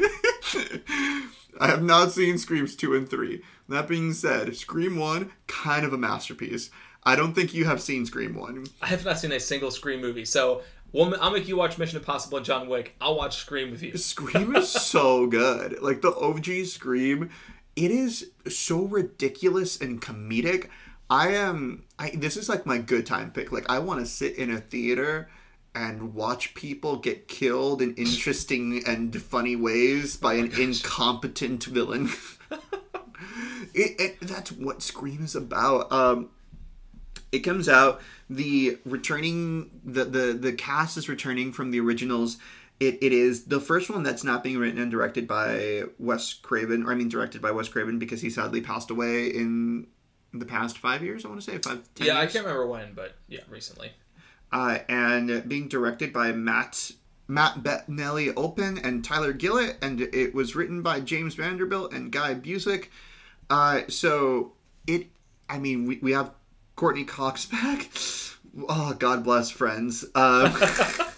I 1.60 1.68
have 1.68 1.84
not 1.84 2.12
seen 2.12 2.38
Screams 2.38 2.76
two 2.76 2.96
and 2.96 3.10
three. 3.10 3.42
That 3.70 3.88
being 3.88 4.14
said, 4.14 4.56
Scream 4.56 4.98
one 4.98 5.32
kind 5.48 5.86
of 5.86 5.94
a 5.94 5.98
masterpiece. 5.98 6.70
I 7.04 7.16
don't 7.16 7.34
think 7.34 7.54
you 7.54 7.66
have 7.66 7.82
seen 7.82 8.06
Scream 8.06 8.36
one. 8.36 8.66
I 8.82 8.88
have 8.88 9.06
not 9.06 9.20
seen 9.20 9.32
a 9.32 9.40
single 9.40 9.72
Scream 9.72 10.02
movie, 10.02 10.26
so 10.26 10.64
we'll, 10.92 11.16
I'll 11.22 11.32
make 11.32 11.48
you 11.48 11.56
watch 11.56 11.78
Mission 11.78 11.98
Impossible 11.98 12.38
and 12.38 12.46
John 12.46 12.68
Wick. 12.68 12.96
I'll 13.00 13.16
watch 13.16 13.38
Scream 13.38 13.72
with 13.72 13.84
you. 13.84 13.96
Scream 13.98 14.56
is 14.56 14.70
so 14.70 15.28
good. 15.28 15.82
Like 15.82 16.02
the 16.02 16.14
OG 16.14 16.66
Scream, 16.66 17.30
it 17.76 17.92
is 17.92 18.32
so 18.48 18.82
ridiculous 18.82 19.80
and 19.80 20.02
comedic. 20.02 20.70
I 21.10 21.30
am 21.30 21.84
I 22.00 22.12
this 22.12 22.38
is 22.38 22.50
like 22.50 22.66
my 22.66 22.78
good 22.78 23.06
time 23.06 23.32
pick. 23.32 23.52
Like 23.52 23.70
I 23.70 23.80
want 23.80 24.00
to 24.00 24.06
sit 24.06 24.36
in 24.36 24.52
a 24.52 24.60
theater 24.60 25.30
and 25.74 26.14
watch 26.14 26.54
people 26.56 26.98
get 26.98 27.28
killed 27.28 27.82
in 27.82 27.94
interesting 27.96 28.84
and 28.88 29.16
funny 29.22 29.56
ways 29.56 30.16
by 30.18 30.36
an 30.36 30.52
incompetent 30.60 31.66
villain. 31.66 32.10
it, 33.74 34.00
it 34.00 34.20
that's 34.22 34.52
what 34.52 34.82
Scream 34.82 35.24
is 35.24 35.36
about. 35.36 35.92
Um 35.92 36.30
it 37.32 37.40
comes 37.40 37.68
out 37.68 38.02
the 38.30 38.78
returning 38.86 39.70
the 39.84 40.06
the 40.06 40.34
the 40.34 40.54
cast 40.54 40.98
is 40.98 41.10
returning 41.10 41.52
from 41.52 41.72
the 41.72 41.80
originals 41.80 42.38
it, 42.80 42.98
it 43.02 43.14
is 43.14 43.46
the 43.46 43.62
first 43.62 43.90
one 43.90 44.04
that's 44.04 44.24
not 44.24 44.44
being 44.44 44.58
written 44.58 44.82
and 44.82 44.92
directed 44.92 45.28
by 45.28 45.84
Wes 45.98 46.34
Craven, 46.34 46.86
or 46.86 46.92
I 46.92 46.96
mean 46.96 47.08
directed 47.08 47.42
by 47.42 47.52
Wes 47.52 47.70
Craven 47.70 48.00
because 48.00 48.22
he 48.22 48.30
sadly 48.30 48.60
passed 48.60 48.90
away 48.90 49.28
in 49.28 49.88
the 50.40 50.46
past 50.46 50.78
five 50.78 51.04
years. 51.04 51.26
I 51.26 51.30
want 51.30 51.42
to 51.42 51.52
say 51.52 51.58
five. 51.58 51.82
Ten 51.96 52.08
Yeah, 52.08 52.20
I 52.20 52.26
can't 52.26 52.46
remember 52.46 52.68
when, 52.68 52.94
but 52.94 53.16
yeah, 53.28 53.42
recently. 53.50 53.92
Uh, 54.52 54.80
and 54.88 55.48
being 55.50 55.68
directed 55.68 56.14
by 56.14 56.32
Matt 56.32 56.92
Matt 57.28 57.64
Bettinelli 57.64 58.34
Olpin 58.36 58.78
and 58.78 59.04
Tyler 59.04 59.34
Gillett, 59.34 59.78
and 59.82 60.02
it 60.02 60.36
was 60.36 60.56
written 60.56 60.82
by 60.82 61.00
James 61.00 61.36
Vanderbilt 61.36 61.94
and 61.94 62.12
Guy 62.12 62.36
Busick. 62.36 62.88
Uh, 63.50 63.82
so 63.88 64.54
it, 64.88 65.08
I 65.50 65.58
mean, 65.58 65.86
we, 65.86 65.98
we 65.98 66.12
have 66.12 66.32
Courteney 66.76 67.06
Cox 67.06 67.46
back. 67.52 67.90
Oh, 68.70 68.94
God 68.94 69.24
bless 69.24 69.50
friends. 69.50 70.06
Uh, 70.14 70.50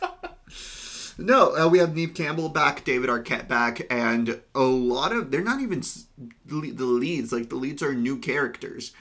no, 1.17 1.55
uh, 1.55 1.67
we 1.67 1.79
have 1.79 1.95
Neve 1.95 2.13
Campbell 2.13 2.49
back, 2.49 2.83
David 2.83 3.09
Arquette 3.09 3.47
back, 3.47 3.81
and 3.89 4.41
a 4.53 4.61
lot 4.61 5.11
of 5.11 5.31
they're 5.31 5.41
not 5.41 5.61
even 5.61 5.81
the 6.45 6.85
leads. 6.85 7.31
Like 7.31 7.49
the 7.49 7.55
leads 7.55 7.81
are 7.81 7.93
new 7.93 8.17
characters 8.17 8.93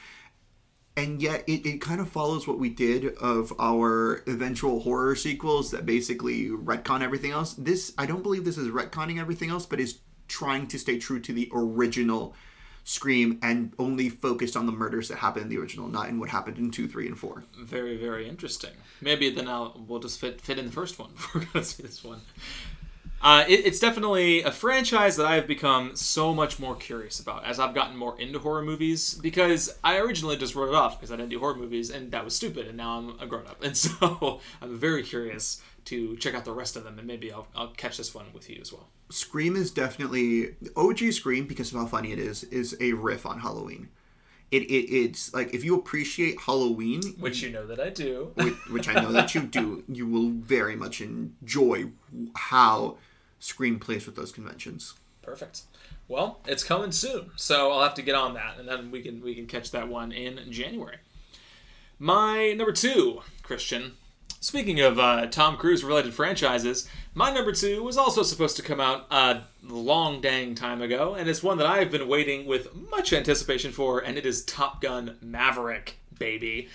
and 0.96 1.20
yet 1.20 1.44
it, 1.46 1.66
it 1.66 1.80
kind 1.80 2.00
of 2.00 2.08
follows 2.08 2.48
what 2.48 2.58
we 2.58 2.70
did 2.70 3.14
of 3.16 3.52
our 3.58 4.22
eventual 4.26 4.80
horror 4.80 5.14
sequels 5.14 5.70
that 5.70 5.84
basically 5.84 6.48
retcon 6.48 7.02
everything 7.02 7.32
else. 7.32 7.52
This 7.54 7.92
I 7.98 8.06
don't 8.06 8.22
believe 8.22 8.44
this 8.44 8.58
is 8.58 8.68
retconning 8.68 9.20
everything 9.20 9.50
else, 9.50 9.66
but 9.66 9.78
is 9.78 9.98
trying 10.26 10.66
to 10.68 10.78
stay 10.78 10.98
true 10.98 11.20
to 11.20 11.32
the 11.32 11.50
original 11.52 12.34
Scream 12.88 13.40
and 13.42 13.72
only 13.80 14.08
focused 14.08 14.56
on 14.56 14.66
the 14.66 14.70
murders 14.70 15.08
that 15.08 15.16
happened 15.16 15.42
in 15.42 15.48
the 15.48 15.58
original, 15.58 15.88
not 15.88 16.08
in 16.08 16.20
what 16.20 16.28
happened 16.28 16.56
in 16.56 16.70
two, 16.70 16.86
three, 16.86 17.08
and 17.08 17.18
four. 17.18 17.42
Very, 17.58 17.96
very 17.96 18.28
interesting. 18.28 18.70
Maybe 19.00 19.28
then 19.28 19.48
I'll 19.48 19.84
we'll 19.88 19.98
just 19.98 20.20
fit 20.20 20.40
fit 20.40 20.56
in 20.56 20.66
the 20.66 20.70
first 20.70 20.96
one. 20.96 21.10
We're 21.34 21.44
gonna 21.52 21.64
see 21.64 21.82
this 21.82 22.04
one. 22.04 22.20
Uh, 23.20 23.44
it, 23.48 23.66
it's 23.66 23.80
definitely 23.80 24.44
a 24.44 24.52
franchise 24.52 25.16
that 25.16 25.26
I 25.26 25.34
have 25.34 25.48
become 25.48 25.96
so 25.96 26.32
much 26.32 26.60
more 26.60 26.76
curious 26.76 27.18
about 27.18 27.44
as 27.44 27.58
I've 27.58 27.74
gotten 27.74 27.96
more 27.96 28.16
into 28.20 28.38
horror 28.38 28.62
movies. 28.62 29.14
Because 29.14 29.76
I 29.82 29.98
originally 29.98 30.36
just 30.36 30.54
wrote 30.54 30.68
it 30.68 30.76
off 30.76 31.00
because 31.00 31.10
I 31.10 31.16
didn't 31.16 31.30
do 31.30 31.40
horror 31.40 31.56
movies, 31.56 31.90
and 31.90 32.12
that 32.12 32.24
was 32.24 32.36
stupid. 32.36 32.68
And 32.68 32.76
now 32.76 32.98
I'm 32.98 33.18
a 33.18 33.26
grown 33.26 33.48
up, 33.48 33.60
and 33.64 33.76
so 33.76 34.40
I'm 34.62 34.78
very 34.78 35.02
curious 35.02 35.60
to 35.86 36.16
check 36.16 36.34
out 36.34 36.44
the 36.44 36.52
rest 36.52 36.76
of 36.76 36.84
them, 36.84 36.98
and 36.98 37.06
maybe 37.06 37.32
I'll, 37.32 37.48
I'll 37.54 37.68
catch 37.68 37.96
this 37.96 38.14
one 38.14 38.26
with 38.32 38.50
you 38.50 38.58
as 38.60 38.72
well. 38.72 38.88
Scream 39.08 39.56
is 39.56 39.70
definitely 39.70 40.54
OG 40.76 41.12
Scream 41.12 41.46
because 41.46 41.72
of 41.72 41.80
how 41.80 41.86
funny 41.86 42.12
it 42.12 42.18
is. 42.18 42.44
Is 42.44 42.76
a 42.80 42.92
riff 42.92 43.24
on 43.24 43.40
Halloween. 43.40 43.88
It, 44.50 44.62
it 44.64 44.92
it's 44.92 45.32
like 45.34 45.54
if 45.54 45.64
you 45.64 45.76
appreciate 45.76 46.40
Halloween, 46.40 47.02
Which 47.18 47.42
you 47.42 47.50
know 47.50 47.66
that 47.66 47.80
I 47.80 47.90
do. 47.90 48.32
which, 48.34 48.54
which 48.70 48.88
I 48.88 48.94
know 48.94 49.12
that 49.12 49.34
you 49.34 49.42
do, 49.42 49.84
you 49.88 50.06
will 50.06 50.30
very 50.30 50.76
much 50.76 51.00
enjoy 51.00 51.86
how 52.34 52.98
Scream 53.38 53.78
plays 53.78 54.06
with 54.06 54.16
those 54.16 54.32
conventions. 54.32 54.94
Perfect. 55.22 55.62
Well, 56.08 56.40
it's 56.46 56.62
coming 56.62 56.92
soon, 56.92 57.32
so 57.34 57.72
I'll 57.72 57.82
have 57.82 57.94
to 57.94 58.02
get 58.02 58.14
on 58.14 58.34
that, 58.34 58.58
and 58.58 58.68
then 58.68 58.90
we 58.90 59.02
can 59.02 59.20
we 59.22 59.34
can 59.34 59.46
catch 59.46 59.70
that 59.70 59.88
one 59.88 60.12
in 60.12 60.52
January. 60.52 60.98
My 61.98 62.52
number 62.52 62.72
two, 62.72 63.22
Christian. 63.42 63.94
Speaking 64.46 64.78
of 64.78 64.96
uh, 64.96 65.26
Tom 65.26 65.56
Cruise 65.56 65.82
related 65.82 66.14
franchises, 66.14 66.88
my 67.14 67.32
number 67.32 67.50
two 67.50 67.82
was 67.82 67.98
also 67.98 68.22
supposed 68.22 68.54
to 68.58 68.62
come 68.62 68.78
out 68.78 69.04
a 69.10 69.42
long 69.64 70.20
dang 70.20 70.54
time 70.54 70.80
ago, 70.80 71.14
and 71.14 71.28
it's 71.28 71.42
one 71.42 71.58
that 71.58 71.66
I've 71.66 71.90
been 71.90 72.06
waiting 72.06 72.46
with 72.46 72.72
much 72.72 73.12
anticipation 73.12 73.72
for, 73.72 73.98
and 73.98 74.16
it 74.16 74.24
is 74.24 74.44
Top 74.44 74.80
Gun 74.80 75.16
Maverick, 75.20 75.98
baby. 76.16 76.68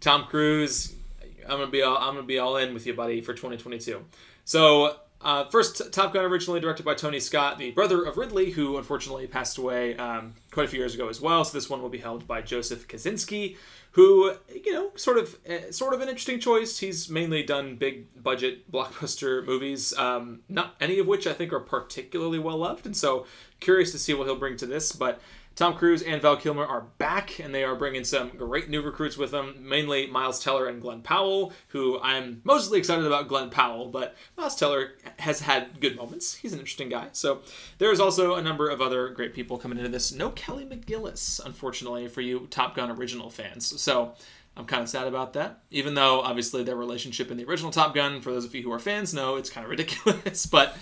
Tom 0.00 0.24
Cruise, 0.24 0.94
I'm 1.42 1.58
gonna 1.58 1.66
be 1.66 1.82
all, 1.82 1.98
I'm 1.98 2.14
gonna 2.14 2.22
be 2.22 2.38
all 2.38 2.56
in 2.56 2.72
with 2.72 2.86
you, 2.86 2.94
buddy, 2.94 3.20
for 3.20 3.34
2022. 3.34 4.02
So 4.46 4.96
uh, 5.20 5.44
first, 5.46 5.92
Top 5.92 6.12
Gun 6.12 6.24
originally 6.24 6.60
directed 6.60 6.84
by 6.84 6.94
Tony 6.94 7.18
Scott, 7.18 7.58
the 7.58 7.72
brother 7.72 8.04
of 8.04 8.16
Ridley, 8.16 8.50
who 8.50 8.76
unfortunately 8.76 9.26
passed 9.26 9.58
away 9.58 9.96
um, 9.96 10.34
quite 10.52 10.66
a 10.66 10.68
few 10.68 10.78
years 10.78 10.94
ago 10.94 11.08
as 11.08 11.20
well. 11.20 11.44
So 11.44 11.58
this 11.58 11.68
one 11.68 11.82
will 11.82 11.88
be 11.88 11.98
held 11.98 12.28
by 12.28 12.40
Joseph 12.40 12.86
Kosinski, 12.86 13.56
who 13.92 14.32
you 14.64 14.72
know, 14.72 14.92
sort 14.94 15.18
of, 15.18 15.36
uh, 15.48 15.72
sort 15.72 15.92
of 15.92 16.00
an 16.02 16.08
interesting 16.08 16.38
choice. 16.38 16.78
He's 16.78 17.10
mainly 17.10 17.42
done 17.42 17.74
big 17.74 18.22
budget 18.22 18.70
blockbuster 18.72 19.44
movies, 19.44 19.92
um, 19.98 20.40
not 20.48 20.76
any 20.80 21.00
of 21.00 21.08
which 21.08 21.26
I 21.26 21.32
think 21.32 21.52
are 21.52 21.60
particularly 21.60 22.38
well 22.38 22.58
loved, 22.58 22.86
and 22.86 22.96
so 22.96 23.26
curious 23.58 23.90
to 23.92 23.98
see 23.98 24.14
what 24.14 24.28
he'll 24.28 24.36
bring 24.36 24.56
to 24.58 24.66
this. 24.66 24.92
But 24.92 25.20
Tom 25.58 25.74
Cruise 25.74 26.02
and 26.02 26.22
Val 26.22 26.36
Kilmer 26.36 26.64
are 26.64 26.82
back, 26.98 27.40
and 27.40 27.52
they 27.52 27.64
are 27.64 27.74
bringing 27.74 28.04
some 28.04 28.28
great 28.28 28.70
new 28.70 28.80
recruits 28.80 29.16
with 29.18 29.32
them, 29.32 29.56
mainly 29.58 30.06
Miles 30.06 30.40
Teller 30.40 30.68
and 30.68 30.80
Glen 30.80 31.02
Powell, 31.02 31.52
who 31.70 31.98
I'm 32.00 32.42
mostly 32.44 32.78
excited 32.78 33.04
about 33.04 33.26
Glen 33.26 33.50
Powell, 33.50 33.88
but 33.88 34.14
Miles 34.36 34.54
Teller 34.54 34.92
has 35.18 35.40
had 35.40 35.80
good 35.80 35.96
moments. 35.96 36.36
He's 36.36 36.52
an 36.52 36.60
interesting 36.60 36.88
guy. 36.88 37.08
So 37.10 37.40
there's 37.78 37.98
also 37.98 38.36
a 38.36 38.40
number 38.40 38.68
of 38.68 38.80
other 38.80 39.08
great 39.08 39.34
people 39.34 39.58
coming 39.58 39.78
into 39.78 39.90
this. 39.90 40.12
No 40.12 40.30
Kelly 40.30 40.64
McGillis, 40.64 41.44
unfortunately, 41.44 42.06
for 42.06 42.20
you 42.20 42.46
Top 42.50 42.76
Gun 42.76 42.92
original 42.92 43.28
fans. 43.28 43.80
So 43.80 44.14
I'm 44.56 44.64
kind 44.64 44.84
of 44.84 44.88
sad 44.88 45.08
about 45.08 45.32
that, 45.32 45.62
even 45.72 45.94
though 45.94 46.20
obviously 46.20 46.62
their 46.62 46.76
relationship 46.76 47.32
in 47.32 47.36
the 47.36 47.46
original 47.46 47.72
Top 47.72 47.96
Gun, 47.96 48.20
for 48.20 48.30
those 48.30 48.44
of 48.44 48.54
you 48.54 48.62
who 48.62 48.70
are 48.70 48.78
fans, 48.78 49.12
know 49.12 49.34
it's 49.34 49.50
kind 49.50 49.64
of 49.64 49.70
ridiculous, 49.70 50.46
but. 50.52 50.76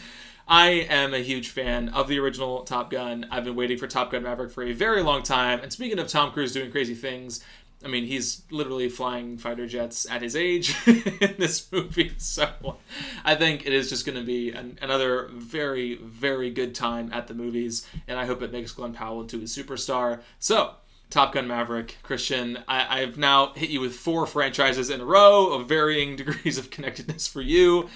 I 0.49 0.69
am 0.89 1.13
a 1.13 1.19
huge 1.19 1.49
fan 1.49 1.89
of 1.89 2.07
the 2.07 2.21
original 2.21 2.63
Top 2.63 2.91
Gun. 2.91 3.27
I've 3.33 3.45
been 3.45 3.57
waiting 3.57 3.79
for 3.79 3.89
Top 3.89 4.13
Gun 4.13 4.23
Maverick 4.23 4.53
for 4.53 4.63
a 4.63 4.73
very 4.73 5.03
long 5.03 5.25
time. 5.25 5.59
And 5.61 5.73
speaking 5.73 5.99
of 5.99 6.07
Tom 6.07 6.31
Cruise 6.31 6.53
doing 6.53 6.71
crazy 6.71 6.95
things, 6.95 7.45
I 7.85 7.89
mean, 7.89 8.05
he's 8.05 8.43
literally 8.51 8.89
flying 8.89 9.39
fighter 9.39 9.67
jets 9.67 10.09
at 10.09 10.23
his 10.23 10.37
age 10.37 10.77
in 10.87 11.35
this 11.37 11.71
movie. 11.73 12.13
So 12.19 12.77
I 13.25 13.35
think 13.35 13.67
it 13.67 13.73
is 13.73 13.89
just 13.89 14.07
going 14.07 14.19
to 14.19 14.25
be 14.25 14.53
an, 14.53 14.79
another 14.81 15.29
very, 15.33 15.97
very 15.97 16.51
good 16.51 16.77
time 16.77 17.11
at 17.13 17.27
the 17.27 17.35
movies. 17.35 17.87
And 18.07 18.19
I 18.19 18.27
hope 18.27 18.41
it 18.41 18.53
makes 18.53 18.71
Glen 18.71 18.93
Powell 18.93 19.23
into 19.23 19.39
a 19.39 19.43
superstar. 19.43 20.21
So. 20.39 20.75
Top 21.09 21.35
Gun 21.35 21.47
Maverick, 21.47 21.99
Christian. 22.03 22.59
I, 22.67 23.03
I've 23.03 23.17
now 23.17 23.53
hit 23.53 23.71
you 23.71 23.79
with 23.79 23.95
four 23.95 24.27
franchises 24.27 24.91
in 24.91 25.01
a 25.01 25.05
row 25.05 25.53
of 25.53 25.69
varying 25.69 26.17
degrees 26.17 26.59
of 26.59 26.73
connectedness 26.73 27.29
for 27.29 27.41
you 27.41 27.89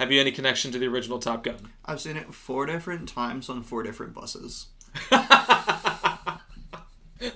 Have 0.00 0.10
you 0.10 0.18
any 0.18 0.32
connection 0.32 0.72
to 0.72 0.78
the 0.78 0.86
original 0.86 1.18
Top 1.18 1.44
Gun? 1.44 1.72
I've 1.84 2.00
seen 2.00 2.16
it 2.16 2.32
four 2.32 2.64
different 2.64 3.06
times 3.06 3.50
on 3.50 3.62
four 3.62 3.82
different 3.82 4.14
buses. 4.14 4.68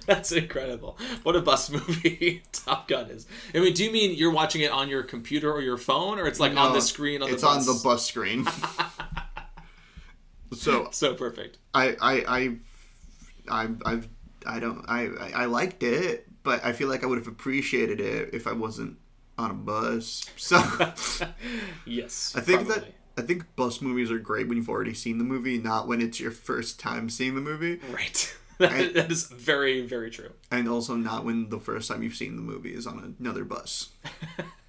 That's 0.07 0.33
incredible. 0.33 0.96
What 1.24 1.37
a 1.37 1.42
bus 1.42 1.68
movie 1.70 2.42
Top 2.53 2.88
Gun 2.88 3.11
is. 3.11 3.27
I 3.55 3.59
mean, 3.59 3.74
do 3.74 3.85
you 3.85 3.92
mean 3.92 4.14
you're 4.16 4.31
watching 4.31 4.62
it 4.62 4.70
on 4.70 4.88
your 4.88 5.03
computer 5.03 5.53
or 5.53 5.61
your 5.61 5.77
phone, 5.77 6.18
or 6.18 6.27
it's 6.27 6.40
like 6.40 6.57
on 6.57 6.72
the 6.72 6.81
screen 6.81 7.22
on 7.22 7.29
it's 7.31 7.42
the 7.42 7.48
bus? 7.48 7.57
It's 7.59 7.68
on 7.68 7.77
the 7.77 7.83
bus 7.85 8.07
screen. 8.07 8.46
so 10.55 10.88
So 10.90 11.12
perfect. 11.12 11.59
I 11.74 11.94
I 12.00 12.24
I 12.27 12.57
I 13.50 13.68
I've, 13.85 14.09
I 14.46 14.59
don't 14.59 14.87
I- 14.88 15.33
I 15.35 15.44
liked 15.44 15.83
it, 15.83 16.27
but 16.42 16.64
I 16.64 16.72
feel 16.72 16.88
like 16.88 17.05
I 17.05 17.09
would 17.09 17.18
have 17.18 17.29
appreciated 17.29 18.00
it 18.00 18.31
if 18.33 18.46
I 18.46 18.53
wasn't 18.53 18.96
on 19.38 19.51
a 19.51 19.55
bus. 19.55 20.25
So 20.37 20.59
Yes. 21.87 22.35
I 22.37 22.40
think 22.40 22.66
probably. 22.66 22.75
that 23.16 23.23
I 23.23 23.23
think 23.27 23.55
bus 23.57 23.81
movies 23.81 24.11
are 24.11 24.18
great 24.18 24.49
when 24.49 24.57
you've 24.57 24.68
already 24.68 24.94
seen 24.94 25.18
the 25.18 25.25
movie, 25.25 25.59
not 25.59 25.87
when 25.87 26.01
it's 26.01 26.18
your 26.18 26.33
first 26.33 26.81
time 26.81 27.09
seeing 27.09 27.35
the 27.35 27.40
movie, 27.40 27.81
Right. 27.92 28.37
That- 28.59 28.73
I- 28.73 28.92
that 28.92 29.11
is 29.11 29.27
very, 29.27 29.85
very 29.85 30.11
true. 30.11 30.31
and 30.51 30.68
also 30.68 30.94
not 30.94 31.25
when 31.25 31.49
the 31.49 31.59
first 31.59 31.88
time 31.90 32.03
you've 32.05 32.14
seen 32.14 32.37
the 32.37 32.42
movie 32.42 32.73
is 32.75 32.87
on 32.87 33.16
another 33.20 33.44
bus. 33.44 33.90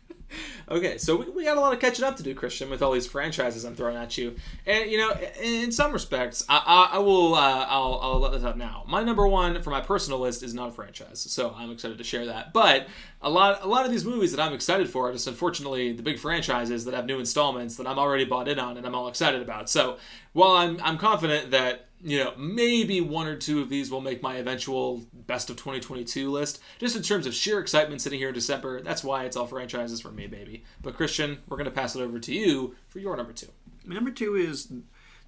Okay, 0.69 0.97
so 0.97 1.15
we, 1.17 1.29
we 1.29 1.43
got 1.45 1.57
a 1.57 1.59
lot 1.59 1.73
of 1.73 1.79
catching 1.79 2.03
up 2.03 2.17
to 2.17 2.23
do, 2.23 2.33
Christian, 2.33 2.69
with 2.69 2.81
all 2.81 2.91
these 2.91 3.05
franchises 3.05 3.63
I'm 3.63 3.75
throwing 3.75 3.95
at 3.95 4.17
you. 4.17 4.35
And 4.65 4.89
you 4.89 4.97
know, 4.97 5.11
in, 5.41 5.63
in 5.63 5.71
some 5.71 5.91
respects, 5.91 6.43
I, 6.49 6.61
I, 6.65 6.95
I 6.95 6.99
will 6.99 7.35
uh, 7.35 7.65
I'll, 7.69 7.99
I'll 8.01 8.19
let 8.19 8.31
this 8.31 8.43
out 8.43 8.57
now. 8.57 8.83
My 8.87 9.03
number 9.03 9.27
one 9.27 9.61
for 9.61 9.69
my 9.69 9.81
personal 9.81 10.19
list 10.19 10.41
is 10.43 10.53
not 10.53 10.69
a 10.69 10.71
franchise, 10.71 11.19
so 11.19 11.53
I'm 11.55 11.71
excited 11.71 11.97
to 11.99 12.03
share 12.03 12.25
that. 12.25 12.53
But 12.53 12.87
a 13.21 13.29
lot 13.29 13.63
a 13.63 13.67
lot 13.67 13.85
of 13.85 13.91
these 13.91 14.05
movies 14.05 14.31
that 14.31 14.41
I'm 14.41 14.53
excited 14.53 14.89
for 14.89 15.09
are 15.09 15.13
just 15.13 15.27
unfortunately 15.27 15.93
the 15.93 16.03
big 16.03 16.19
franchises 16.19 16.85
that 16.85 16.93
have 16.93 17.05
new 17.05 17.19
installments 17.19 17.77
that 17.77 17.87
I'm 17.87 17.99
already 17.99 18.25
bought 18.25 18.47
in 18.47 18.59
on 18.59 18.77
and 18.77 18.85
I'm 18.85 18.95
all 18.95 19.07
excited 19.07 19.41
about. 19.41 19.69
So 19.69 19.97
while 20.33 20.55
I'm 20.57 20.79
I'm 20.83 20.97
confident 20.97 21.51
that 21.51 21.87
you 22.05 22.23
know, 22.23 22.33
maybe 22.37 23.01
one 23.01 23.25
or 23.25 23.35
two 23.35 23.61
of 23.61 23.69
these 23.69 23.89
will 23.89 23.99
make 23.99 24.21
my 24.21 24.35
eventual 24.35 25.01
best 25.11 25.49
of 25.49 25.55
2022 25.55 26.29
list. 26.29 26.61
Just 26.77 26.95
in 26.95 27.01
terms 27.01 27.25
of 27.25 27.33
sheer 27.33 27.59
excitement 27.59 27.99
sitting 27.99 28.19
here 28.19 28.27
in 28.27 28.33
December, 28.35 28.79
that's 28.83 29.03
why 29.03 29.23
it's 29.25 29.35
all 29.35 29.47
franchises 29.47 30.01
for 30.01 30.11
me, 30.11 30.27
baby. 30.27 30.63
But 30.83 30.95
Christian, 30.95 31.39
we're 31.47 31.57
going 31.57 31.65
to 31.65 31.71
pass 31.71 31.95
it 31.95 32.01
over 32.01 32.19
to 32.19 32.31
you 32.31 32.75
for 32.89 32.99
your 32.99 33.17
number 33.17 33.33
two. 33.33 33.47
My 33.85 33.95
number 33.95 34.11
two 34.11 34.35
is 34.35 34.71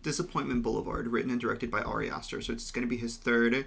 Disappointment 0.04 0.62
Boulevard, 0.62 1.08
written 1.08 1.32
and 1.32 1.42
directed 1.42 1.72
by 1.72 1.82
Ari 1.82 2.12
Aster. 2.12 2.42
So 2.42 2.54
it's 2.54 2.70
going 2.70 2.86
to 2.86 2.90
be 2.90 2.98
his 2.98 3.18
third 3.18 3.66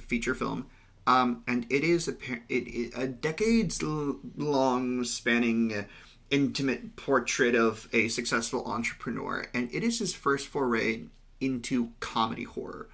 feature 0.00 0.34
film. 0.34 0.66
Um, 1.06 1.44
and 1.46 1.66
it 1.70 1.84
is 1.84 2.08
a, 2.08 2.16
it, 2.48 2.66
it, 2.66 2.92
a 2.96 3.06
decades 3.06 3.80
long 3.80 5.04
spanning 5.04 5.72
uh, 5.72 5.84
intimate 6.30 6.96
portrait 6.96 7.54
of 7.54 7.88
a 7.92 8.08
successful 8.08 8.64
entrepreneur. 8.66 9.46
And 9.54 9.72
it 9.72 9.84
is 9.84 10.00
his 10.00 10.14
first 10.14 10.48
foray 10.48 11.02
into 11.44 11.92
comedy 12.00 12.44
horror, 12.44 12.88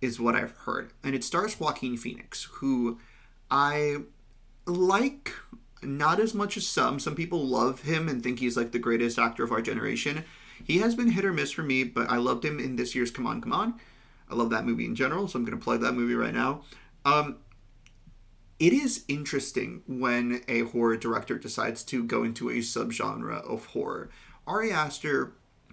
is 0.00 0.18
what 0.18 0.34
I've 0.34 0.56
heard. 0.58 0.92
And 1.04 1.14
it 1.14 1.24
stars 1.24 1.58
Joaquin 1.58 1.96
Phoenix, 1.96 2.44
who 2.54 2.98
I 3.50 3.98
like 4.66 5.32
not 5.82 6.20
as 6.20 6.34
much 6.34 6.56
as 6.56 6.66
some. 6.66 6.98
Some 6.98 7.14
people 7.14 7.46
love 7.46 7.82
him 7.82 8.08
and 8.08 8.22
think 8.22 8.38
he's 8.38 8.56
like 8.56 8.72
the 8.72 8.78
greatest 8.78 9.18
actor 9.18 9.44
of 9.44 9.52
our 9.52 9.62
generation. 9.62 10.24
He 10.64 10.78
has 10.78 10.94
been 10.94 11.12
hit 11.12 11.24
or 11.24 11.32
miss 11.32 11.52
for 11.52 11.62
me, 11.62 11.84
but 11.84 12.10
I 12.10 12.16
loved 12.16 12.44
him 12.44 12.58
in 12.58 12.76
this 12.76 12.94
year's 12.94 13.10
Come 13.10 13.26
On, 13.26 13.40
Come 13.40 13.52
On. 13.52 13.74
I 14.30 14.34
love 14.34 14.50
that 14.50 14.66
movie 14.66 14.84
in 14.84 14.94
general, 14.94 15.26
so 15.26 15.38
I'm 15.38 15.44
going 15.44 15.58
to 15.58 15.64
plug 15.64 15.80
that 15.80 15.94
movie 15.94 16.14
right 16.14 16.34
now. 16.34 16.62
Um, 17.04 17.38
it 18.58 18.72
is 18.72 19.04
interesting 19.08 19.82
when 19.86 20.42
a 20.46 20.60
horror 20.60 20.96
director 20.96 21.38
decides 21.38 21.82
to 21.84 22.04
go 22.04 22.22
into 22.22 22.50
a 22.50 22.58
subgenre 22.58 23.42
of 23.42 23.66
horror. 23.66 24.10
Ari 24.46 24.70
Aster, 24.70 25.32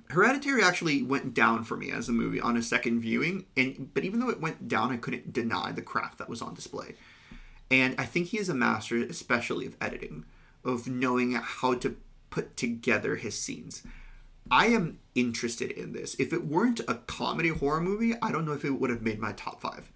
Hereditary 0.09 0.63
actually 0.63 1.03
went 1.03 1.33
down 1.33 1.63
for 1.63 1.75
me 1.75 1.91
as 1.91 2.07
a 2.07 2.13
movie 2.13 2.39
on 2.39 2.55
a 2.55 2.61
second 2.61 3.01
viewing, 3.01 3.45
and 3.57 3.93
but 3.93 4.05
even 4.05 4.19
though 4.19 4.29
it 4.29 4.39
went 4.39 4.67
down, 4.67 4.91
I 4.91 4.97
couldn't 4.97 5.33
deny 5.33 5.71
the 5.71 5.81
craft 5.81 6.17
that 6.19 6.29
was 6.29 6.41
on 6.41 6.53
display. 6.53 6.95
And 7.69 7.95
I 7.97 8.05
think 8.05 8.27
he 8.27 8.39
is 8.39 8.47
a 8.47 8.53
master, 8.53 8.97
especially 8.97 9.65
of 9.65 9.75
editing, 9.81 10.25
of 10.63 10.87
knowing 10.87 11.33
how 11.33 11.73
to 11.75 11.97
put 12.29 12.55
together 12.55 13.17
his 13.17 13.37
scenes. 13.37 13.83
I 14.49 14.67
am 14.67 14.99
interested 15.15 15.71
in 15.71 15.91
this. 15.91 16.15
If 16.19 16.31
it 16.31 16.45
weren't 16.45 16.79
a 16.87 16.95
comedy 16.95 17.49
horror 17.49 17.81
movie, 17.81 18.13
I 18.21 18.31
don't 18.31 18.45
know 18.45 18.53
if 18.53 18.63
it 18.63 18.79
would 18.79 18.89
have 18.89 19.01
made 19.01 19.19
my 19.19 19.33
top 19.33 19.61
five. 19.61 19.91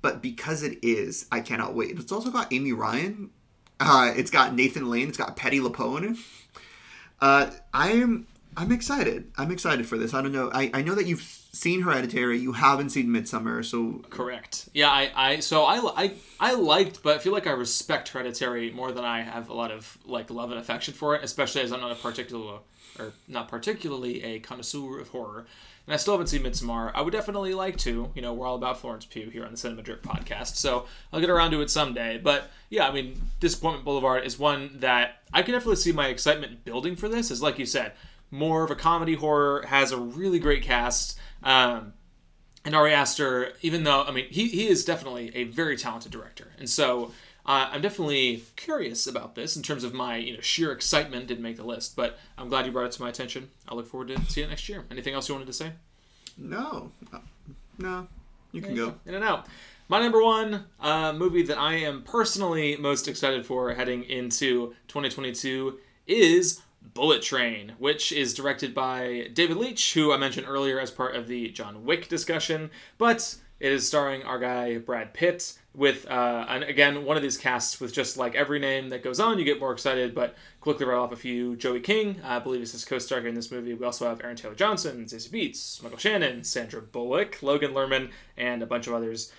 But 0.00 0.22
because 0.22 0.62
it 0.62 0.78
is, 0.82 1.26
I 1.30 1.40
cannot 1.40 1.74
wait. 1.74 1.98
It's 1.98 2.12
also 2.12 2.30
got 2.30 2.52
Amy 2.52 2.72
Ryan. 2.72 3.30
Uh, 3.78 4.12
it's 4.16 4.30
got 4.30 4.54
Nathan 4.54 4.88
Lane. 4.88 5.08
It's 5.08 5.18
got 5.18 5.36
Patti 5.36 5.60
LuPone. 5.60 6.18
Uh, 7.20 7.50
I 7.74 7.92
am. 7.92 8.26
I'm 8.56 8.72
excited. 8.72 9.30
I'm 9.36 9.50
excited 9.50 9.86
for 9.86 9.98
this. 9.98 10.14
I 10.14 10.22
don't 10.22 10.32
know. 10.32 10.50
I, 10.52 10.70
I 10.72 10.82
know 10.82 10.94
that 10.94 11.06
you've 11.06 11.20
seen 11.20 11.82
Hereditary. 11.82 12.38
You 12.38 12.52
haven't 12.52 12.90
seen 12.90 13.08
Midsommar, 13.08 13.64
so 13.64 14.02
Correct. 14.08 14.68
Yeah, 14.72 14.88
I, 14.88 15.10
I 15.14 15.40
so 15.40 15.64
I, 15.64 16.04
I 16.04 16.12
I 16.40 16.54
liked, 16.54 17.02
but 17.02 17.16
I 17.16 17.18
feel 17.18 17.32
like 17.32 17.46
I 17.46 17.52
respect 17.52 18.08
Hereditary 18.08 18.70
more 18.70 18.92
than 18.92 19.04
I 19.04 19.22
have 19.22 19.50
a 19.50 19.54
lot 19.54 19.70
of 19.70 19.98
like 20.06 20.30
love 20.30 20.50
and 20.50 20.58
affection 20.60 20.94
for 20.94 21.14
it, 21.14 21.22
especially 21.22 21.62
as 21.62 21.72
I'm 21.72 21.80
not 21.80 21.92
a 21.92 21.96
particular 21.96 22.58
or 22.98 23.12
not 23.28 23.48
particularly 23.48 24.22
a 24.22 24.38
connoisseur 24.40 25.00
of 25.00 25.08
horror. 25.08 25.46
And 25.86 25.94
I 25.94 25.98
still 25.98 26.14
haven't 26.14 26.26
seen 26.28 26.42
Midsommar. 26.42 26.90
I 26.94 27.02
would 27.02 27.12
definitely 27.12 27.54
like 27.54 27.76
to. 27.78 28.10
You 28.14 28.22
know, 28.22 28.34
we're 28.34 28.46
all 28.46 28.56
about 28.56 28.80
Florence 28.80 29.04
Pugh 29.04 29.30
here 29.30 29.44
on 29.44 29.52
the 29.52 29.56
Cinema 29.56 29.82
Drip 29.82 30.02
podcast, 30.02 30.56
so 30.56 30.86
I'll 31.12 31.20
get 31.20 31.30
around 31.30 31.52
to 31.52 31.60
it 31.60 31.70
someday. 31.70 32.18
But 32.18 32.50
yeah, 32.70 32.88
I 32.88 32.92
mean, 32.92 33.20
Disappointment 33.38 33.84
Boulevard 33.84 34.24
is 34.24 34.38
one 34.38 34.70
that 34.80 35.22
I 35.32 35.42
can 35.42 35.52
definitely 35.52 35.76
see 35.76 35.92
my 35.92 36.08
excitement 36.08 36.64
building 36.64 36.96
for 36.96 37.08
this. 37.08 37.30
Is 37.30 37.40
like 37.40 37.58
you 37.58 37.66
said, 37.66 37.92
more 38.30 38.64
of 38.64 38.70
a 38.70 38.74
comedy 38.74 39.14
horror, 39.14 39.64
has 39.68 39.92
a 39.92 39.98
really 39.98 40.38
great 40.38 40.62
cast. 40.62 41.18
Um, 41.42 41.92
and 42.64 42.74
Ari 42.74 42.92
Aster, 42.92 43.52
even 43.62 43.84
though 43.84 44.02
I 44.02 44.10
mean 44.10 44.26
he, 44.28 44.48
he 44.48 44.66
is 44.66 44.84
definitely 44.84 45.30
a 45.34 45.44
very 45.44 45.76
talented 45.76 46.10
director, 46.10 46.48
and 46.58 46.68
so 46.68 47.12
uh, 47.46 47.68
I'm 47.70 47.80
definitely 47.80 48.42
curious 48.56 49.06
about 49.06 49.36
this 49.36 49.56
in 49.56 49.62
terms 49.62 49.84
of 49.84 49.94
my 49.94 50.16
you 50.16 50.34
know 50.34 50.40
sheer 50.40 50.72
excitement 50.72 51.28
didn't 51.28 51.44
make 51.44 51.56
the 51.56 51.64
list, 51.64 51.94
but 51.94 52.18
I'm 52.36 52.48
glad 52.48 52.66
you 52.66 52.72
brought 52.72 52.86
it 52.86 52.92
to 52.92 53.02
my 53.02 53.08
attention. 53.08 53.50
I 53.68 53.74
look 53.74 53.86
forward 53.86 54.08
to 54.08 54.20
seeing 54.26 54.48
it 54.48 54.50
next 54.50 54.68
year. 54.68 54.84
Anything 54.90 55.14
else 55.14 55.28
you 55.28 55.34
wanted 55.34 55.46
to 55.46 55.52
say? 55.52 55.72
no, 56.36 56.90
Uh, 57.12 57.18
no, 57.78 58.08
you 58.52 58.60
can 58.60 58.74
go. 58.74 58.94
In 59.06 59.14
and 59.14 59.24
out. 59.24 59.46
My 59.88 60.00
number 60.00 60.20
one 60.20 60.64
uh, 60.80 61.12
movie 61.12 61.42
that 61.44 61.58
I 61.58 61.74
am 61.74 62.02
personally 62.02 62.76
most 62.76 63.06
excited 63.06 63.46
for 63.46 63.72
heading 63.74 64.02
into 64.02 64.74
2022 64.88 65.78
is 66.08 66.60
Bullet 66.94 67.22
Train, 67.22 67.74
which 67.78 68.12
is 68.12 68.34
directed 68.34 68.74
by 68.74 69.28
David 69.32 69.56
Leitch, 69.56 69.94
who 69.94 70.12
I 70.12 70.16
mentioned 70.16 70.46
earlier 70.48 70.78
as 70.78 70.90
part 70.90 71.14
of 71.14 71.28
the 71.28 71.48
John 71.48 71.84
Wick 71.84 72.08
discussion, 72.08 72.70
but 72.98 73.36
it 73.58 73.72
is 73.72 73.86
starring 73.86 74.22
our 74.22 74.38
guy 74.38 74.78
Brad 74.78 75.14
Pitt 75.14 75.58
with, 75.74 76.06
uh, 76.10 76.46
and 76.48 76.64
again, 76.64 77.04
one 77.04 77.16
of 77.16 77.22
these 77.22 77.36
casts 77.36 77.80
with 77.80 77.92
just 77.92 78.16
like 78.16 78.34
every 78.34 78.58
name 78.58 78.88
that 78.88 79.02
goes 79.02 79.20
on, 79.20 79.38
you 79.38 79.44
get 79.44 79.60
more 79.60 79.72
excited, 79.72 80.14
but 80.14 80.34
quickly 80.60 80.86
right 80.86 80.96
off 80.96 81.12
a 81.12 81.16
few. 81.16 81.54
Joey 81.56 81.80
King, 81.80 82.20
I 82.24 82.38
believe, 82.38 82.62
is 82.62 82.72
his 82.72 82.84
co-star 82.84 83.20
in 83.26 83.34
this 83.34 83.50
movie. 83.50 83.74
We 83.74 83.84
also 83.84 84.08
have 84.08 84.22
Aaron 84.22 84.36
Taylor 84.36 84.54
Johnson, 84.54 85.04
Zazie 85.04 85.30
Beetz, 85.30 85.82
Michael 85.82 85.98
Shannon, 85.98 86.44
Sandra 86.44 86.80
Bullock, 86.80 87.42
Logan 87.42 87.72
Lerman, 87.72 88.10
and 88.36 88.62
a 88.62 88.66
bunch 88.66 88.86
of 88.86 88.94
others. 88.94 89.32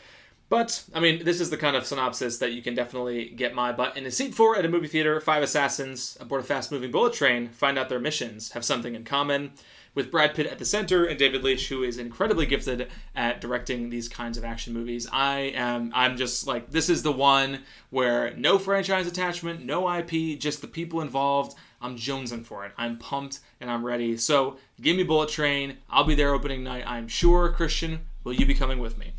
But, 0.49 0.86
I 0.93 1.01
mean, 1.01 1.25
this 1.25 1.41
is 1.41 1.49
the 1.49 1.57
kind 1.57 1.75
of 1.75 1.86
synopsis 1.86 2.38
that 2.38 2.53
you 2.53 2.62
can 2.62 2.73
definitely 2.73 3.29
get 3.29 3.53
my 3.53 3.73
butt 3.73 3.97
in 3.97 4.05
a 4.05 4.12
seat 4.12 4.33
for 4.33 4.55
at 4.55 4.63
a 4.63 4.69
movie 4.69 4.88
theater. 4.88 5.19
Five 5.19 5.43
assassins 5.43 6.17
aboard 6.21 6.41
a 6.41 6.43
fast 6.45 6.71
moving 6.71 6.89
bullet 6.89 7.13
train 7.13 7.49
find 7.49 7.77
out 7.77 7.89
their 7.89 7.99
missions 7.99 8.51
have 8.51 8.63
something 8.63 8.95
in 8.95 9.03
common, 9.03 9.51
with 9.97 10.12
Brad 10.12 10.36
Pitt 10.36 10.45
at 10.45 10.60
the 10.60 10.63
center 10.63 11.05
and 11.05 11.17
David 11.17 11.43
Leitch, 11.43 11.69
who 11.69 11.81
is 11.81 11.97
incredibly 11.97 12.45
gifted 12.45 12.88
at 13.15 13.41
directing 13.41 13.89
these 13.89 14.07
kinds 14.07 14.38
of 14.38 14.45
action 14.45 14.71
movies. 14.71 15.07
I 15.12 15.51
am, 15.55 15.91
I'm 15.91 16.17
just 16.17 16.45
like, 16.45 16.69
this 16.69 16.88
is 16.88 17.01
the 17.01 17.12
one 17.12 17.63
where 17.89 18.31
no 18.38 18.60
franchise 18.60 19.07
attachment, 19.07 19.65
no 19.65 19.91
IP, 19.91 20.39
just 20.39 20.62
the 20.62 20.67
people 20.67 21.01
involved. 21.01 21.57
I'm 21.81 21.97
jonesing 21.97 22.45
for 22.45 22.63
it. 22.63 22.73
I'm 22.77 22.99
pumped 22.99 23.39
and 23.60 23.71
I'm 23.71 23.83
ready. 23.83 24.17
So, 24.17 24.57
give 24.79 24.95
me 24.95 25.01
Bullet 25.01 25.29
Train. 25.29 25.77
I'll 25.89 26.03
be 26.03 26.13
there 26.13 26.31
opening 26.31 26.63
night. 26.63 26.83
I'm 26.86 27.07
sure. 27.07 27.51
Christian, 27.51 28.01
will 28.23 28.33
you 28.33 28.45
be 28.45 28.53
coming 28.53 28.77
with 28.77 28.99
me? 28.99 29.13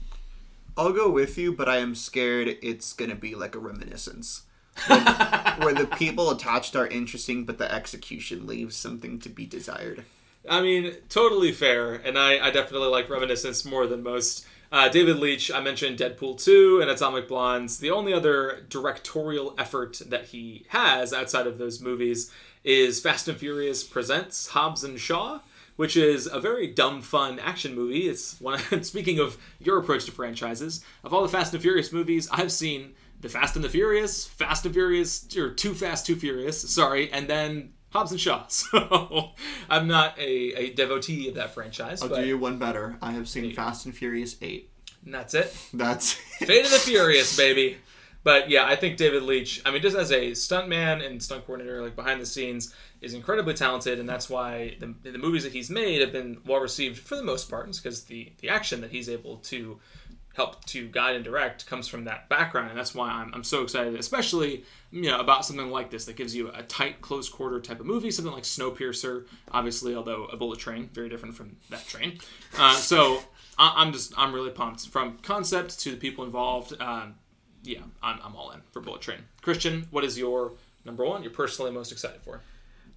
I'll 0.79 0.93
go 0.93 1.11
with 1.11 1.37
you, 1.37 1.53
but 1.53 1.69
I 1.69 1.79
am 1.79 1.97
scared 1.97 2.57
it's 2.63 2.93
gonna 2.93 3.17
be 3.17 3.35
like 3.35 3.57
a 3.57 3.59
reminiscence. 3.59 4.43
Where, 4.87 5.01
where 5.59 5.75
the 5.75 5.87
people 5.87 6.31
attached 6.31 6.77
are 6.77 6.87
interesting, 6.87 7.45
but 7.45 7.59
the 7.59 7.71
execution 7.71 8.47
leaves 8.47 8.77
something 8.77 9.19
to 9.19 9.29
be 9.29 9.45
desired. 9.45 10.05
I 10.49 10.63
mean, 10.63 10.95
totally 11.09 11.53
fair, 11.53 11.95
and 11.95 12.19
I, 12.19 12.47
I 12.47 12.51
definitely 12.51 12.89
like 12.89 13.11
Reminiscence 13.11 13.65
more 13.65 13.87
than 13.87 14.03
most. 14.03 14.47
Uh, 14.71 14.89
David 14.89 15.17
Leitch, 15.17 15.51
I 15.51 15.61
mentioned 15.61 15.99
Deadpool 15.99 16.43
2 16.43 16.81
and 16.81 16.91
Atomic 16.91 17.27
Blondes. 17.27 17.79
The 17.79 17.91
only 17.91 18.13
other 18.13 18.65
directorial 18.69 19.55
effort 19.59 20.01
that 20.07 20.27
he 20.27 20.65
has 20.69 21.13
outside 21.13 21.47
of 21.47 21.59
those 21.59 21.81
movies 21.81 22.31
is 22.65 23.01
Fast 23.01 23.29
and 23.29 23.39
Furious 23.39 23.83
Presents 23.83 24.49
Hobbs 24.49 24.85
and 24.85 25.01
Shaw, 25.01 25.41
which 25.79 25.97
is 25.97 26.27
a 26.27 26.41
very 26.41 26.67
dumb, 26.67 27.01
fun 27.01 27.39
action 27.39 27.73
movie. 27.75 28.09
It's 28.09 28.39
one. 28.41 28.59
speaking 28.83 29.21
of 29.21 29.39
your 29.61 29.79
approach 29.79 30.05
to 30.07 30.11
franchises, 30.13 30.85
of 31.05 31.15
all 31.15 31.23
the 31.23 31.29
Fast 31.29 31.55
and 31.55 31.63
Furious 31.63 31.93
movies, 31.93 32.29
I've 32.33 32.51
seen 32.51 32.95
The 33.21 33.29
Fast 33.29 33.55
and 33.55 33.65
the 33.65 33.69
Furious, 33.69 34.27
Fast 34.27 34.65
and 34.67 34.75
Furious, 34.75 35.27
or 35.37 35.51
Too 35.55 35.75
Fast, 35.75 36.05
Too 36.07 36.17
Furious, 36.17 36.61
sorry, 36.69 37.13
and 37.13 37.29
then 37.29 37.75
Hobbs 37.91 38.11
and 38.11 38.21
Shaw. 38.21 38.45
So 38.49 39.31
I'm 39.71 39.87
not 39.87 40.19
a, 40.19 40.53
a 40.65 40.75
devotee 40.75 41.29
of 41.29 41.37
that 41.37 41.55
franchise, 41.55 42.03
I'll 42.03 42.09
but 42.09 42.23
do 42.23 42.27
you 42.27 42.37
one 42.39 42.59
better. 42.59 42.99
I 43.01 43.13
have 43.13 43.29
seen 43.29 43.55
Fast 43.55 43.87
and 43.87 43.95
Furious 43.95 44.37
8. 44.43 44.69
and 45.05 45.15
that's 45.15 45.35
it. 45.35 45.57
That's 45.73 46.13
Fate 46.41 46.65
of 46.65 46.73
the 46.73 46.79
Furious, 46.79 47.37
baby. 47.37 47.79
But 48.29 48.51
yeah, 48.51 48.67
I 48.67 48.77
think 48.77 48.99
David 48.99 49.23
Leitch, 49.23 49.63
I 49.65 49.71
mean, 49.71 49.81
just 49.81 49.97
as 49.97 50.11
a 50.11 50.33
stuntman 50.33 51.03
and 51.03 51.23
stunt 51.23 51.47
coordinator, 51.47 51.81
like 51.81 51.97
behind 51.97 52.21
the 52.21 52.27
scenes, 52.27 52.75
is 53.01 53.15
incredibly 53.15 53.55
talented, 53.55 53.99
and 53.99 54.07
that's 54.07 54.29
why 54.29 54.77
the, 54.81 54.95
the 55.03 55.17
movies 55.17 55.45
that 55.45 55.53
he's 55.55 55.71
made 55.71 56.03
have 56.03 56.13
been 56.13 56.37
well 56.45 56.61
received 56.61 56.99
for 56.99 57.17
the 57.17 57.23
most 57.23 57.49
part. 57.49 57.75
Because 57.75 58.05
the, 58.05 58.31
the 58.43 58.51
action 58.51 58.83
that 58.83 58.91
he's 58.91 59.09
able 59.09 59.39
to 59.45 59.81
help 60.35 60.63
to 60.67 60.89
guide 60.89 61.17
and 61.17 61.25
direct 61.25 61.65
comes 61.65 61.89
from 61.89 62.05
that 62.05 62.29
background, 62.29 62.69
and 62.69 62.79
that's 62.79 62.95
why 62.95 63.09
I'm, 63.09 63.33
I'm 63.33 63.45
so 63.45 63.63
excited, 63.63 63.95
especially 63.95 64.63
you 64.91 65.11
know 65.11 65.21
about 65.21 65.47
something 65.47 65.71
like 65.71 65.89
this 65.91 66.05
that 66.05 66.17
gives 66.17 66.37
you 66.37 66.51
a 66.51 66.63
tight, 66.65 67.01
close 67.01 67.31
quarter 67.31 67.61
type 67.61 67.81
of 67.81 67.87
movie, 67.87 68.11
something 68.11 68.35
like 68.35 68.43
Snowpiercer, 68.43 69.25
obviously, 69.53 69.95
although 69.95 70.27
a 70.27 70.37
bullet 70.37 70.59
train, 70.59 70.91
very 70.93 71.09
different 71.09 71.35
from 71.35 71.57
that 71.71 71.87
train. 71.87 72.19
Uh, 72.59 72.75
so 72.75 73.23
I, 73.59 73.73
I'm 73.77 73.91
just 73.91 74.13
I'm 74.19 74.35
really 74.35 74.51
pumped 74.51 74.87
from 74.89 75.17
concept 75.23 75.81
to 75.81 75.93
the 75.93 75.97
people 75.97 76.25
involved. 76.25 76.79
Um, 76.79 77.15
yeah, 77.69 77.81
I'm, 78.03 78.19
I'm 78.25 78.35
all 78.35 78.51
in 78.53 78.63
for 78.73 78.81
Bullet 78.81 79.03
Train. 79.03 79.19
Christian, 79.43 79.87
what 79.91 80.03
is 80.03 80.19
your 80.19 80.53
number 80.85 81.05
one? 81.05 81.23
You're 81.23 81.33
personally 81.33 81.71
most 81.71 81.93
excited 81.93 82.23
for? 82.23 82.41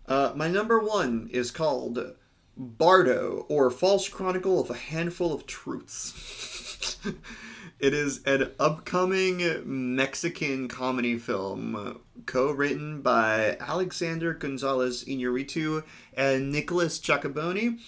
Uh, 0.08 0.32
my 0.34 0.48
number 0.48 0.80
one 0.80 1.30
is 1.32 1.52
called 1.52 2.16
Bardo, 2.58 3.46
or 3.50 3.70
False 3.70 4.08
Chronicle 4.08 4.62
of 4.62 4.70
a 4.70 4.76
Handful 4.76 5.34
of 5.34 5.46
Truths. 5.46 6.98
it 7.80 7.94
is 7.94 8.24
an 8.24 8.52
upcoming 8.60 9.62
Mexican 9.66 10.70
comedy 10.70 11.18
film 11.18 12.00
co-written 12.26 13.02
by 13.02 13.58
Alexander 13.60 14.34
Gonzalez 14.34 15.04
Iñárritu 15.04 15.84
and 16.16 16.52
Nicholas 16.52 16.98
Giacobone, 16.98 17.80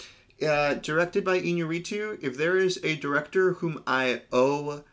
uh, 0.46 0.74
directed 0.76 1.24
by 1.24 1.40
Iñárritu. 1.40 2.22
If 2.22 2.38
there 2.38 2.58
is 2.58 2.78
a 2.84 2.98
director 2.98 3.54
whom 3.54 3.82
I 3.88 4.24
owe 4.34 4.84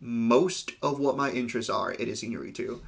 most 0.00 0.72
of 0.82 0.98
what 0.98 1.16
my 1.16 1.30
interests 1.30 1.70
are, 1.70 1.92
it 1.92 2.08
is 2.08 2.22
Iñárritu 2.22 2.80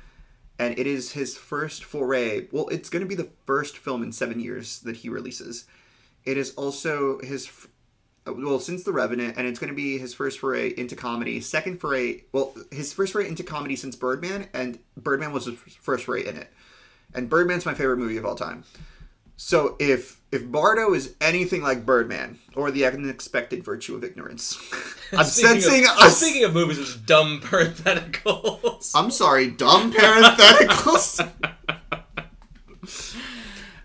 and 0.60 0.78
it 0.78 0.86
is 0.86 1.12
his 1.12 1.38
first 1.38 1.82
foray. 1.84 2.46
Well, 2.52 2.68
it's 2.68 2.90
going 2.90 3.00
to 3.00 3.08
be 3.08 3.14
the 3.14 3.30
first 3.46 3.78
film 3.78 4.02
in 4.02 4.12
seven 4.12 4.38
years 4.38 4.80
that 4.80 4.96
he 4.96 5.08
releases. 5.08 5.64
It 6.26 6.36
is 6.36 6.52
also 6.54 7.18
his, 7.20 7.50
well, 8.26 8.60
since 8.60 8.84
The 8.84 8.92
Revenant, 8.92 9.38
and 9.38 9.46
it's 9.46 9.58
going 9.58 9.70
to 9.72 9.74
be 9.76 9.96
his 9.96 10.12
first 10.12 10.38
foray 10.38 10.74
into 10.76 10.94
comedy. 10.94 11.40
Second 11.40 11.80
foray, 11.80 12.24
well, 12.32 12.54
his 12.70 12.92
first 12.92 13.14
foray 13.14 13.26
into 13.26 13.42
comedy 13.42 13.74
since 13.74 13.96
Birdman, 13.96 14.48
and 14.52 14.78
Birdman 14.98 15.32
was 15.32 15.46
his 15.46 15.56
first 15.80 16.04
foray 16.04 16.26
in 16.26 16.36
it. 16.36 16.52
And 17.14 17.30
Birdman's 17.30 17.64
my 17.64 17.72
favorite 17.72 17.96
movie 17.96 18.18
of 18.18 18.26
all 18.26 18.34
time. 18.34 18.64
So 19.42 19.74
if 19.78 20.20
if 20.30 20.52
Bardo 20.52 20.92
is 20.92 21.14
anything 21.18 21.62
like 21.62 21.86
Birdman 21.86 22.38
or 22.54 22.70
The 22.70 22.84
Unexpected 22.84 23.64
Virtue 23.64 23.94
of 23.94 24.04
Ignorance, 24.04 24.58
I'm 25.12 25.24
Speaking 25.24 25.62
sensing 25.62 25.84
of, 25.86 25.90
us. 25.96 26.18
Speaking 26.18 26.44
of 26.44 26.52
movies 26.52 26.76
with 26.78 27.06
dumb 27.06 27.40
parentheticals, 27.44 28.92
I'm 28.94 29.10
sorry, 29.10 29.48
dumb 29.50 29.94
parentheticals. 29.94 31.26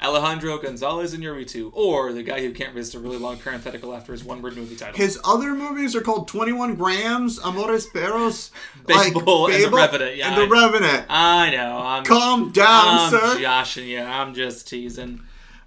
Alejandro 0.04 0.58
Gonzalez 0.58 1.14
in 1.14 1.22
Iñárritu, 1.22 1.72
or 1.74 2.12
the 2.12 2.22
guy 2.22 2.42
who 2.42 2.52
can't 2.52 2.76
resist 2.76 2.94
a 2.96 3.00
really 3.00 3.18
long 3.18 3.38
parenthetical 3.38 3.96
after 3.96 4.12
his 4.12 4.26
one-word 4.26 4.58
movie 4.58 4.76
title. 4.76 4.94
His 4.98 5.18
other 5.24 5.56
movies 5.56 5.96
are 5.96 6.02
called 6.02 6.28
21 6.28 6.76
Grams, 6.76 7.40
Amores 7.40 7.88
Perros, 7.88 8.52
Babel 8.86 9.48
and 9.48 9.64
The 9.64 9.70
Revenant, 9.72 10.18
yeah, 10.18 10.28
and 10.28 10.38
The 10.38 10.54
I- 10.54 10.62
Revenant. 10.62 11.06
I 11.10 11.50
know. 11.52 11.78
I'm, 11.82 12.04
Calm 12.04 12.52
down, 12.52 12.68
I'm 13.00 13.10
sir. 13.10 13.40
joshing 13.40 13.88
you. 13.88 14.02
I'm 14.02 14.34
just 14.36 14.68
teasing. 14.68 15.22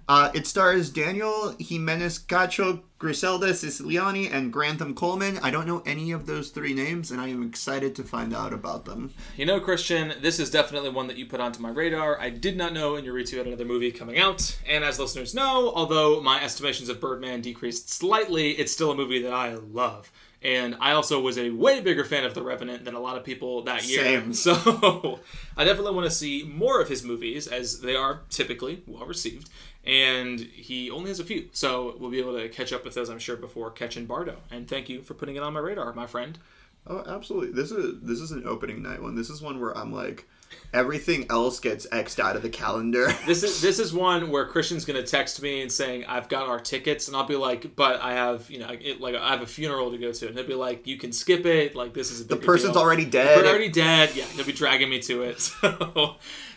Uh, 0.09 0.31
it 0.33 0.47
stars 0.47 0.89
Daniel 0.89 1.55
Jimenez 1.59 2.17
Cacho, 2.17 2.81
Griselda 2.97 3.51
Siciliani, 3.51 4.27
and 4.33 4.51
Grantham 4.51 4.95
Coleman. 4.95 5.37
I 5.43 5.51
don't 5.51 5.67
know 5.67 5.83
any 5.85 6.11
of 6.11 6.25
those 6.25 6.49
three 6.49 6.73
names, 6.73 7.11
and 7.11 7.21
I 7.21 7.27
am 7.27 7.43
excited 7.43 7.95
to 7.95 8.03
find 8.03 8.33
out 8.33 8.51
about 8.51 8.85
them. 8.85 9.13
You 9.37 9.45
know, 9.45 9.59
Christian, 9.59 10.13
this 10.19 10.39
is 10.39 10.49
definitely 10.49 10.89
one 10.89 11.05
that 11.09 11.17
you 11.17 11.27
put 11.27 11.39
onto 11.39 11.61
my 11.61 11.69
radar. 11.69 12.19
I 12.19 12.31
did 12.31 12.57
not 12.57 12.73
know 12.73 12.93
Iñárritu 12.93 13.37
had 13.37 13.45
another 13.45 13.65
movie 13.65 13.91
coming 13.91 14.17
out, 14.17 14.57
and 14.67 14.83
as 14.83 14.97
listeners 14.99 15.35
know, 15.35 15.71
although 15.75 16.19
my 16.23 16.43
estimations 16.43 16.89
of 16.89 16.99
Birdman 16.99 17.41
decreased 17.41 17.91
slightly, 17.91 18.53
it's 18.53 18.71
still 18.71 18.89
a 18.89 18.95
movie 18.95 19.21
that 19.21 19.33
I 19.33 19.53
love. 19.53 20.11
And 20.41 20.77
I 20.79 20.93
also 20.93 21.19
was 21.19 21.37
a 21.37 21.49
way 21.49 21.81
bigger 21.81 22.05
fan 22.05 22.23
of 22.23 22.33
The 22.33 22.41
Revenant 22.41 22.85
than 22.85 22.95
a 22.95 22.99
lot 22.99 23.17
of 23.17 23.25
people 23.25 23.63
that 23.63 23.85
year. 23.85 24.03
Same. 24.03 24.33
So 24.33 25.19
I 25.57 25.65
definitely 25.65 25.93
want 25.93 26.05
to 26.05 26.15
see 26.15 26.43
more 26.43 26.79
of 26.81 26.87
his 26.87 27.03
movies, 27.03 27.47
as 27.47 27.81
they 27.81 27.95
are 27.95 28.21
typically 28.29 28.81
well 28.87 29.05
received. 29.05 29.49
And 29.85 30.39
he 30.39 30.91
only 30.91 31.09
has 31.09 31.19
a 31.19 31.23
few, 31.23 31.49
so 31.53 31.95
we'll 31.99 32.11
be 32.11 32.19
able 32.19 32.37
to 32.37 32.49
catch 32.49 32.73
up 32.73 32.83
with 32.83 32.93
those, 32.93 33.09
I'm 33.09 33.17
sure, 33.19 33.37
before 33.37 33.71
catching 33.71 34.05
Bardo. 34.05 34.35
And 34.51 34.67
thank 34.67 34.89
you 34.89 35.01
for 35.01 35.13
putting 35.13 35.35
it 35.35 35.43
on 35.43 35.53
my 35.53 35.61
radar, 35.61 35.93
my 35.93 36.05
friend. 36.05 36.37
Oh, 36.85 37.03
absolutely. 37.07 37.51
This 37.51 37.71
is 37.71 37.99
this 38.01 38.19
is 38.19 38.31
an 38.31 38.43
opening 38.47 38.81
night 38.81 39.01
one. 39.01 39.15
This 39.15 39.29
is 39.29 39.41
one 39.41 39.59
where 39.59 39.77
I'm 39.77 39.91
like, 39.93 40.27
everything 40.73 41.25
else 41.29 41.59
gets 41.59 41.85
xed 41.87 42.19
out 42.19 42.35
of 42.35 42.41
the 42.41 42.49
calendar. 42.49 43.07
This 43.25 43.43
is 43.43 43.61
this 43.61 43.79
is 43.79 43.93
one 44.07 44.31
where 44.31 44.45
Christian's 44.45 44.85
gonna 44.85 45.03
text 45.03 45.41
me 45.41 45.61
and 45.61 45.71
saying 45.71 46.05
I've 46.07 46.29
got 46.29 46.47
our 46.47 46.59
tickets, 46.59 47.07
and 47.07 47.15
I'll 47.17 47.25
be 47.27 47.35
like, 47.35 47.75
but 47.75 48.01
I 48.01 48.13
have 48.13 48.49
you 48.49 48.59
know 48.59 48.69
it, 48.69 48.99
like 49.01 49.13
I 49.15 49.29
have 49.31 49.41
a 49.41 49.45
funeral 49.47 49.91
to 49.91 49.97
go 49.97 50.11
to, 50.11 50.27
and 50.27 50.37
he'll 50.37 50.47
be 50.47 50.55
like, 50.55 50.87
you 50.87 50.97
can 50.97 51.11
skip 51.11 51.45
it. 51.45 51.75
Like 51.75 51.93
this 51.93 52.11
is 52.11 52.21
a 52.21 52.23
the 52.25 52.37
person's 52.37 52.73
deal. 52.73 52.81
already 52.81 53.05
They're 53.05 53.35
dead. 53.35 53.45
already 53.45 53.69
dead. 53.69 54.11
Yeah, 54.15 54.25
he'll 54.25 54.45
be 54.45 54.53
dragging 54.53 54.89
me 54.89 54.99
to 55.01 55.23
it. 55.23 55.39
So 55.61 56.15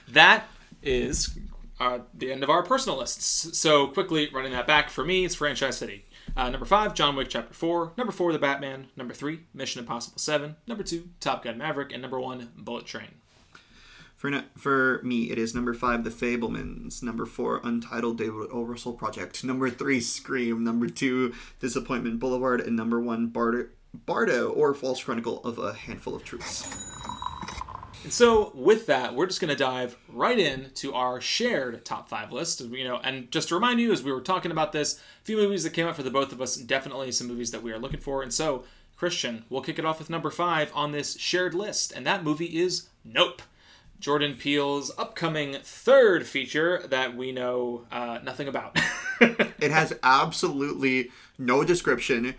that 0.08 0.46
is 0.82 1.36
uh, 1.82 1.98
the 2.14 2.30
end 2.30 2.44
of 2.44 2.50
our 2.50 2.62
personal 2.62 2.98
lists. 2.98 3.58
So 3.58 3.88
quickly 3.88 4.30
running 4.32 4.52
that 4.52 4.68
back 4.68 4.88
for 4.88 5.04
me, 5.04 5.24
it's 5.24 5.34
Franchise 5.34 5.76
City. 5.76 6.04
Uh, 6.36 6.48
number 6.48 6.64
five, 6.64 6.94
John 6.94 7.16
Wick 7.16 7.28
Chapter 7.28 7.52
Four. 7.52 7.92
Number 7.96 8.12
four, 8.12 8.32
The 8.32 8.38
Batman. 8.38 8.86
Number 8.96 9.12
three, 9.12 9.40
Mission 9.52 9.80
Impossible 9.80 10.18
Seven. 10.18 10.56
Number 10.66 10.84
two, 10.84 11.08
Top 11.18 11.42
Gun 11.42 11.58
Maverick, 11.58 11.92
and 11.92 12.00
number 12.00 12.20
one, 12.20 12.50
Bullet 12.56 12.86
Train. 12.86 13.16
For, 14.16 14.44
for 14.56 15.00
me, 15.02 15.32
it 15.32 15.38
is 15.38 15.52
number 15.52 15.74
five, 15.74 16.04
The 16.04 16.10
Fabelmans. 16.10 17.02
Number 17.02 17.26
four, 17.26 17.60
Untitled 17.64 18.18
David 18.18 18.48
O. 18.52 18.62
Russell 18.62 18.92
Project. 18.92 19.42
Number 19.42 19.68
three, 19.68 20.00
Scream. 20.00 20.62
Number 20.62 20.88
two, 20.88 21.34
Disappointment 21.58 22.20
Boulevard. 22.20 22.60
And 22.60 22.76
number 22.76 23.00
one, 23.00 23.26
Bardo, 23.26 23.66
Bardo 23.92 24.50
or 24.50 24.72
False 24.74 25.02
Chronicle 25.02 25.42
of 25.42 25.58
a 25.58 25.72
Handful 25.72 26.14
of 26.14 26.22
Truths. 26.22 26.68
And 28.02 28.12
so, 28.12 28.50
with 28.54 28.86
that, 28.86 29.14
we're 29.14 29.26
just 29.26 29.40
going 29.40 29.50
to 29.50 29.56
dive 29.56 29.96
right 30.08 30.38
into 30.38 30.92
our 30.92 31.20
shared 31.20 31.84
top 31.84 32.08
five 32.08 32.32
list. 32.32 32.60
You 32.60 32.84
know, 32.84 32.96
and 32.96 33.30
just 33.30 33.48
to 33.48 33.54
remind 33.54 33.80
you, 33.80 33.92
as 33.92 34.02
we 34.02 34.12
were 34.12 34.20
talking 34.20 34.50
about 34.50 34.72
this, 34.72 34.96
a 34.96 35.24
few 35.24 35.36
movies 35.36 35.62
that 35.64 35.72
came 35.72 35.86
out 35.86 35.96
for 35.96 36.02
the 36.02 36.10
both 36.10 36.32
of 36.32 36.40
us, 36.40 36.56
definitely 36.56 37.12
some 37.12 37.28
movies 37.28 37.52
that 37.52 37.62
we 37.62 37.72
are 37.72 37.78
looking 37.78 38.00
for. 38.00 38.22
And 38.22 38.32
so, 38.32 38.64
Christian, 38.96 39.44
we'll 39.48 39.62
kick 39.62 39.78
it 39.78 39.84
off 39.84 39.98
with 39.98 40.10
number 40.10 40.30
five 40.30 40.72
on 40.74 40.92
this 40.92 41.18
shared 41.18 41.54
list, 41.54 41.92
and 41.92 42.06
that 42.06 42.24
movie 42.24 42.60
is 42.60 42.88
Nope. 43.04 43.42
Jordan 44.00 44.34
Peele's 44.34 44.90
upcoming 44.98 45.58
third 45.62 46.26
feature 46.26 46.82
that 46.88 47.16
we 47.16 47.30
know 47.30 47.86
uh, 47.92 48.18
nothing 48.22 48.48
about. 48.48 48.78
It 49.20 49.70
has 49.70 49.92
absolutely 50.02 51.10
no 51.38 51.62
description. 51.62 52.34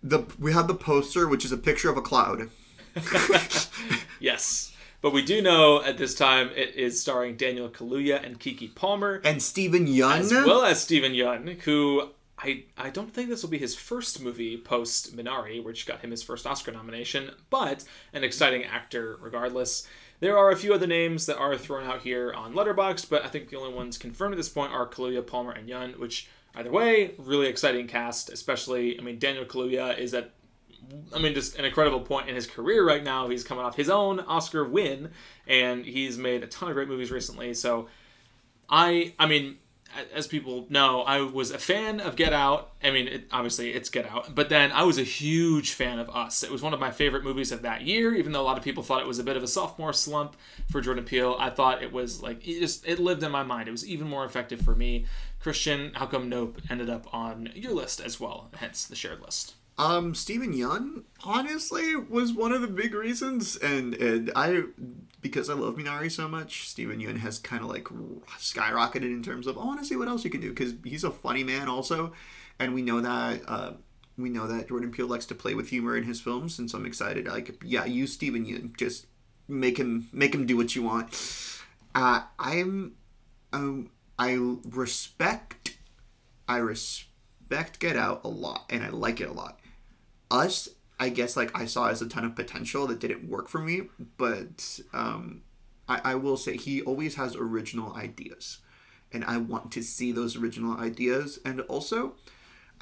The 0.00 0.24
We 0.38 0.52
have 0.52 0.68
the 0.68 0.74
poster, 0.76 1.26
which 1.26 1.44
is 1.44 1.50
a 1.50 1.56
picture 1.56 1.90
of 1.90 1.96
a 1.96 2.02
cloud. 2.02 2.50
yes. 4.20 4.69
But 5.02 5.12
we 5.12 5.22
do 5.22 5.40
know 5.40 5.82
at 5.82 5.96
this 5.96 6.14
time 6.14 6.50
it 6.54 6.74
is 6.74 7.00
starring 7.00 7.36
Daniel 7.36 7.70
Kaluuya 7.70 8.24
and 8.24 8.38
Keke 8.38 8.74
Palmer. 8.74 9.22
And 9.24 9.42
Steven 9.42 9.86
Yeun. 9.86 10.18
as 10.18 10.32
well 10.32 10.62
as 10.64 10.82
Steven 10.82 11.12
Yeun, 11.12 11.60
who 11.62 12.10
I 12.38 12.64
I 12.76 12.90
don't 12.90 13.12
think 13.12 13.28
this 13.28 13.42
will 13.42 13.50
be 13.50 13.58
his 13.58 13.74
first 13.74 14.22
movie 14.22 14.58
post 14.58 15.16
Minari, 15.16 15.62
which 15.62 15.86
got 15.86 16.00
him 16.00 16.10
his 16.10 16.22
first 16.22 16.46
Oscar 16.46 16.72
nomination, 16.72 17.30
but 17.48 17.84
an 18.12 18.24
exciting 18.24 18.64
actor 18.64 19.18
regardless. 19.20 19.86
There 20.20 20.36
are 20.36 20.50
a 20.50 20.56
few 20.56 20.74
other 20.74 20.86
names 20.86 21.24
that 21.26 21.38
are 21.38 21.56
thrown 21.56 21.86
out 21.86 22.02
here 22.02 22.30
on 22.34 22.52
Letterboxd, 22.52 23.08
but 23.08 23.24
I 23.24 23.28
think 23.28 23.48
the 23.48 23.56
only 23.56 23.72
ones 23.72 23.96
confirmed 23.96 24.34
at 24.34 24.36
this 24.36 24.50
point 24.50 24.70
are 24.70 24.86
Kaluuya, 24.86 25.26
Palmer, 25.26 25.52
and 25.52 25.66
Yeun, 25.66 25.98
which 25.98 26.28
either 26.54 26.70
way, 26.70 27.14
really 27.16 27.46
exciting 27.46 27.86
cast, 27.86 28.28
especially 28.28 28.98
I 28.98 29.02
mean 29.02 29.18
Daniel 29.18 29.46
Kaluuya 29.46 29.98
is 29.98 30.12
at 30.12 30.32
I 31.14 31.18
mean, 31.18 31.34
just 31.34 31.58
an 31.58 31.64
incredible 31.64 32.00
point 32.00 32.28
in 32.28 32.34
his 32.34 32.46
career 32.46 32.86
right 32.86 33.02
now. 33.02 33.28
He's 33.28 33.44
coming 33.44 33.64
off 33.64 33.76
his 33.76 33.90
own 33.90 34.20
Oscar 34.20 34.64
win, 34.64 35.10
and 35.46 35.84
he's 35.84 36.18
made 36.18 36.42
a 36.42 36.46
ton 36.46 36.68
of 36.68 36.74
great 36.74 36.88
movies 36.88 37.10
recently. 37.10 37.54
So, 37.54 37.88
I, 38.68 39.14
I 39.18 39.26
mean, 39.26 39.58
as 40.14 40.26
people 40.26 40.66
know, 40.68 41.02
I 41.02 41.20
was 41.20 41.50
a 41.50 41.58
fan 41.58 42.00
of 42.00 42.16
Get 42.16 42.32
Out. 42.32 42.72
I 42.82 42.90
mean, 42.90 43.08
it, 43.08 43.24
obviously 43.32 43.70
it's 43.70 43.88
Get 43.88 44.06
Out, 44.06 44.34
but 44.34 44.48
then 44.48 44.70
I 44.72 44.84
was 44.84 44.98
a 44.98 45.02
huge 45.02 45.72
fan 45.72 45.98
of 45.98 46.08
Us. 46.10 46.42
It 46.42 46.50
was 46.50 46.62
one 46.62 46.72
of 46.72 46.80
my 46.80 46.90
favorite 46.90 47.24
movies 47.24 47.52
of 47.52 47.62
that 47.62 47.82
year, 47.82 48.14
even 48.14 48.32
though 48.32 48.40
a 48.40 48.44
lot 48.44 48.56
of 48.56 48.64
people 48.64 48.82
thought 48.82 49.00
it 49.00 49.06
was 49.06 49.18
a 49.18 49.24
bit 49.24 49.36
of 49.36 49.42
a 49.42 49.48
sophomore 49.48 49.92
slump 49.92 50.36
for 50.70 50.80
Jordan 50.80 51.04
Peele. 51.04 51.36
I 51.38 51.50
thought 51.50 51.82
it 51.82 51.92
was 51.92 52.22
like 52.22 52.46
it 52.46 52.60
just 52.60 52.86
it 52.86 52.98
lived 52.98 53.22
in 53.22 53.32
my 53.32 53.42
mind. 53.42 53.68
It 53.68 53.72
was 53.72 53.86
even 53.86 54.08
more 54.08 54.24
effective 54.24 54.60
for 54.60 54.74
me. 54.74 55.06
Christian, 55.40 55.92
how 55.94 56.06
come 56.06 56.28
Nope 56.28 56.60
ended 56.70 56.90
up 56.90 57.12
on 57.12 57.50
your 57.54 57.72
list 57.72 58.00
as 58.00 58.20
well? 58.20 58.50
Hence 58.56 58.86
the 58.86 58.96
shared 58.96 59.20
list. 59.22 59.54
Um, 59.80 60.14
Steven 60.14 60.52
Yeun, 60.52 61.04
honestly, 61.24 61.96
was 61.96 62.34
one 62.34 62.52
of 62.52 62.60
the 62.60 62.66
big 62.66 62.92
reasons, 62.92 63.56
and, 63.56 63.94
and 63.94 64.30
I 64.36 64.64
because 65.22 65.48
I 65.48 65.54
love 65.54 65.76
Minari 65.76 66.12
so 66.12 66.28
much, 66.28 66.68
Steven 66.68 67.00
Yeun 67.00 67.16
has 67.16 67.38
kind 67.38 67.62
of 67.62 67.70
like 67.70 67.84
skyrocketed 68.38 69.04
in 69.04 69.22
terms 69.22 69.46
of 69.46 69.56
I 69.56 69.64
want 69.64 69.80
to 69.80 69.86
see 69.86 69.96
what 69.96 70.06
else 70.06 70.22
you 70.22 70.30
can 70.30 70.42
do 70.42 70.50
because 70.50 70.74
he's 70.84 71.02
a 71.02 71.10
funny 71.10 71.44
man 71.44 71.68
also, 71.68 72.12
and 72.58 72.74
we 72.74 72.82
know 72.82 73.00
that 73.00 73.40
uh, 73.48 73.72
we 74.18 74.28
know 74.28 74.46
that 74.46 74.68
Jordan 74.68 74.90
Peele 74.90 75.06
likes 75.06 75.24
to 75.26 75.34
play 75.34 75.54
with 75.54 75.70
humor 75.70 75.96
in 75.96 76.04
his 76.04 76.20
films, 76.20 76.58
and 76.58 76.70
so 76.70 76.76
I'm 76.76 76.84
excited. 76.84 77.26
Like, 77.26 77.62
yeah, 77.64 77.86
use 77.86 78.12
Steven 78.12 78.44
Yeun, 78.44 78.76
just 78.76 79.06
make 79.48 79.78
him 79.78 80.08
make 80.12 80.34
him 80.34 80.44
do 80.44 80.58
what 80.58 80.76
you 80.76 80.82
want. 80.82 81.08
Uh, 81.94 82.24
I'm, 82.38 82.96
um, 83.54 83.88
I 84.18 84.34
respect, 84.34 85.78
I 86.46 86.58
respect 86.58 87.78
Get 87.78 87.96
Out 87.96 88.20
a 88.24 88.28
lot, 88.28 88.66
and 88.68 88.84
I 88.84 88.90
like 88.90 89.22
it 89.22 89.28
a 89.30 89.32
lot. 89.32 89.59
Us 90.30 90.68
I 91.00 91.08
guess 91.08 91.34
like 91.34 91.58
I 91.58 91.64
saw 91.64 91.88
as 91.88 92.02
a 92.02 92.08
ton 92.08 92.26
of 92.26 92.36
potential 92.36 92.86
that 92.86 93.00
didn't 93.00 93.26
work 93.26 93.48
for 93.48 93.58
me, 93.58 93.88
but 94.18 94.80
um, 94.92 95.40
I, 95.88 96.12
I 96.12 96.14
will 96.16 96.36
say 96.36 96.58
he 96.58 96.82
always 96.82 97.14
has 97.14 97.34
original 97.34 97.94
ideas, 97.94 98.58
and 99.10 99.24
I 99.24 99.38
want 99.38 99.72
to 99.72 99.82
see 99.82 100.12
those 100.12 100.36
original 100.36 100.78
ideas. 100.78 101.40
And 101.42 101.62
also, 101.62 102.16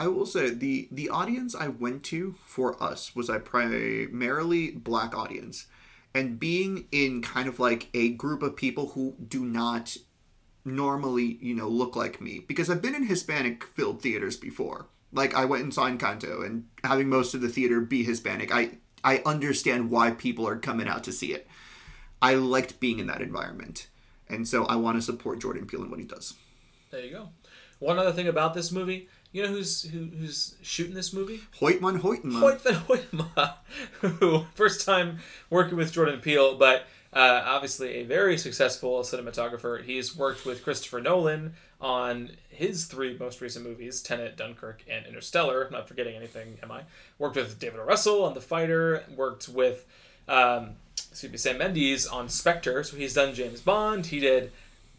I 0.00 0.08
will 0.08 0.26
say 0.26 0.50
the 0.50 0.88
the 0.90 1.08
audience 1.08 1.54
I 1.54 1.68
went 1.68 2.02
to 2.04 2.34
for 2.44 2.82
us 2.82 3.14
was 3.14 3.28
a 3.28 3.38
primarily 3.38 4.72
black 4.72 5.16
audience, 5.16 5.68
and 6.12 6.40
being 6.40 6.88
in 6.90 7.22
kind 7.22 7.48
of 7.48 7.60
like 7.60 7.88
a 7.94 8.10
group 8.10 8.42
of 8.42 8.56
people 8.56 8.88
who 8.88 9.14
do 9.28 9.44
not 9.44 9.96
normally 10.64 11.38
you 11.40 11.54
know 11.54 11.68
look 11.68 11.94
like 11.94 12.20
me 12.20 12.44
because 12.48 12.68
I've 12.68 12.82
been 12.82 12.96
in 12.96 13.06
Hispanic 13.06 13.62
filled 13.62 14.02
theaters 14.02 14.36
before 14.36 14.88
like 15.12 15.34
I 15.34 15.44
went 15.44 15.62
and 15.62 15.72
saw 15.72 15.88
Encanto, 15.88 16.44
and 16.44 16.66
having 16.84 17.08
most 17.08 17.34
of 17.34 17.40
the 17.40 17.48
theater 17.48 17.80
be 17.80 18.04
Hispanic, 18.04 18.52
I 18.54 18.78
I 19.04 19.22
understand 19.24 19.90
why 19.90 20.10
people 20.10 20.46
are 20.46 20.56
coming 20.56 20.88
out 20.88 21.04
to 21.04 21.12
see 21.12 21.32
it. 21.32 21.46
I 22.20 22.34
liked 22.34 22.80
being 22.80 22.98
in 22.98 23.06
that 23.06 23.22
environment, 23.22 23.88
and 24.28 24.46
so 24.46 24.64
I 24.66 24.76
want 24.76 24.98
to 24.98 25.02
support 25.02 25.40
Jordan 25.40 25.66
Peele 25.66 25.82
and 25.82 25.90
what 25.90 26.00
he 26.00 26.06
does. 26.06 26.34
There 26.90 27.04
you 27.04 27.10
go. 27.10 27.28
One 27.78 27.98
other 27.98 28.12
thing 28.12 28.26
about 28.26 28.54
this 28.54 28.72
movie, 28.72 29.08
you 29.32 29.42
know 29.42 29.50
who's 29.50 29.82
who, 29.82 30.06
who's 30.06 30.56
shooting 30.62 30.94
this 30.94 31.12
movie? 31.12 31.40
Hoytman 31.60 32.00
Hoytema. 32.00 32.40
Hoyte 32.40 32.60
van 32.60 32.74
Hoytema, 32.74 33.54
who 34.00 34.46
first 34.54 34.84
time 34.84 35.18
working 35.50 35.76
with 35.76 35.92
Jordan 35.92 36.20
Peele, 36.20 36.56
but 36.56 36.86
uh, 37.12 37.42
obviously 37.46 37.94
a 37.96 38.04
very 38.04 38.36
successful 38.36 39.00
cinematographer. 39.00 39.82
He's 39.82 40.16
worked 40.16 40.44
with 40.44 40.62
Christopher 40.62 41.00
Nolan 41.00 41.54
on 41.80 42.30
his 42.50 42.86
three 42.86 43.16
most 43.18 43.40
recent 43.40 43.64
movies 43.64 44.02
Tenet, 44.02 44.36
Dunkirk, 44.36 44.84
and 44.88 45.06
Interstellar. 45.06 45.64
I'm 45.64 45.72
not 45.72 45.88
forgetting 45.88 46.16
anything, 46.16 46.58
am 46.62 46.70
I? 46.70 46.82
Worked 47.18 47.36
with 47.36 47.58
David. 47.58 47.80
Russell 47.80 48.24
on 48.24 48.34
The 48.34 48.40
Fighter, 48.40 49.04
worked 49.16 49.48
with 49.48 49.86
um, 50.28 50.76
excuse 51.10 51.32
me, 51.32 51.38
Sam 51.38 51.58
Mendes 51.58 52.06
on 52.06 52.28
Spectre. 52.28 52.84
So 52.84 52.96
he's 52.96 53.14
done 53.14 53.34
James 53.34 53.60
Bond. 53.60 54.06
He 54.06 54.20
did 54.20 54.52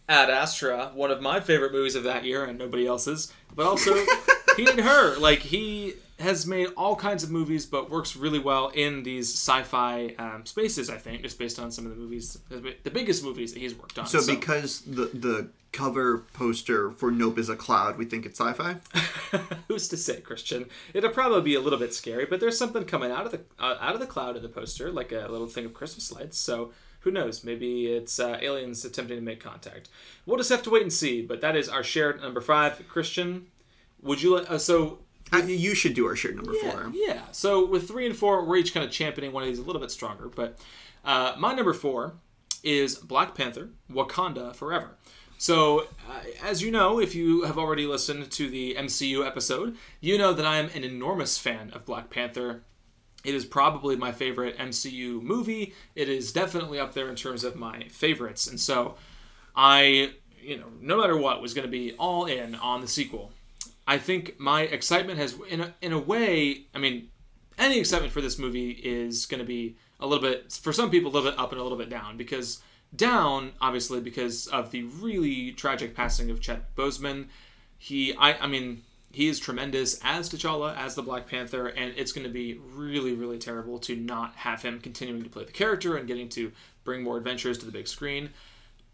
Ad 0.07 0.30
Astra, 0.30 0.91
one 0.93 1.12
of 1.12 1.22
my 1.22 1.39
favorite 1.39 1.72
movies 1.72 1.95
of 1.95 2.03
that 2.03 2.26
year, 2.26 2.43
and 2.43 2.57
nobody 2.57 2.88
else's. 2.88 3.32
But 3.55 3.68
also, 3.68 3.93
he 4.57 4.66
did 4.66 4.80
her. 4.80 5.18
Like, 5.18 5.39
he 5.39 5.93
has 6.20 6.46
made 6.46 6.68
all 6.76 6.96
kinds 6.96 7.24
of 7.24 7.32
movies, 7.32 7.66
but 7.66 7.90
works 7.90 8.16
really 8.16 8.40
well 8.40 8.70
in 8.70 9.04
these 9.04 9.34
sci-fi 9.34 10.14
um, 10.20 10.46
spaces. 10.46 10.90
I 10.90 10.98
think, 10.98 11.22
just 11.22 11.40
based 11.40 11.60
on 11.60 11.72
some 11.72 11.86
of 11.86 11.92
the 11.92 11.98
movies, 11.98 12.38
the 12.50 12.92
biggest 12.92 13.24
movies 13.24 13.54
that 13.54 13.60
he's 13.60 13.74
worked 13.76 13.98
on. 13.98 14.06
So, 14.06 14.20
so. 14.20 14.36
because 14.36 14.82
the 14.82 15.06
the 15.14 15.50
cover 15.72 16.20
poster 16.34 16.92
for 16.92 17.12
Nope 17.12 17.38
is 17.38 17.50
a 17.50 17.56
cloud, 17.56 17.98
we 17.98 18.06
think 18.06 18.26
it's 18.26 18.40
sci-fi. 18.40 18.78
Who's 19.68 19.88
to 19.90 19.98
say, 19.98 20.20
Christian? 20.22 20.66
It'll 20.94 21.12
probably 21.12 21.42
be 21.42 21.56
a 21.56 21.62
little 21.62 21.80
bit 21.80 21.94
scary, 21.94 22.26
but 22.26 22.40
there's 22.40 22.58
something 22.58 22.84
coming 22.86 23.12
out 23.12 23.26
of 23.26 23.32
the 23.32 23.42
uh, 23.60 23.78
out 23.80 23.94
of 23.94 24.00
the 24.00 24.08
cloud 24.08 24.36
in 24.36 24.44
the 24.44 24.50
poster, 24.50 24.92
like 24.92 25.12
a 25.12 25.28
little 25.30 25.48
thing 25.48 25.66
of 25.66 25.74
Christmas 25.74 26.12
lights. 26.12 26.38
So 26.38 26.72
who 27.02 27.12
knows? 27.12 27.44
Maybe 27.44 27.88
it's 27.88 28.20
uh, 28.20 28.38
aliens 28.42 28.84
attempting 28.84 29.18
to 29.18 29.24
make 29.24 29.40
contact. 29.40 29.90
We'll 30.26 30.38
just 30.38 30.50
have 30.50 30.64
to 30.64 30.70
wait 30.70 30.82
and 30.82 30.94
see. 30.94 31.22
But 31.22 31.42
that 31.42 31.56
is 31.56 31.70
our 31.70 31.84
shared 31.84 32.22
number 32.22 32.42
five. 32.42 32.84
Christian, 32.90 33.48
would 34.02 34.22
you 34.22 34.36
let? 34.36 34.50
Uh, 34.50 34.58
so 34.58 35.00
I 35.32 35.42
mean, 35.42 35.60
you 35.60 35.76
should 35.76 35.94
do 35.94 36.06
our 36.08 36.16
shirt 36.16 36.36
number 36.36 36.54
yeah, 36.54 36.72
four. 36.72 36.92
Yeah. 36.94 37.22
So 37.32 37.66
with 37.66 37.88
three 37.88 38.06
and 38.06 38.16
four, 38.16 38.46
we're 38.46 38.58
each 38.58 38.74
kind 38.74 38.86
of 38.86 38.92
championing 38.92 39.32
one 39.32 39.44
of 39.44 39.50
these 39.50 39.60
a 39.60 39.64
little 39.64 39.82
bit 39.82 39.92
stronger. 39.92 40.28
But 40.28 40.60
uh, 41.06 41.36
my 41.38 41.54
number 41.54 41.74
four 41.74 42.14
is 42.64 42.96
Black 42.96 43.36
Panther: 43.36 43.70
Wakanda 43.92 44.56
Forever. 44.56 44.98
So, 45.38 45.88
uh, 46.10 46.20
as 46.44 46.62
you 46.62 46.70
know, 46.70 47.00
if 47.00 47.16
you 47.16 47.44
have 47.44 47.58
already 47.58 47.88
listened 47.88 48.30
to 48.30 48.50
the 48.50 48.76
MCU 48.78 49.26
episode, 49.26 49.78
you 50.02 50.18
know 50.18 50.34
that 50.34 50.46
I 50.46 50.58
am 50.58 50.70
an 50.76 50.84
enormous 50.84 51.38
fan 51.38 51.72
of 51.72 51.86
Black 51.86 52.10
Panther. 52.10 52.64
It 53.24 53.34
is 53.34 53.46
probably 53.46 53.96
my 53.96 54.12
favorite 54.12 54.58
MCU 54.58 55.22
movie. 55.22 55.74
It 55.96 56.10
is 56.10 56.34
definitely 56.34 56.78
up 56.78 56.94
there 56.94 57.08
in 57.08 57.16
terms 57.16 57.46
of 57.46 57.56
my 57.56 57.84
favorites. 57.88 58.48
And 58.48 58.60
so, 58.60 58.96
I, 59.56 60.12
you 60.42 60.58
know, 60.58 60.68
no 60.82 60.98
matter 61.00 61.16
what, 61.16 61.42
was 61.42 61.54
going 61.54 61.66
to 61.66 61.72
be 61.72 61.94
all 61.94 62.26
in 62.26 62.56
on 62.56 62.82
the 62.82 62.88
sequel. 62.88 63.32
I 63.90 63.98
think 63.98 64.40
my 64.40 64.62
excitement 64.62 65.18
has, 65.18 65.36
in 65.50 65.62
a, 65.62 65.74
in 65.82 65.94
a 65.94 66.00
way, 66.00 66.66
I 66.76 66.78
mean, 66.78 67.10
any 67.58 67.80
excitement 67.80 68.14
for 68.14 68.22
this 68.22 68.38
movie 68.38 68.70
is 68.70 69.26
going 69.26 69.40
to 69.40 69.48
be 69.48 69.78
a 70.00 70.06
little 70.06 70.22
bit, 70.22 70.54
for 70.54 70.72
some 70.72 70.92
people, 70.92 71.10
a 71.10 71.14
little 71.14 71.32
bit 71.32 71.40
up 71.40 71.52
and 71.52 71.60
a 71.60 71.64
little 71.64 71.78
bit 71.78 71.90
down 71.90 72.16
because 72.16 72.62
down, 72.96 73.54
obviously, 73.60 74.00
because 74.00 74.46
of 74.46 74.70
the 74.70 74.84
really 74.84 75.54
tragic 75.54 75.96
passing 75.96 76.30
of 76.30 76.40
Chet 76.40 76.76
Boseman. 76.76 77.30
He, 77.80 78.14
I, 78.14 78.34
I 78.34 78.46
mean, 78.46 78.84
he 79.12 79.28
is 79.28 79.40
tremendous 79.40 80.00
as 80.04 80.30
T'Challa, 80.30 80.78
as 80.78 80.94
the 80.94 81.02
Black 81.02 81.28
Panther, 81.28 81.66
and 81.66 81.92
it's 81.98 82.12
going 82.12 82.28
to 82.28 82.32
be 82.32 82.60
really, 82.76 83.16
really 83.16 83.40
terrible 83.40 83.80
to 83.80 83.96
not 83.96 84.36
have 84.36 84.62
him 84.62 84.80
continuing 84.80 85.24
to 85.24 85.30
play 85.32 85.46
the 85.46 85.52
character 85.52 85.98
and 85.98 86.08
getting 86.08 86.30
to 86.30 86.52
bring 86.84 87.02
more 87.02 87.18
adventures 87.18 87.58
to 87.58 87.66
the 87.66 87.72
big 87.72 87.88
screen. 87.88 88.30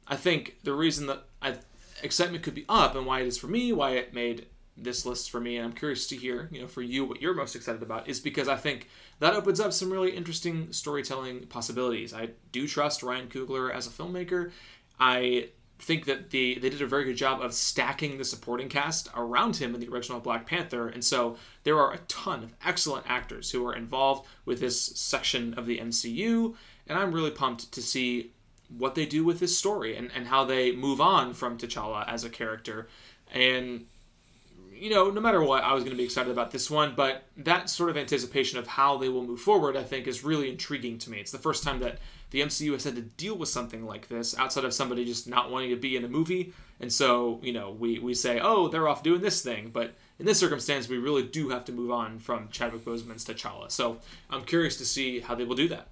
I 0.07 0.15
think 0.15 0.55
the 0.63 0.71
reason 0.71 1.07
that 1.07 1.25
I, 1.41 1.55
excitement 2.01 2.43
could 2.43 2.55
be 2.55 2.63
up 2.69 2.95
and 2.95 3.05
why 3.05 3.19
it 3.19 3.27
is 3.27 3.37
for 3.37 3.47
me, 3.47 3.73
why 3.73 3.91
it 3.91 4.13
made 4.13 4.45
this 4.77 5.05
list 5.05 5.31
for 5.31 5.39
me, 5.39 5.57
and 5.57 5.65
I'm 5.65 5.73
curious 5.73 6.07
to 6.07 6.15
hear, 6.15 6.49
you 6.51 6.61
know, 6.61 6.67
for 6.67 6.81
you 6.81 7.05
what 7.05 7.21
you're 7.21 7.33
most 7.33 7.55
excited 7.55 7.81
about, 7.81 8.07
is 8.07 8.19
because 8.19 8.47
I 8.47 8.57
think 8.57 8.89
that 9.19 9.33
opens 9.33 9.59
up 9.59 9.73
some 9.73 9.91
really 9.91 10.15
interesting 10.15 10.73
storytelling 10.73 11.47
possibilities. 11.47 12.13
I 12.13 12.31
do 12.51 12.67
trust 12.67 13.03
Ryan 13.03 13.27
Coogler 13.27 13.73
as 13.73 13.87
a 13.87 13.89
filmmaker. 13.89 14.51
I 14.99 15.49
think 15.79 16.05
that 16.05 16.29
the 16.29 16.57
they 16.59 16.69
did 16.69 16.81
a 16.81 16.87
very 16.87 17.03
good 17.03 17.17
job 17.17 17.41
of 17.41 17.53
stacking 17.53 18.17
the 18.17 18.23
supporting 18.23 18.69
cast 18.69 19.09
around 19.15 19.57
him 19.57 19.75
in 19.75 19.81
the 19.81 19.89
original 19.89 20.19
Black 20.19 20.45
Panther, 20.45 20.87
and 20.87 21.03
so 21.03 21.37
there 21.63 21.79
are 21.79 21.93
a 21.93 21.99
ton 22.07 22.43
of 22.43 22.53
excellent 22.65 23.05
actors 23.07 23.51
who 23.51 23.65
are 23.65 23.75
involved 23.75 24.27
with 24.45 24.59
this 24.59 24.81
section 24.81 25.53
of 25.55 25.65
the 25.65 25.79
MCU, 25.79 26.55
and 26.87 26.97
I'm 26.97 27.13
really 27.13 27.31
pumped 27.31 27.71
to 27.71 27.81
see 27.81 28.31
what 28.69 28.95
they 28.95 29.05
do 29.05 29.23
with 29.23 29.39
this 29.39 29.57
story 29.57 29.95
and, 29.95 30.11
and 30.15 30.27
how 30.27 30.43
they 30.43 30.71
move 30.71 30.99
on 30.99 31.33
from 31.33 31.57
T'Challa 31.57 32.07
as 32.07 32.23
a 32.23 32.29
character. 32.29 32.87
And 33.31 33.85
you 34.85 34.91
know, 34.91 35.09
no 35.09 35.19
matter 35.19 35.41
what, 35.41 35.63
I 35.63 35.73
was 35.73 35.83
going 35.83 35.95
to 35.95 35.97
be 35.97 36.03
excited 36.03 36.31
about 36.31 36.51
this 36.51 36.69
one, 36.69 36.93
but 36.95 37.23
that 37.37 37.71
sort 37.71 37.89
of 37.89 37.97
anticipation 37.97 38.59
of 38.59 38.67
how 38.67 38.97
they 38.97 39.09
will 39.09 39.25
move 39.25 39.41
forward, 39.41 39.75
I 39.75 39.81
think, 39.81 40.05
is 40.05 40.23
really 40.23 40.47
intriguing 40.47 40.99
to 40.99 41.09
me. 41.09 41.17
It's 41.17 41.31
the 41.31 41.39
first 41.39 41.63
time 41.63 41.79
that 41.79 41.97
the 42.29 42.41
MCU 42.41 42.71
has 42.73 42.83
had 42.83 42.95
to 42.95 43.01
deal 43.01 43.35
with 43.35 43.49
something 43.49 43.83
like 43.83 44.09
this 44.09 44.37
outside 44.37 44.63
of 44.63 44.75
somebody 44.75 45.03
just 45.03 45.27
not 45.27 45.49
wanting 45.49 45.71
to 45.71 45.75
be 45.75 45.97
in 45.97 46.05
a 46.05 46.07
movie. 46.07 46.53
And 46.79 46.93
so, 46.93 47.39
you 47.41 47.51
know, 47.51 47.71
we, 47.71 47.97
we 47.97 48.13
say, 48.13 48.39
oh, 48.39 48.67
they're 48.67 48.87
off 48.87 49.01
doing 49.01 49.21
this 49.21 49.41
thing. 49.41 49.71
But 49.73 49.95
in 50.19 50.27
this 50.27 50.37
circumstance, 50.37 50.87
we 50.87 50.99
really 50.99 51.23
do 51.23 51.49
have 51.49 51.65
to 51.65 51.71
move 51.71 51.89
on 51.89 52.19
from 52.19 52.49
Chadwick 52.49 52.85
Boseman's 52.85 53.25
T'Challa. 53.25 53.71
So 53.71 53.97
I'm 54.29 54.43
curious 54.43 54.77
to 54.77 54.85
see 54.85 55.19
how 55.19 55.33
they 55.33 55.45
will 55.45 55.55
do 55.55 55.67
that. 55.69 55.87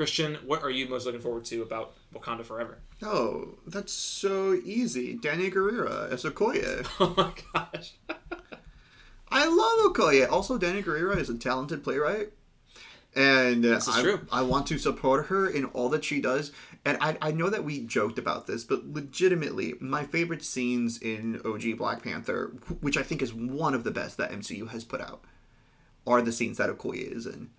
Christian, 0.00 0.36
what 0.46 0.62
are 0.62 0.70
you 0.70 0.88
most 0.88 1.04
looking 1.04 1.20
forward 1.20 1.44
to 1.44 1.60
about 1.60 1.92
Wakanda 2.14 2.42
Forever? 2.42 2.78
Oh, 3.02 3.58
that's 3.66 3.92
so 3.92 4.54
easy. 4.64 5.18
Danai 5.18 5.52
Gurira 5.52 6.10
as 6.10 6.24
Okoye. 6.24 6.86
Oh 7.00 7.12
my 7.16 7.32
gosh. 7.52 7.92
I 9.30 9.46
love 9.46 9.92
Okoye. 9.92 10.30
Also, 10.30 10.58
Danai 10.58 10.84
Gurira 10.84 11.16
is 11.16 11.30
a 11.30 11.38
talented 11.38 11.84
playwright. 11.84 12.30
And 13.14 13.66
uh, 13.66 13.80
I, 13.88 14.18
I, 14.30 14.42
want 14.42 14.68
to 14.68 14.78
support 14.78 15.26
her 15.26 15.48
in 15.48 15.64
all 15.66 15.88
that 15.88 16.04
she 16.04 16.20
does. 16.20 16.52
And 16.84 16.96
I, 17.00 17.16
I 17.20 17.32
know 17.32 17.50
that 17.50 17.64
we 17.64 17.80
joked 17.80 18.20
about 18.20 18.46
this, 18.46 18.62
but 18.62 18.86
legitimately, 18.86 19.74
my 19.80 20.04
favorite 20.04 20.44
scenes 20.44 20.96
in 20.96 21.40
OG 21.44 21.76
Black 21.76 22.04
Panther, 22.04 22.52
which 22.80 22.96
I 22.96 23.02
think 23.02 23.20
is 23.20 23.34
one 23.34 23.74
of 23.74 23.82
the 23.82 23.90
best 23.90 24.16
that 24.18 24.30
MCU 24.30 24.68
has 24.68 24.84
put 24.84 25.00
out, 25.00 25.24
are 26.06 26.22
the 26.22 26.30
scenes 26.30 26.58
that 26.58 26.70
Okoye 26.70 27.10
is 27.10 27.26
in. 27.26 27.50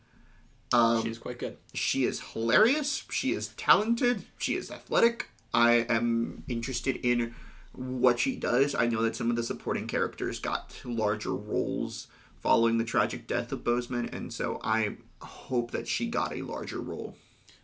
Um, 0.74 1.04
She's 1.04 1.20
quite 1.20 1.38
good. 1.38 1.58
She 1.74 2.06
is 2.06 2.22
hilarious. 2.32 3.04
She 3.10 3.34
is 3.34 3.50
talented. 3.50 4.24
She 4.38 4.56
is 4.56 4.72
athletic. 4.72 5.28
I 5.54 5.86
am 5.90 6.44
interested 6.48 6.96
in 6.96 7.36
what 7.74 8.20
she 8.20 8.36
does. 8.36 8.76
I 8.76 8.88
know 8.88 9.02
that 9.02 9.16
some 9.16 9.30
of 9.30 9.36
the 9.36 9.44
supporting 9.44 9.88
characters 9.88 10.40
got 10.40 10.82
larger 10.84 11.34
roles 11.34 12.08
following 12.40 12.78
the 12.78 12.84
tragic 12.84 13.28
death 13.28 13.52
of 13.52 13.64
Boseman, 13.64 14.12
and 14.14 14.34
so 14.34 14.60
I 14.64 14.98
hope 15.22 15.72
that 15.72 15.88
she 15.88 16.08
got 16.08 16.34
a 16.34 16.42
larger 16.42 16.80
role. 16.80 17.16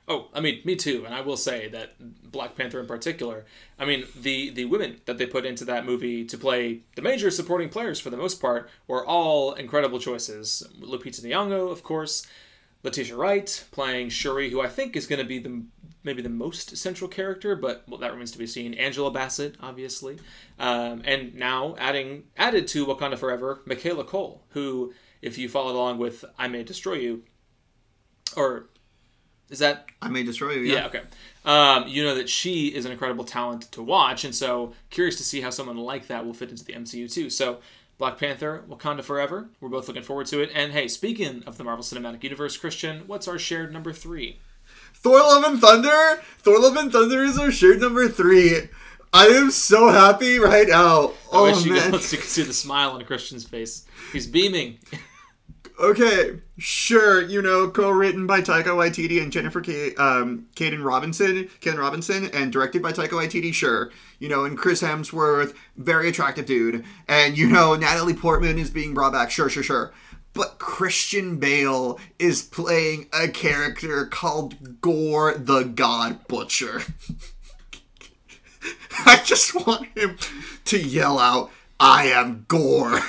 Oh, 0.10 0.30
I 0.34 0.40
mean, 0.40 0.62
me 0.64 0.78
too. 0.78 1.04
And 1.06 1.14
I 1.14 1.20
will 1.20 1.36
say 1.36 1.68
that 1.70 2.32
Black 2.32 2.56
Panther 2.56 2.80
in 2.80 2.88
particular, 2.88 3.46
I 3.78 3.84
mean, 3.84 4.06
the 4.16 4.52
the 4.52 4.66
women 4.66 5.02
that 5.06 5.18
they 5.18 5.26
put 5.26 5.46
into 5.46 5.66
that 5.66 5.86
movie 5.86 6.24
to 6.26 6.38
play 6.38 6.84
the 6.96 7.02
major 7.02 7.30
supporting 7.30 7.68
players 7.68 8.00
for 8.00 8.10
the 8.10 8.16
most 8.16 8.40
part 8.40 8.70
were 8.88 9.06
all 9.06 9.54
incredible 9.54 10.00
choices. 10.00 10.64
Lupita 10.80 11.22
Nyong'o, 11.22 11.70
of 11.70 11.84
course, 11.84 12.26
Letitia 12.84 13.18
Wright 13.18 13.66
playing 13.72 14.10
Shuri, 14.10 14.50
who 14.50 14.62
I 14.62 14.70
think 14.70 14.96
is 14.96 15.08
going 15.08 15.20
to 15.20 15.26
be 15.26 15.40
the 15.40 15.64
maybe 16.08 16.24
the 16.24 16.30
most 16.30 16.76
central 16.78 17.08
character, 17.08 17.56
but 17.56 17.84
well, 17.88 18.00
that 18.00 18.12
remains 18.12 18.32
to 18.32 18.40
be 18.40 18.48
seen. 18.48 18.74
Angela 18.74 19.12
Bassett, 19.12 19.56
obviously, 19.62 20.18
um, 20.58 21.04
and 21.06 21.36
now 21.36 21.76
adding 21.78 22.24
added 22.36 22.68
to 22.70 22.88
Wakanda 22.88 23.18
Forever, 23.20 23.62
Michaela 23.66 24.04
Coel, 24.04 24.42
who, 24.50 24.94
if 25.22 25.38
you 25.38 25.48
followed 25.50 25.76
along 25.76 26.00
with 26.00 26.26
"I 26.40 26.48
May 26.48 26.64
Destroy 26.64 26.96
You," 26.96 27.24
or 28.36 28.70
is 29.50 29.60
that 29.60 29.88
I 30.02 30.10
may 30.10 30.24
destroy 30.24 30.54
you. 30.54 30.62
yeah, 30.62 30.74
Yeah. 30.74 30.86
okay. 30.88 31.02
Um, 31.46 31.88
you 31.88 32.04
know 32.04 32.16
that 32.16 32.28
she 32.30 32.68
is 32.68 32.86
an 32.86 32.92
incredible 32.92 33.24
talent 33.24 33.72
to 33.74 33.82
watch, 33.82 34.26
and 34.26 34.36
so 34.36 34.74
curious 34.90 35.16
to 35.18 35.24
see 35.24 35.42
how 35.42 35.50
someone 35.52 35.78
like 35.78 36.08
that 36.08 36.26
will 36.26 36.34
fit 36.34 36.50
into 36.50 36.66
the 36.66 36.74
MCU 36.74 37.12
too. 37.12 37.30
So, 37.30 37.60
Black 37.98 38.18
Panther, 38.18 38.64
Wakanda 38.70 39.04
Forever. 39.04 39.50
We're 39.62 39.70
both 39.70 39.88
looking 39.88 40.04
forward 40.04 40.28
to 40.28 40.42
it. 40.42 40.52
And 40.54 40.74
hey, 40.74 40.88
speaking 40.90 41.44
of 41.48 41.58
the 41.58 41.64
Marvel 41.64 41.84
Cinematic 41.84 42.24
Universe, 42.24 42.58
Christian, 42.58 43.04
what's 43.08 43.28
our 43.28 43.40
shared 43.40 43.72
number 43.72 43.94
three? 43.94 44.40
Thor: 45.00 45.20
Love 45.20 45.44
and 45.46 45.60
Thunder. 45.62 46.22
Thor: 46.40 46.60
Love 46.60 46.76
and 46.76 46.92
Thunder 46.92 47.24
is 47.24 47.38
our 47.38 47.52
shared 47.52 47.80
number 47.82 48.08
three. 48.08 48.70
I 49.14 49.28
am 49.28 49.52
so 49.52 49.90
happy 49.90 50.38
right 50.38 50.68
now. 50.68 51.08
I 51.08 51.12
Oh 51.32 51.44
wish 51.44 51.66
you 51.66 51.74
man. 51.74 51.86
you 51.94 52.00
could 52.00 52.02
see 52.02 52.44
the 52.44 52.54
smile 52.54 52.92
on 52.92 53.04
Christian's 53.06 53.46
face. 53.46 53.86
He's 54.12 54.28
beaming. 54.28 54.80
Okay, 55.80 56.40
sure. 56.58 57.22
You 57.22 57.40
know, 57.42 57.70
co-written 57.70 58.26
by 58.26 58.42
Taika 58.42 58.66
Waititi 58.66 59.22
and 59.22 59.32
Jennifer 59.32 59.62
K- 59.62 59.94
um, 59.96 60.48
Kaytin 60.56 60.84
Robinson, 60.84 61.48
Kaytin 61.62 61.78
Robinson, 61.78 62.32
and 62.34 62.52
directed 62.52 62.82
by 62.82 62.92
Taika 62.92 63.10
Waititi. 63.10 63.54
Sure. 63.54 63.92
You 64.18 64.28
know, 64.28 64.44
and 64.44 64.58
Chris 64.58 64.82
Hemsworth, 64.82 65.54
very 65.76 66.10
attractive 66.10 66.48
dude, 66.48 66.84
and 67.08 67.38
you 67.38 67.48
know 67.48 67.76
Natalie 67.76 68.16
Portman 68.16 68.58
is 68.58 68.72
being 68.72 68.96
brought 68.96 69.14
back. 69.14 69.30
Sure, 69.30 69.50
sure, 69.50 69.62
sure. 69.62 69.94
But 70.38 70.60
Christian 70.60 71.38
Bale 71.38 72.00
is 72.20 72.44
playing 72.44 73.08
a 73.12 73.28
character 73.28 74.06
called 74.06 74.82
Gorr 74.82 75.34
the 75.34 75.64
God 75.64 76.28
Butcher. 76.28 76.84
I 79.06 79.20
just 79.24 79.56
want 79.56 79.88
him 79.98 80.20
to 80.66 80.78
yell 80.78 81.18
out, 81.18 81.50
I 81.80 82.10
am 82.10 82.46
Gorr. 82.48 83.00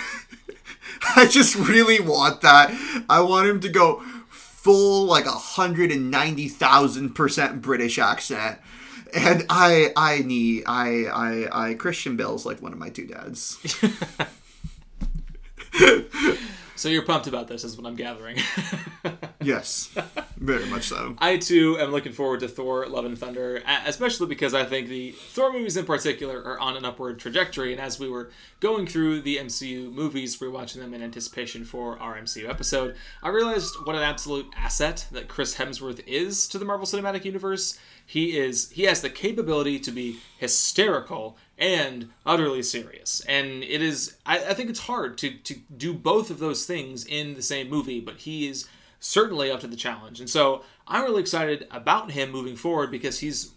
I 1.16 1.26
just 1.26 1.54
really 1.54 2.00
want 2.00 2.40
that. 2.40 2.70
I 3.10 3.20
want 3.20 3.46
him 3.46 3.60
to 3.60 3.68
go 3.68 4.00
full 4.30 5.04
like 5.04 5.26
a 5.26 5.30
hundred 5.30 5.92
and 5.92 6.10
ninety 6.10 6.48
thousand 6.48 7.10
percent 7.10 7.60
British 7.60 7.98
accent. 7.98 8.58
And 9.14 9.44
I 9.50 9.92
I 9.94 10.20
need 10.20 10.64
I 10.66 11.04
I 11.12 11.68
I 11.68 11.74
Christian 11.74 12.16
Bale's 12.16 12.46
like 12.46 12.62
one 12.62 12.72
of 12.72 12.78
my 12.78 12.88
two 12.88 13.06
dads. 13.06 13.58
So 16.78 16.88
you're 16.88 17.02
pumped 17.02 17.26
about 17.26 17.48
this, 17.48 17.64
is 17.64 17.76
what 17.76 17.88
I'm 17.88 17.96
gathering. 17.96 18.36
yes. 19.42 19.90
Very 20.36 20.64
much 20.66 20.84
so. 20.84 21.16
I 21.18 21.36
too 21.36 21.76
am 21.80 21.90
looking 21.90 22.12
forward 22.12 22.38
to 22.40 22.48
Thor: 22.48 22.86
Love 22.86 23.04
and 23.04 23.18
Thunder, 23.18 23.60
especially 23.84 24.28
because 24.28 24.54
I 24.54 24.64
think 24.64 24.86
the 24.86 25.10
Thor 25.10 25.52
movies 25.52 25.76
in 25.76 25.84
particular 25.84 26.40
are 26.40 26.60
on 26.60 26.76
an 26.76 26.84
upward 26.84 27.18
trajectory. 27.18 27.72
And 27.72 27.80
as 27.80 27.98
we 27.98 28.08
were 28.08 28.30
going 28.60 28.86
through 28.86 29.22
the 29.22 29.38
MCU 29.38 29.92
movies, 29.92 30.38
rewatching 30.38 30.76
them 30.76 30.94
in 30.94 31.02
anticipation 31.02 31.64
for 31.64 31.98
our 31.98 32.16
MCU 32.16 32.48
episode, 32.48 32.94
I 33.24 33.30
realized 33.30 33.74
what 33.82 33.96
an 33.96 34.02
absolute 34.02 34.46
asset 34.56 35.08
that 35.10 35.26
Chris 35.26 35.56
Hemsworth 35.56 36.00
is 36.06 36.46
to 36.46 36.58
the 36.58 36.64
Marvel 36.64 36.86
Cinematic 36.86 37.24
Universe. 37.24 37.76
He 38.06 38.38
is 38.38 38.70
he 38.70 38.84
has 38.84 39.02
the 39.02 39.10
capability 39.10 39.80
to 39.80 39.90
be 39.90 40.20
hysterical 40.38 41.36
and 41.59 42.11
utterly 42.24 42.62
serious. 42.62 43.20
And 43.28 43.62
it 43.64 43.82
is 43.82 44.16
I, 44.24 44.38
I 44.38 44.54
think 44.54 44.70
it's 44.70 44.80
hard 44.80 45.18
to 45.18 45.30
to 45.30 45.56
do 45.76 45.92
both 45.92 46.30
of 46.30 46.38
those 46.38 46.64
things 46.64 47.04
in 47.04 47.34
the 47.34 47.42
same 47.42 47.68
movie, 47.68 48.00
but 48.00 48.18
he 48.18 48.48
is 48.48 48.66
certainly 49.00 49.50
up 49.50 49.61
to 49.61 49.66
the 49.66 49.76
challenge. 49.76 50.20
And 50.20 50.30
so 50.30 50.64
I'm 50.86 51.04
really 51.04 51.20
excited 51.20 51.66
about 51.70 52.12
him 52.12 52.30
moving 52.30 52.56
forward 52.56 52.90
because 52.90 53.20
he's 53.20 53.52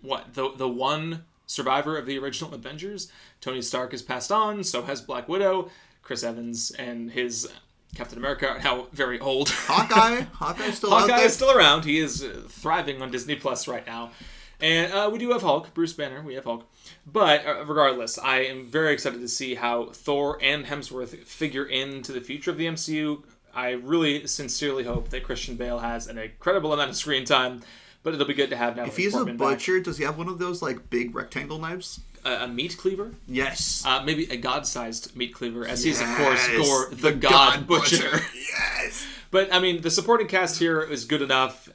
what 0.00 0.34
the 0.34 0.52
the 0.56 0.68
one 0.68 1.24
survivor 1.46 1.96
of 1.96 2.06
the 2.06 2.18
original 2.18 2.54
Avengers. 2.54 3.10
Tony 3.40 3.62
Stark 3.62 3.92
has 3.92 4.02
passed 4.02 4.32
on, 4.32 4.64
so 4.64 4.82
has 4.82 5.00
Black 5.00 5.28
Widow. 5.28 5.70
Chris 6.02 6.24
Evans 6.24 6.70
and 6.72 7.10
his 7.10 7.48
Captain 7.94 8.18
America 8.18 8.48
are 8.48 8.58
now 8.60 8.86
very 8.92 9.18
old. 9.20 9.48
Hawkeye, 9.50 10.22
Hawkeye's 10.32 10.76
still 10.76 10.90
Hawkeye 10.90 11.20
is 11.20 11.34
still 11.34 11.50
around. 11.50 11.84
He 11.84 11.98
is 11.98 12.26
thriving 12.48 13.02
on 13.02 13.10
Disney 13.10 13.34
Plus 13.36 13.66
right 13.66 13.86
now. 13.86 14.12
And 14.60 14.92
uh, 14.92 15.08
we 15.12 15.18
do 15.18 15.30
have 15.32 15.42
Hulk, 15.42 15.72
Bruce 15.72 15.92
Banner. 15.92 16.20
We 16.22 16.34
have 16.34 16.44
Hulk. 16.44 16.68
But 17.06 17.46
uh, 17.46 17.64
regardless, 17.64 18.18
I 18.18 18.40
am 18.40 18.66
very 18.66 18.92
excited 18.92 19.20
to 19.20 19.28
see 19.28 19.54
how 19.54 19.86
Thor 19.92 20.38
and 20.42 20.66
Hemsworth 20.66 21.16
figure 21.24 21.64
into 21.64 22.12
the 22.12 22.20
future 22.20 22.50
of 22.50 22.56
the 22.58 22.66
MCU. 22.66 23.22
I 23.54 23.70
really 23.70 24.26
sincerely 24.26 24.84
hope 24.84 25.10
that 25.10 25.22
Christian 25.22 25.56
Bale 25.56 25.78
has 25.78 26.06
an 26.06 26.18
incredible 26.18 26.72
amount 26.72 26.90
of 26.90 26.96
screen 26.96 27.24
time, 27.24 27.62
but 28.02 28.14
it'll 28.14 28.26
be 28.26 28.34
good 28.34 28.50
to 28.50 28.56
have 28.56 28.76
now. 28.76 28.84
if 28.84 28.96
he's 28.96 29.14
a 29.14 29.24
butcher, 29.24 29.80
does 29.80 29.98
he 29.98 30.04
have 30.04 30.18
one 30.18 30.28
of 30.28 30.38
those 30.38 30.60
like 30.60 30.90
big 30.90 31.14
rectangle 31.14 31.58
knives? 31.58 32.00
a, 32.24 32.44
a 32.44 32.48
meat 32.48 32.76
cleaver, 32.76 33.12
Yes. 33.26 33.82
uh, 33.86 34.02
maybe 34.04 34.24
a 34.30 34.36
god-sized 34.36 35.16
meat 35.16 35.32
cleaver, 35.34 35.66
as 35.66 35.84
he's 35.84 36.00
of 36.00 36.08
course 36.16 36.48
Gorr, 36.48 36.90
the, 36.90 37.12
God, 37.12 37.66
Butcher. 37.66 38.20
yes. 38.34 39.06
But 39.30 39.52
I 39.52 39.60
mean, 39.60 39.82
the 39.82 39.90
supporting 39.90 40.26
cast 40.26 40.58
here 40.58 40.80
is 40.80 41.04
good 41.04 41.22
enough. 41.22 41.68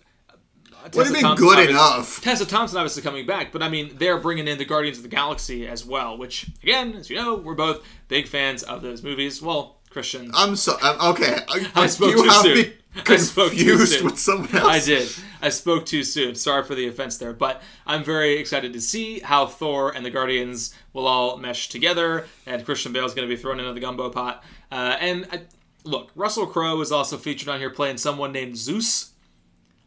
What 0.84 0.92
do 0.92 1.00
Tessa 1.00 1.10
you 1.10 1.14
mean 1.14 1.24
Thompson 1.24 1.48
good 1.48 1.70
enough? 1.70 2.22
Tessa 2.22 2.46
Thompson 2.46 2.78
obviously 2.78 3.02
coming 3.02 3.26
back, 3.26 3.52
but 3.52 3.64
I 3.64 3.70
mean 3.70 3.96
they're 3.98 4.18
bringing 4.18 4.48
in 4.48 4.58
the 4.58 4.66
Guardians 4.66 4.98
of 4.98 5.04
the 5.04 5.10
Galaxy 5.10 5.66
as 5.68 5.86
well, 5.86 6.18
which 6.18 6.48
again, 6.62 6.94
as 6.94 7.10
you 7.10 7.16
know, 7.16 7.36
we're 7.36 7.56
both 7.56 7.86
big 8.10 8.28
fans 8.28 8.64
of 8.64 8.82
those 8.82 9.02
movies. 9.02 9.42
Well, 9.42 9.78
Christian, 9.90 10.32
I'm 10.34 10.56
so 10.56 10.78
I'm, 10.82 11.00
okay. 11.14 11.38
I 11.76 11.88
spoke 11.88 12.12
you 12.12 12.24
too 12.24 12.32
soon. 12.32 12.74
I 13.08 13.18
spoke 13.18 13.54
too 13.54 13.86
soon. 13.86 14.06
with 14.06 14.20
someone 14.20 14.56
else. 14.56 14.68
I 14.68 14.80
did. 14.80 15.10
I 15.42 15.50
spoke 15.50 15.86
too 15.86 16.04
soon. 16.04 16.36
Sorry 16.36 16.64
for 16.64 16.76
the 16.76 16.88
offense 16.88 17.18
there, 17.18 17.34
but 17.34 17.62
I'm 17.88 18.04
very 18.04 18.38
excited 18.38 18.74
to 18.74 18.82
see 18.82 19.20
how 19.20 19.48
Thor 19.48 19.92
and 19.96 20.06
the 20.06 20.12
Guardians 20.12 20.76
will 20.92 21.08
all 21.08 21.38
mesh 21.38 21.70
together, 21.70 22.28
and 22.46 22.64
Christian 22.66 22.94
Bale's 22.94 23.14
going 23.14 23.28
to 23.28 23.34
be 23.34 23.42
thrown 23.42 23.60
into 23.60 23.74
the 23.74 23.80
gumbo 23.80 24.10
pot. 24.10 24.44
Uh, 24.72 24.96
and 25.00 25.28
I, 25.32 25.42
look, 25.84 26.12
Russell 26.16 26.46
Crowe 26.46 26.82
is 26.82 26.92
also 26.92 27.18
featured 27.18 27.50
on 27.50 27.60
here 27.60 27.72
playing 27.72 27.98
someone 27.98 28.32
named 28.32 28.58
Zeus, 28.58 29.13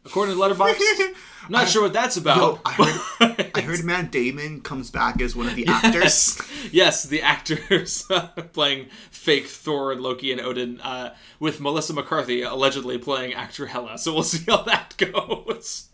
according 0.07 0.35
to 0.35 0.41
Letterboxd. 0.41 1.15
I'm 1.45 1.49
not 1.49 1.67
sure 1.67 1.83
what 1.83 1.93
that's 1.93 2.17
about. 2.17 2.37
Yo, 2.37 2.59
I 2.65 2.71
heard, 2.71 3.51
I 3.55 3.61
heard 3.61 3.83
Matt 3.83 4.11
Damon 4.11 4.61
comes 4.61 4.89
back 4.89 5.21
as 5.21 5.35
one 5.35 5.47
of 5.47 5.55
the 5.55 5.67
actors. 5.67 5.93
Yes, 5.93 6.41
yes, 6.71 7.03
the 7.03 7.21
actors 7.21 8.09
playing 8.53 8.87
fake 9.11 9.47
Thor 9.47 9.91
and 9.91 10.01
Loki 10.01 10.31
and 10.31 10.41
Odin, 10.41 10.79
uh, 10.81 11.13
with 11.39 11.59
Melissa 11.59 11.93
McCarthy 11.93 12.41
allegedly 12.41 12.97
playing 12.97 13.33
actor 13.33 13.67
Hela. 13.67 13.97
So 13.97 14.13
we'll 14.13 14.23
see 14.23 14.49
how 14.49 14.63
that 14.63 14.95
goes. 14.97 15.89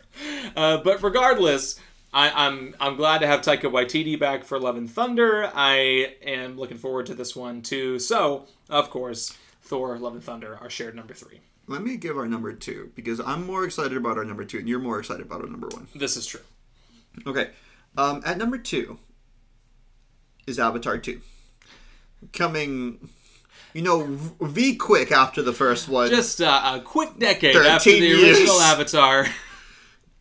Uh, 0.56 0.78
but 0.78 1.02
regardless, 1.02 1.80
I, 2.12 2.46
I'm 2.46 2.76
I'm 2.78 2.96
glad 2.96 3.18
to 3.18 3.26
have 3.26 3.40
Taika 3.40 3.64
Waititi 3.64 4.18
back 4.18 4.44
for 4.44 4.58
Love 4.60 4.76
and 4.76 4.88
Thunder. 4.88 5.50
I 5.52 6.14
am 6.22 6.56
looking 6.56 6.78
forward 6.78 7.06
to 7.06 7.14
this 7.14 7.34
one 7.34 7.62
too. 7.62 7.98
So 7.98 8.46
of 8.70 8.90
course, 8.90 9.36
Thor, 9.62 9.98
Love 9.98 10.14
and 10.14 10.22
Thunder, 10.22 10.56
are 10.60 10.70
shared 10.70 10.94
number 10.94 11.14
three. 11.14 11.40
Let 11.66 11.82
me 11.82 11.96
give 11.96 12.16
our 12.16 12.26
number 12.26 12.52
two 12.52 12.92
because 12.94 13.20
I'm 13.20 13.46
more 13.46 13.64
excited 13.64 13.96
about 13.96 14.18
our 14.18 14.24
number 14.24 14.44
two, 14.44 14.58
and 14.58 14.68
you're 14.68 14.78
more 14.80 14.98
excited 14.98 15.24
about 15.24 15.40
our 15.40 15.46
number 15.48 15.68
one. 15.68 15.88
This 15.94 16.16
is 16.16 16.26
true. 16.26 16.40
Okay, 17.26 17.50
um, 17.96 18.22
at 18.24 18.36
number 18.38 18.58
two 18.58 18.98
is 20.46 20.58
Avatar 20.58 20.98
two, 20.98 21.20
coming, 22.32 23.08
you 23.72 23.82
know, 23.82 24.04
v 24.42 24.76
quick 24.76 25.10
after 25.12 25.40
the 25.42 25.52
first 25.52 25.88
one. 25.88 26.10
Just 26.10 26.40
uh, 26.42 26.72
a 26.76 26.80
quick 26.80 27.18
decade 27.18 27.54
13 27.54 27.70
after 27.70 27.90
the 27.90 27.98
years. 27.98 28.38
original 28.38 28.60
Avatar. 28.60 29.26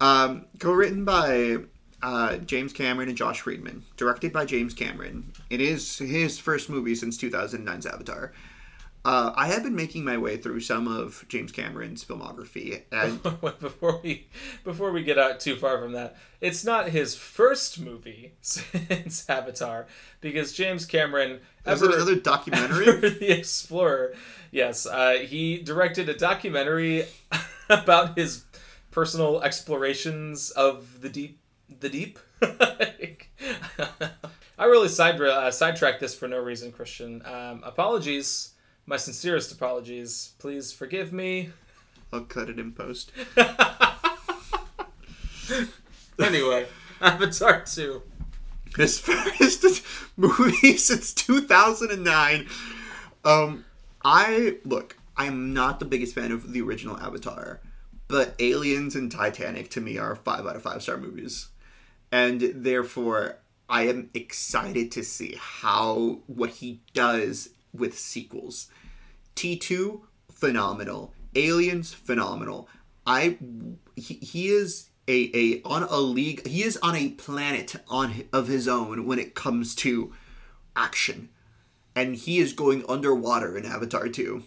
Um, 0.02 0.48
co-written 0.60 1.06
by 1.06 1.60
uh, 2.02 2.36
James 2.38 2.74
Cameron 2.74 3.08
and 3.08 3.18
Josh 3.18 3.40
Friedman, 3.40 3.84
directed 3.96 4.34
by 4.34 4.44
James 4.44 4.74
Cameron. 4.74 5.32
It 5.50 5.62
is 5.62 5.98
his 6.00 6.38
first 6.38 6.70
movie 6.70 6.94
since 6.94 7.18
2009's 7.18 7.86
Avatar. 7.86 8.34
Uh, 9.06 9.34
I 9.36 9.48
have 9.48 9.64
been 9.64 9.76
making 9.76 10.06
my 10.06 10.18
way 10.18 10.38
through 10.38 10.62
some 10.62 10.88
of 10.88 11.26
James 11.28 11.52
Cameron's 11.52 12.06
filmography, 12.06 12.84
and 12.90 13.22
before 13.60 14.00
we 14.02 14.28
before 14.64 14.94
we 14.94 15.04
get 15.04 15.20
out 15.20 15.42
too 15.42 15.58
far 15.58 15.82
from 15.82 15.92
that, 15.92 16.16
it's 16.40 16.64
not 16.64 16.90
his 16.90 17.14
first 17.14 17.82
movie 17.82 18.32
since 18.42 19.30
Avatar 19.30 19.88
because 20.22 20.54
James 20.54 20.86
Cameron 20.86 21.42
ever, 21.66 21.94
another 21.94 22.16
documentary? 22.16 22.88
ever 22.88 23.10
the 23.10 23.32
Explorer, 23.32 24.14
yes, 24.52 24.86
uh, 24.86 25.18
he 25.20 25.58
directed 25.58 26.08
a 26.08 26.14
documentary 26.14 27.06
about 27.70 28.18
his 28.18 28.46
personal 28.92 29.42
explorations 29.42 30.52
of 30.52 31.02
the 31.02 31.10
deep, 31.10 31.40
the 31.82 31.90
deep. 31.90 32.20
I 34.58 34.66
really 34.66 34.88
side 34.88 35.20
uh, 35.20 35.52
sidetracked 35.52 36.00
this 36.00 36.16
for 36.16 36.30
no 36.30 36.40
reason, 36.40 36.72
Christian. 36.72 37.22
Um, 37.26 37.62
apologies, 37.66 38.53
my 38.86 38.98
sincerest 38.98 39.52
apologies. 39.52 40.34
Please 40.40 40.72
forgive 40.72 41.14
me. 41.14 41.50
I'll 42.12 42.22
cut 42.22 42.50
it 42.50 42.60
in 42.60 42.72
post. 42.74 43.12
Anyway, 46.20 46.68
Avatar 47.02 47.64
2. 47.66 48.02
His 48.78 49.00
first 49.00 49.84
movie 50.18 50.78
since 50.78 51.14
2009. 51.14 52.48
Um, 53.26 53.66
I 54.04 54.58
look. 54.64 54.98
I'm 55.16 55.54
not 55.54 55.80
the 55.80 55.86
biggest 55.86 56.16
fan 56.16 56.32
of 56.32 56.54
the 56.54 56.62
original 56.62 56.98
Avatar, 56.98 57.62
but 58.08 58.34
Aliens 58.40 58.96
and 58.96 59.12
Titanic 59.12 59.70
to 59.72 59.82
me 59.82 59.98
are 59.98 60.16
five 60.16 60.48
out 60.48 60.56
of 60.56 60.64
five 60.64 60.82
star 60.82 60.98
movies, 60.98 61.50
and 62.12 62.42
therefore 62.42 63.38
I 63.70 63.84
am 63.88 64.10
excited 64.16 64.92
to 64.94 65.04
see 65.04 65.36
how 65.40 66.22
what 66.26 66.50
he 66.50 66.82
does 66.94 67.50
with 67.74 67.98
sequels. 67.98 68.68
T 69.36 69.58
two 69.58 70.06
phenomenal, 70.32 71.14
Aliens 71.36 71.94
phenomenal. 71.94 72.68
I 73.06 73.38
he, 73.96 74.16
he 74.16 74.48
is 74.50 74.90
a, 75.08 75.32
a 75.34 75.62
on 75.64 75.84
a 75.84 75.98
league 75.98 76.48
he 76.48 76.64
is 76.64 76.78
on 76.78 76.96
a 76.96 77.10
planet 77.10 77.76
on 77.90 78.24
of 78.32 78.48
his 78.48 78.68
own 78.68 79.06
when 79.06 79.20
it 79.20 79.36
comes 79.36 79.76
to 79.76 80.14
action. 80.76 81.30
And 81.96 82.16
he 82.16 82.40
is 82.40 82.54
going 82.54 82.84
underwater 82.90 83.58
in 83.58 83.66
avatar 83.66 84.08
2 84.08 84.44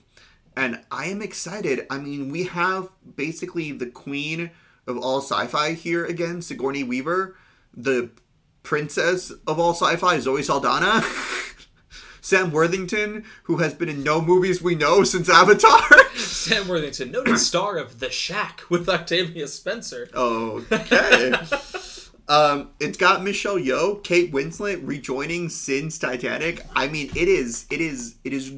and 0.57 0.81
i 0.91 1.07
am 1.07 1.23
excited. 1.23 1.87
I 1.91 1.99
mean 1.99 2.31
we 2.31 2.45
have 2.45 2.89
basically 3.17 3.73
the 3.73 3.87
queen 3.87 4.51
of 4.87 4.97
all 4.97 5.21
sci-fi 5.21 5.73
here 5.73 6.05
again 6.05 6.41
sigourney 6.43 6.85
weaver. 6.85 7.37
The 7.75 8.11
princess 8.63 9.31
of 9.47 9.61
all 9.61 9.75
sci-fi 9.75 10.19
zoe 10.19 10.43
saldana 10.43 11.03
sam 12.27 12.51
worthington 12.51 13.25
who 13.45 13.59
has 13.59 13.73
been 13.73 13.89
in 13.89 14.03
no 14.03 14.21
movies 14.21 14.61
we 14.61 14.75
know 14.75 15.05
since 15.05 15.29
avatar 15.29 15.81
Sam 16.47 16.69
Worthington, 16.69 17.11
noted 17.11 17.39
star 17.39 17.77
of 17.77 17.99
The 17.99 18.11
Shack 18.11 18.63
with 18.71 18.89
Octavia 18.89 19.49
Spencer. 19.49 20.09
Okay. 20.15 21.33
um, 22.29 22.71
it's 22.81 22.97
got 22.97 23.23
Michelle 23.23 23.59
Yeoh, 23.59 24.03
Kate 24.03 24.33
Winslet 24.33 24.81
rejoining 24.87 25.49
since 25.49 25.99
Titanic. 25.99 26.65
I 26.75 26.89
mean, 26.89 27.11
it 27.17 27.29
is, 27.29 27.67
it 27.71 27.81
is, 27.81 28.15
it 28.25 28.33
is 28.33 28.55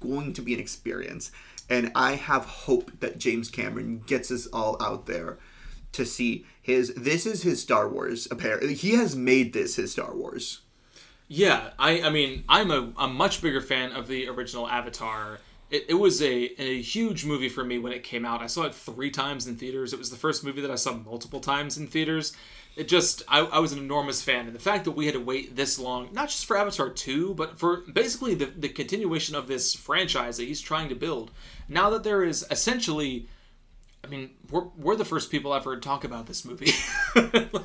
going 0.00 0.32
to 0.34 0.42
be 0.42 0.54
an 0.54 0.60
experience, 0.60 1.30
and 1.68 1.92
I 1.94 2.16
have 2.16 2.44
hope 2.44 2.98
that 3.00 3.18
James 3.18 3.48
Cameron 3.48 4.02
gets 4.06 4.30
us 4.30 4.46
all 4.48 4.76
out 4.82 5.06
there 5.06 5.38
to 5.92 6.04
see 6.04 6.44
his. 6.60 6.92
This 6.94 7.26
is 7.26 7.42
his 7.42 7.62
Star 7.62 7.88
Wars. 7.88 8.26
Apparently, 8.30 8.74
he 8.74 8.96
has 8.96 9.14
made 9.16 9.52
this 9.52 9.76
his 9.76 9.92
Star 9.92 10.14
Wars. 10.14 10.60
Yeah, 11.32 11.70
I, 11.78 12.02
I 12.02 12.10
mean, 12.10 12.42
I'm 12.48 12.72
a, 12.72 12.92
a 12.98 13.06
much 13.06 13.40
bigger 13.40 13.60
fan 13.60 13.92
of 13.92 14.08
the 14.08 14.26
original 14.28 14.68
Avatar. 14.68 15.38
It, 15.70 15.86
it 15.90 15.94
was 15.94 16.20
a, 16.20 16.60
a 16.60 16.82
huge 16.82 17.24
movie 17.24 17.48
for 17.48 17.62
me 17.62 17.78
when 17.78 17.92
it 17.92 18.02
came 18.02 18.24
out. 18.24 18.42
I 18.42 18.48
saw 18.48 18.64
it 18.64 18.74
three 18.74 19.12
times 19.12 19.46
in 19.46 19.54
theaters. 19.54 19.92
It 19.92 19.98
was 20.00 20.10
the 20.10 20.16
first 20.16 20.42
movie 20.42 20.60
that 20.60 20.72
I 20.72 20.74
saw 20.74 20.92
multiple 20.92 21.38
times 21.38 21.78
in 21.78 21.86
theaters. 21.86 22.36
It 22.74 22.88
just, 22.88 23.22
I, 23.28 23.42
I 23.42 23.60
was 23.60 23.72
an 23.72 23.78
enormous 23.78 24.20
fan. 24.20 24.46
And 24.46 24.54
the 24.56 24.58
fact 24.58 24.84
that 24.86 24.90
we 24.90 25.06
had 25.06 25.14
to 25.14 25.20
wait 25.20 25.54
this 25.54 25.78
long, 25.78 26.08
not 26.12 26.30
just 26.30 26.46
for 26.46 26.56
Avatar 26.56 26.90
2, 26.90 27.34
but 27.34 27.60
for 27.60 27.82
basically 27.82 28.34
the, 28.34 28.46
the 28.46 28.68
continuation 28.68 29.36
of 29.36 29.46
this 29.46 29.72
franchise 29.72 30.36
that 30.38 30.48
he's 30.48 30.60
trying 30.60 30.88
to 30.88 30.96
build. 30.96 31.30
Now 31.68 31.90
that 31.90 32.02
there 32.02 32.24
is 32.24 32.44
essentially 32.50 33.28
I 34.02 34.06
mean, 34.06 34.30
we're, 34.50 34.64
we're 34.76 34.96
the 34.96 35.04
first 35.04 35.30
people 35.30 35.52
I've 35.52 35.64
heard 35.64 35.82
talk 35.82 36.04
about 36.04 36.26
this 36.26 36.44
movie 36.44 36.72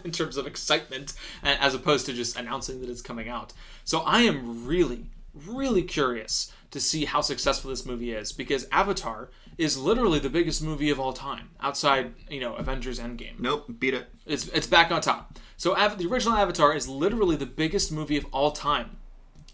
in 0.03 0.11
terms 0.11 0.37
of 0.37 0.45
excitement, 0.45 1.13
as 1.43 1.73
opposed 1.73 2.05
to 2.07 2.13
just 2.13 2.35
announcing 2.35 2.81
that 2.81 2.89
it's 2.89 3.01
coming 3.01 3.29
out. 3.29 3.53
So 3.83 3.99
I 4.01 4.21
am 4.21 4.65
really, 4.65 5.05
really 5.33 5.83
curious 5.83 6.51
to 6.71 6.79
see 6.79 7.05
how 7.05 7.21
successful 7.21 7.69
this 7.69 7.85
movie 7.85 8.11
is 8.11 8.33
because 8.33 8.67
Avatar 8.71 9.29
is 9.57 9.77
literally 9.77 10.19
the 10.19 10.29
biggest 10.29 10.61
movie 10.61 10.89
of 10.89 10.99
all 10.99 11.13
time 11.13 11.49
outside, 11.61 12.13
you 12.29 12.39
know, 12.41 12.55
Avengers 12.55 12.99
Endgame. 12.99 13.39
Nope, 13.39 13.65
beat 13.79 13.93
it. 13.93 14.07
It's 14.25 14.47
it's 14.49 14.67
back 14.67 14.91
on 14.91 15.01
top. 15.01 15.39
So 15.57 15.75
Av- 15.77 15.97
the 15.97 16.07
original 16.07 16.37
Avatar 16.37 16.75
is 16.75 16.87
literally 16.87 17.37
the 17.37 17.45
biggest 17.45 17.91
movie 17.91 18.17
of 18.17 18.25
all 18.33 18.51
time, 18.51 18.97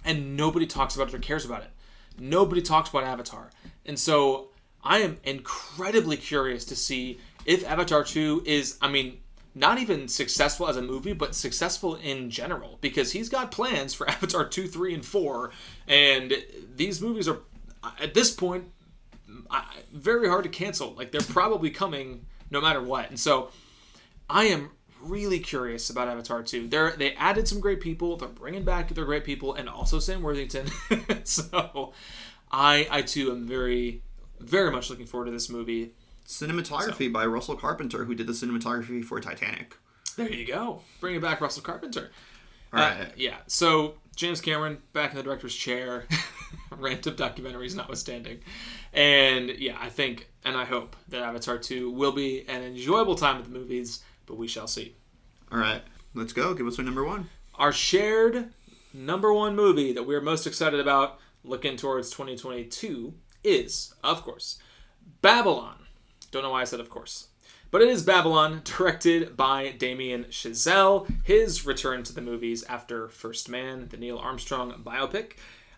and 0.04 0.36
nobody 0.36 0.66
talks 0.66 0.96
about 0.96 1.10
it 1.10 1.14
or 1.14 1.20
cares 1.20 1.46
about 1.46 1.62
it. 1.62 1.70
Nobody 2.20 2.62
talks 2.62 2.90
about 2.90 3.04
Avatar, 3.04 3.52
and 3.86 4.00
so 4.00 4.50
I 4.84 5.00
am 5.00 5.18
incredibly 5.24 6.18
curious 6.18 6.66
to 6.66 6.76
see 6.76 7.20
if 7.46 7.68
Avatar 7.68 8.04
2 8.04 8.44
is, 8.46 8.78
I 8.82 8.90
mean, 8.90 9.20
not 9.54 9.80
even 9.80 10.08
successful 10.08 10.68
as 10.68 10.78
a 10.78 10.82
movie, 10.82 11.14
but 11.14 11.36
successful 11.36 11.96
in 11.96 12.30
general, 12.30 12.78
because 12.82 13.12
he's 13.12 13.30
got 13.30 13.52
plans 13.52 13.94
for 13.94 14.10
Avatar 14.10 14.48
2, 14.48 14.68
3, 14.68 14.94
and 14.94 15.06
4, 15.06 15.52
and 15.88 16.34
these 16.76 17.02
movies 17.02 17.28
are, 17.28 17.40
at 18.00 18.14
this 18.14 18.32
point, 18.32 18.66
very 19.94 20.28
hard 20.28 20.44
to 20.44 20.50
cancel. 20.50 20.94
Like, 20.94 21.12
they're 21.12 21.22
probably 21.22 21.70
coming 21.70 22.26
no 22.50 22.62
matter 22.62 22.82
what. 22.82 23.10
And 23.10 23.20
so, 23.20 23.52
I 24.30 24.46
am 24.46 24.72
really 25.02 25.40
curious 25.40 25.90
about 25.90 26.08
Avatar 26.08 26.44
2. 26.44 26.68
They're, 26.68 26.92
they 26.92 27.14
added 27.16 27.48
some 27.48 27.60
great 27.60 27.82
people, 27.82 28.18
they're 28.18 28.30
bringing 28.30 28.64
back 28.64 28.90
their 28.90 29.06
great 29.06 29.26
people, 29.26 29.54
and 29.54 29.68
also 29.68 30.00
Sam 30.00 30.22
Worthington. 30.22 30.68
so, 31.24 31.94
I, 32.52 32.88
I 32.90 33.02
too 33.02 33.32
am 33.32 33.48
very, 33.48 34.04
very 34.42 34.72
much 34.72 34.90
looking 34.90 35.06
forward 35.06 35.26
to 35.26 35.32
this 35.32 35.50
movie. 35.50 35.94
Cinematography 36.28 37.08
so. 37.08 37.12
by 37.12 37.26
Russell 37.26 37.56
Carpenter, 37.56 38.06
who 38.06 38.16
did 38.16 38.28
the 38.28 38.34
cinematography 38.34 39.04
for 39.04 39.20
Titanic. 39.20 39.76
There 40.16 40.32
you 40.32 40.46
go. 40.46 40.82
Bringing 41.00 41.22
back 41.22 41.42
Russell 41.42 41.64
Carpenter. 41.64 42.12
All 42.74 42.80
right. 42.80 43.02
Uh, 43.02 43.06
yeah. 43.16 43.38
So 43.48 43.96
James 44.16 44.42
Cameron 44.42 44.80
back 44.94 45.12
in 45.12 45.18
the 45.18 45.24
director's 45.24 45.56
chair, 45.56 46.06
random 46.78 47.16
documentaries 47.16 47.76
notwithstanding, 47.76 48.40
and 48.94 49.50
yeah, 49.50 49.78
I 49.80 49.90
think 49.90 50.30
and 50.44 50.56
I 50.56 50.66
hope 50.66 50.96
that 51.10 51.22
Avatar 51.22 51.58
two 51.58 51.92
will 51.92 52.12
be 52.12 52.48
an 52.48 52.62
enjoyable 52.62 53.16
time 53.16 53.38
at 53.38 53.44
the 53.44 53.50
movies, 53.50 54.04
but 54.26 54.38
we 54.38 54.48
shall 54.48 54.68
see. 54.68 54.96
All 55.52 55.60
right, 55.60 55.82
let's 56.14 56.34
go. 56.34 56.54
Give 56.54 56.68
us 56.68 56.78
our 56.80 56.86
number 56.86 57.04
one. 57.04 57.30
Our 57.56 57.72
shared 57.72 58.50
number 58.94 59.34
one 59.34 59.56
movie 59.56 59.94
that 59.94 60.04
we're 60.04 60.22
most 60.22 60.48
excited 60.48 60.80
about 60.80 61.20
looking 61.44 61.76
towards 61.76 62.10
2022 62.12 63.14
is, 63.44 63.94
of 64.04 64.24
course, 64.24 64.60
Babylon. 65.22 65.76
Don't 66.32 66.44
know 66.44 66.52
why 66.52 66.62
I 66.62 66.66
said 66.66 66.80
of 66.80 66.90
course. 66.90 67.28
But 67.72 67.82
it 67.82 67.88
is 67.88 68.04
Babylon, 68.04 68.62
directed 68.66 69.38
by 69.38 69.72
Damien 69.72 70.26
Chazelle. 70.26 71.10
His 71.24 71.66
return 71.66 72.04
to 72.04 72.14
the 72.14 72.22
movies 72.22 72.64
after 72.66 73.08
First 73.08 73.50
Man, 73.50 73.88
the 73.90 73.98
Neil 73.98 74.18
Armstrong 74.18 74.82
biopic. 74.84 75.34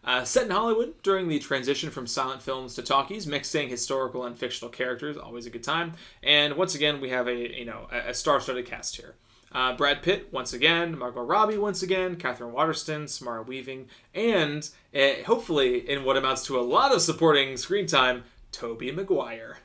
Uh, 0.06 0.26
set 0.26 0.46
in 0.46 0.52
Hollywood 0.52 1.02
during 1.02 1.30
the 1.30 1.40
transition 1.40 1.90
from 1.90 2.08
silent 2.08 2.42
films 2.42 2.76
to 2.76 2.82
talkies, 2.82 3.26
mixing 3.26 3.70
historical 3.70 4.26
and 4.26 4.38
fictional 4.38 4.70
characters, 4.70 5.16
always 5.16 5.46
a 5.46 5.50
good 5.50 5.64
time. 5.64 5.94
And 6.22 6.58
once 6.58 6.76
again, 6.76 7.00
we 7.00 7.10
have 7.10 7.30
a 7.30 7.58
you 7.58 7.64
know 7.64 7.88
a, 7.90 8.14
star-studded 8.14 8.66
cast 8.66 8.98
here. 8.98 9.16
Uh, 9.54 9.76
Brad 9.76 10.02
Pitt 10.02 10.30
once 10.32 10.54
again, 10.54 10.98
Margot 10.98 11.22
Robbie 11.22 11.58
once 11.58 11.84
again, 11.84 12.16
Katherine 12.16 12.54
Waterston, 12.54 13.08
Samara 13.08 13.44
Weaving, 13.44 13.88
and 14.16 14.68
uh, 14.96 15.24
hopefully 15.26 15.88
in 15.90 16.04
what 16.04 16.18
amounts 16.18 16.46
to 16.48 16.60
a 16.60 16.62
lot 16.62 16.92
of 16.92 17.02
supporting 17.02 17.56
screen 17.58 17.86
time, 17.86 18.24
Tobey 18.52 18.92
Maguire. 18.92 19.58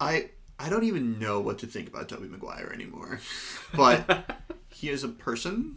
I 0.00 0.30
I 0.58 0.68
don't 0.68 0.84
even 0.84 1.18
know 1.18 1.40
what 1.40 1.58
to 1.58 1.66
think 1.66 1.88
about 1.88 2.08
Tobey 2.08 2.28
Maguire 2.28 2.70
anymore. 2.72 3.20
But 3.74 4.38
he 4.68 4.90
is 4.90 5.02
a 5.02 5.08
person. 5.08 5.76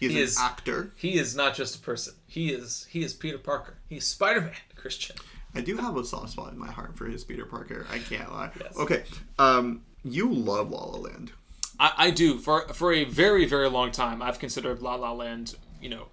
He 0.00 0.06
is 0.06 0.12
he 0.12 0.18
an 0.18 0.24
is, 0.24 0.38
actor. 0.38 0.92
He 0.96 1.18
is 1.18 1.36
not 1.36 1.54
just 1.54 1.76
a 1.76 1.78
person. 1.78 2.14
He 2.26 2.52
is 2.52 2.86
he 2.90 3.02
is 3.02 3.14
Peter 3.14 3.38
Parker. 3.38 3.76
He's 3.88 4.04
Spider 4.06 4.40
Man, 4.40 4.52
Christian. 4.76 5.16
I 5.54 5.60
do 5.60 5.76
have 5.76 5.96
a 5.96 6.04
soft 6.04 6.30
spot 6.30 6.52
in 6.52 6.58
my 6.58 6.70
heart 6.70 6.96
for 6.96 7.06
his 7.06 7.24
Peter 7.24 7.44
Parker. 7.44 7.86
I 7.90 7.98
can't 7.98 8.32
lie. 8.32 8.50
Yes. 8.58 8.76
Okay. 8.76 9.04
Um, 9.38 9.82
you 10.02 10.32
love 10.32 10.70
La 10.70 10.84
La 10.84 10.98
Land. 10.98 11.32
I, 11.82 11.92
I 11.96 12.10
do. 12.10 12.38
For 12.38 12.68
for 12.68 12.92
a 12.92 13.04
very, 13.04 13.44
very 13.44 13.68
long 13.68 13.90
time 13.90 14.22
I've 14.22 14.38
considered 14.38 14.80
La 14.80 14.94
La 14.94 15.12
Land, 15.12 15.56
you 15.80 15.90
know, 15.90 16.06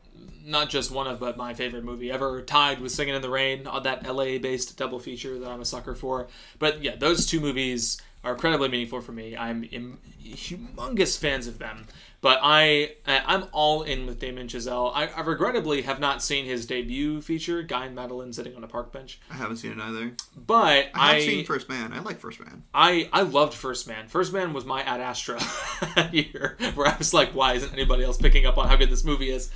not 0.43 0.70
just 0.70 0.89
one 0.89 1.05
of 1.05 1.20
but 1.20 1.38
my 1.38 1.53
favorite 1.53 1.84
movie 1.84 2.11
ever, 2.11 2.41
tied 2.41 2.82
with 2.82 2.91
Singing 2.91 3.13
in 3.13 3.22
the 3.22 3.30
Rain 3.30 3.67
on 3.67 3.84
that 3.84 4.03
LA 4.03 4.39
based 4.39 4.76
double 4.78 4.99
feature 4.99 5.38
that 5.38 5.49
I'm 5.49 5.61
a 5.61 5.65
sucker 5.65 5.93
for. 5.93 6.28
But 6.57 6.84
yeah, 6.84 6.95
those 6.95 7.28
two 7.28 7.39
movies 7.39 8.01
are 8.24 8.34
incredibly 8.34 8.67
meaningful 8.67 9.01
for 9.01 9.11
me. 9.11 9.38
I'm 9.38 9.63
Im- 9.72 9.99
humongous 10.22 11.17
fans 11.17 11.45
of 11.45 11.59
them. 11.59 11.86
But 12.22 12.39
I 12.41 12.95
I'm 13.05 13.45
all 13.53 13.84
in 13.84 14.05
with 14.05 14.20
Damien 14.20 14.47
Chazelle. 14.47 14.91
I, 14.93 15.07
I, 15.07 15.22
regrettably 15.22 15.84
have 15.84 16.01
not 16.01 16.22
seen 16.22 16.45
his 16.45 16.65
debut 16.65 17.22
feature, 17.22 17.63
Guy 17.63 17.86
and 17.86 17.95
Madeline 17.95 18.34
sitting 18.34 18.55
on 18.55 18.63
a 18.63 18.67
park 18.67 18.91
bench. 18.91 19.22
I 19.32 19.36
haven't 19.36 19.57
seen 19.57 19.72
it 19.72 19.80
either. 19.80 20.13
But 20.36 20.89
I 20.93 21.13
have 21.13 21.15
I, 21.15 21.20
seen 21.22 21.45
First 21.45 21.70
Man. 21.70 21.93
I 21.93 21.99
like 21.99 22.20
First 22.20 22.41
Man. 22.41 22.63
I 22.74 23.09
I 23.13 23.22
loved 23.22 23.53
First 23.53 23.88
Man. 23.88 24.09
First 24.09 24.34
Man 24.34 24.51
was 24.51 24.65
my 24.65 24.82
Ad 24.82 24.99
Astra 24.99 25.39
year, 26.11 26.57
where 26.76 26.88
I 26.88 26.97
was 26.97 27.13
like, 27.13 27.34
why 27.34 27.53
isn't 27.53 27.72
anybody 27.72 28.03
else 28.03 28.17
picking 28.17 28.45
up 28.45 28.57
on 28.57 28.67
how 28.67 28.76
good 28.76 28.89
this 28.89 29.05
movie 29.05 29.30
is? 29.30 29.49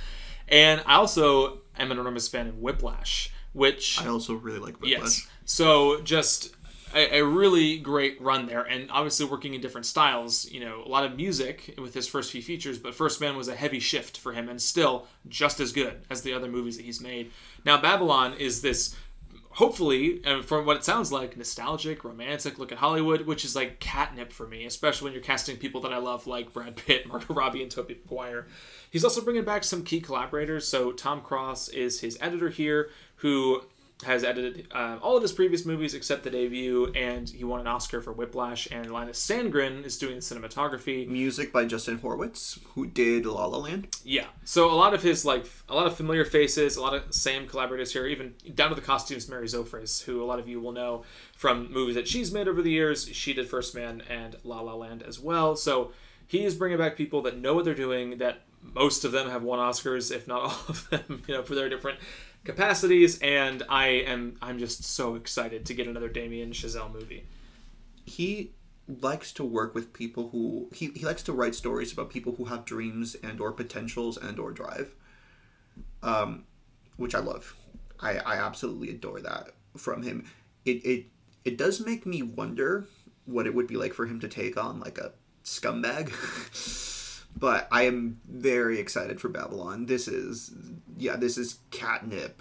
And 0.48 0.82
I 0.86 0.94
also 0.94 1.58
am 1.78 1.90
an 1.90 1.98
enormous 1.98 2.28
fan 2.28 2.48
of 2.48 2.58
Whiplash, 2.58 3.30
which 3.52 4.00
I 4.00 4.08
also 4.08 4.34
really 4.34 4.58
like 4.58 4.80
Whiplash. 4.80 5.18
Yes. 5.18 5.28
So 5.44 6.00
just 6.00 6.53
a, 6.94 7.18
a, 7.18 7.24
really 7.24 7.78
great 7.78 8.20
run 8.20 8.46
there, 8.46 8.62
and 8.62 8.90
obviously 8.90 9.26
working 9.26 9.54
in 9.54 9.60
different 9.60 9.86
styles. 9.86 10.50
You 10.50 10.60
know, 10.60 10.82
a 10.84 10.88
lot 10.88 11.04
of 11.04 11.16
music 11.16 11.74
with 11.78 11.94
his 11.94 12.06
first 12.06 12.30
few 12.30 12.42
features, 12.42 12.78
but 12.78 12.94
First 12.94 13.20
Man 13.20 13.36
was 13.36 13.48
a 13.48 13.56
heavy 13.56 13.80
shift 13.80 14.18
for 14.18 14.32
him, 14.32 14.48
and 14.48 14.60
still 14.60 15.06
just 15.28 15.60
as 15.60 15.72
good 15.72 16.04
as 16.10 16.22
the 16.22 16.32
other 16.32 16.48
movies 16.48 16.76
that 16.76 16.84
he's 16.84 17.00
made. 17.00 17.30
Now, 17.64 17.80
Babylon 17.80 18.34
is 18.34 18.62
this 18.62 18.96
hopefully, 19.54 20.20
and 20.24 20.44
from 20.44 20.66
what 20.66 20.76
it 20.76 20.84
sounds 20.84 21.12
like, 21.12 21.36
nostalgic, 21.36 22.02
romantic 22.04 22.58
look 22.58 22.72
at 22.72 22.78
Hollywood, 22.78 23.22
which 23.22 23.44
is 23.44 23.54
like 23.54 23.78
catnip 23.78 24.32
for 24.32 24.46
me, 24.46 24.64
especially 24.66 25.06
when 25.06 25.12
you're 25.12 25.22
casting 25.22 25.56
people 25.56 25.80
that 25.82 25.92
I 25.92 25.98
love, 25.98 26.26
like 26.26 26.52
Brad 26.52 26.76
Pitt, 26.76 27.06
Margot 27.08 27.32
Robbie, 27.32 27.62
and 27.62 27.70
Tobey 27.70 27.96
Maguire. 28.04 28.46
He's 28.90 29.04
also 29.04 29.20
bringing 29.20 29.44
back 29.44 29.64
some 29.64 29.84
key 29.84 30.00
collaborators. 30.00 30.66
So 30.66 30.92
Tom 30.92 31.20
Cross 31.20 31.68
is 31.68 32.00
his 32.00 32.18
editor 32.20 32.50
here, 32.50 32.90
who 33.16 33.62
has 34.04 34.24
edited 34.24 34.68
uh, 34.72 34.98
all 35.02 35.16
of 35.16 35.22
his 35.22 35.32
previous 35.32 35.66
movies 35.66 35.94
except 35.94 36.22
the 36.22 36.30
debut, 36.30 36.92
and 36.94 37.28
he 37.28 37.44
won 37.44 37.60
an 37.60 37.66
Oscar 37.66 38.00
for 38.00 38.12
Whiplash. 38.12 38.68
And 38.70 38.92
Linus 38.92 39.24
Sandgren 39.24 39.84
is 39.84 39.98
doing 39.98 40.14
the 40.16 40.20
cinematography. 40.20 41.08
Music 41.08 41.52
by 41.52 41.64
Justin 41.64 41.98
Horwitz, 41.98 42.58
who 42.74 42.86
did 42.86 43.26
La 43.26 43.46
La 43.46 43.58
Land. 43.58 43.88
Yeah, 44.04 44.26
so 44.44 44.70
a 44.70 44.74
lot 44.74 44.94
of 44.94 45.02
his 45.02 45.24
like 45.24 45.46
a 45.68 45.74
lot 45.74 45.86
of 45.86 45.96
familiar 45.96 46.24
faces, 46.24 46.76
a 46.76 46.82
lot 46.82 46.94
of 46.94 47.12
same 47.14 47.46
collaborators 47.46 47.92
here, 47.92 48.06
even 48.06 48.34
down 48.54 48.68
to 48.70 48.74
the 48.74 48.80
costumes. 48.80 49.28
Mary 49.28 49.46
Zophres, 49.46 50.02
who 50.04 50.22
a 50.22 50.26
lot 50.26 50.38
of 50.38 50.48
you 50.48 50.60
will 50.60 50.72
know 50.72 51.04
from 51.34 51.72
movies 51.72 51.94
that 51.94 52.08
she's 52.08 52.32
made 52.32 52.48
over 52.48 52.62
the 52.62 52.70
years. 52.70 53.08
She 53.08 53.32
did 53.34 53.48
First 53.48 53.74
Man 53.74 54.02
and 54.08 54.36
La 54.44 54.60
La 54.60 54.74
Land 54.74 55.02
as 55.02 55.18
well. 55.18 55.56
So 55.56 55.92
he 56.26 56.44
is 56.44 56.54
bringing 56.54 56.78
back 56.78 56.96
people 56.96 57.22
that 57.22 57.38
know 57.38 57.54
what 57.54 57.64
they're 57.64 57.74
doing. 57.74 58.18
That 58.18 58.42
most 58.72 59.04
of 59.04 59.12
them 59.12 59.28
have 59.28 59.42
won 59.42 59.58
Oscars, 59.58 60.10
if 60.10 60.26
not 60.26 60.40
all 60.42 60.60
of 60.68 60.88
them, 60.90 61.22
you 61.28 61.34
know, 61.34 61.42
for 61.42 61.54
their 61.54 61.68
different 61.68 61.98
capacities. 62.44 63.18
And 63.18 63.62
I 63.68 63.88
am 63.88 64.36
I'm 64.40 64.58
just 64.58 64.84
so 64.84 65.14
excited 65.14 65.66
to 65.66 65.74
get 65.74 65.86
another 65.86 66.08
Damien 66.08 66.52
Chazelle 66.52 66.92
movie. 66.92 67.26
He 68.04 68.52
likes 68.86 69.32
to 69.32 69.44
work 69.44 69.74
with 69.74 69.92
people 69.92 70.28
who 70.30 70.68
he, 70.72 70.90
he 70.94 71.04
likes 71.04 71.22
to 71.22 71.32
write 71.32 71.54
stories 71.54 71.92
about 71.92 72.10
people 72.10 72.34
who 72.34 72.44
have 72.44 72.64
dreams 72.64 73.14
and 73.22 73.40
or 73.40 73.52
potentials 73.52 74.16
and 74.16 74.38
or 74.38 74.52
drive 74.52 74.94
um, 76.02 76.44
which 76.96 77.14
i 77.14 77.18
love 77.18 77.56
I, 78.00 78.18
I 78.18 78.36
absolutely 78.36 78.90
adore 78.90 79.20
that 79.20 79.50
from 79.76 80.02
him 80.02 80.26
it, 80.64 80.84
it 80.84 81.06
it 81.44 81.56
does 81.56 81.80
make 81.80 82.04
me 82.04 82.22
wonder 82.22 82.86
what 83.24 83.46
it 83.46 83.54
would 83.54 83.66
be 83.66 83.76
like 83.76 83.94
for 83.94 84.06
him 84.06 84.20
to 84.20 84.28
take 84.28 84.62
on 84.62 84.80
like 84.80 84.98
a 84.98 85.12
scumbag 85.44 86.10
but 87.36 87.68
i 87.70 87.82
am 87.82 88.20
very 88.28 88.78
excited 88.78 89.20
for 89.20 89.28
babylon 89.28 89.86
this 89.86 90.08
is 90.08 90.52
yeah 90.96 91.16
this 91.16 91.36
is 91.36 91.58
catnip 91.70 92.40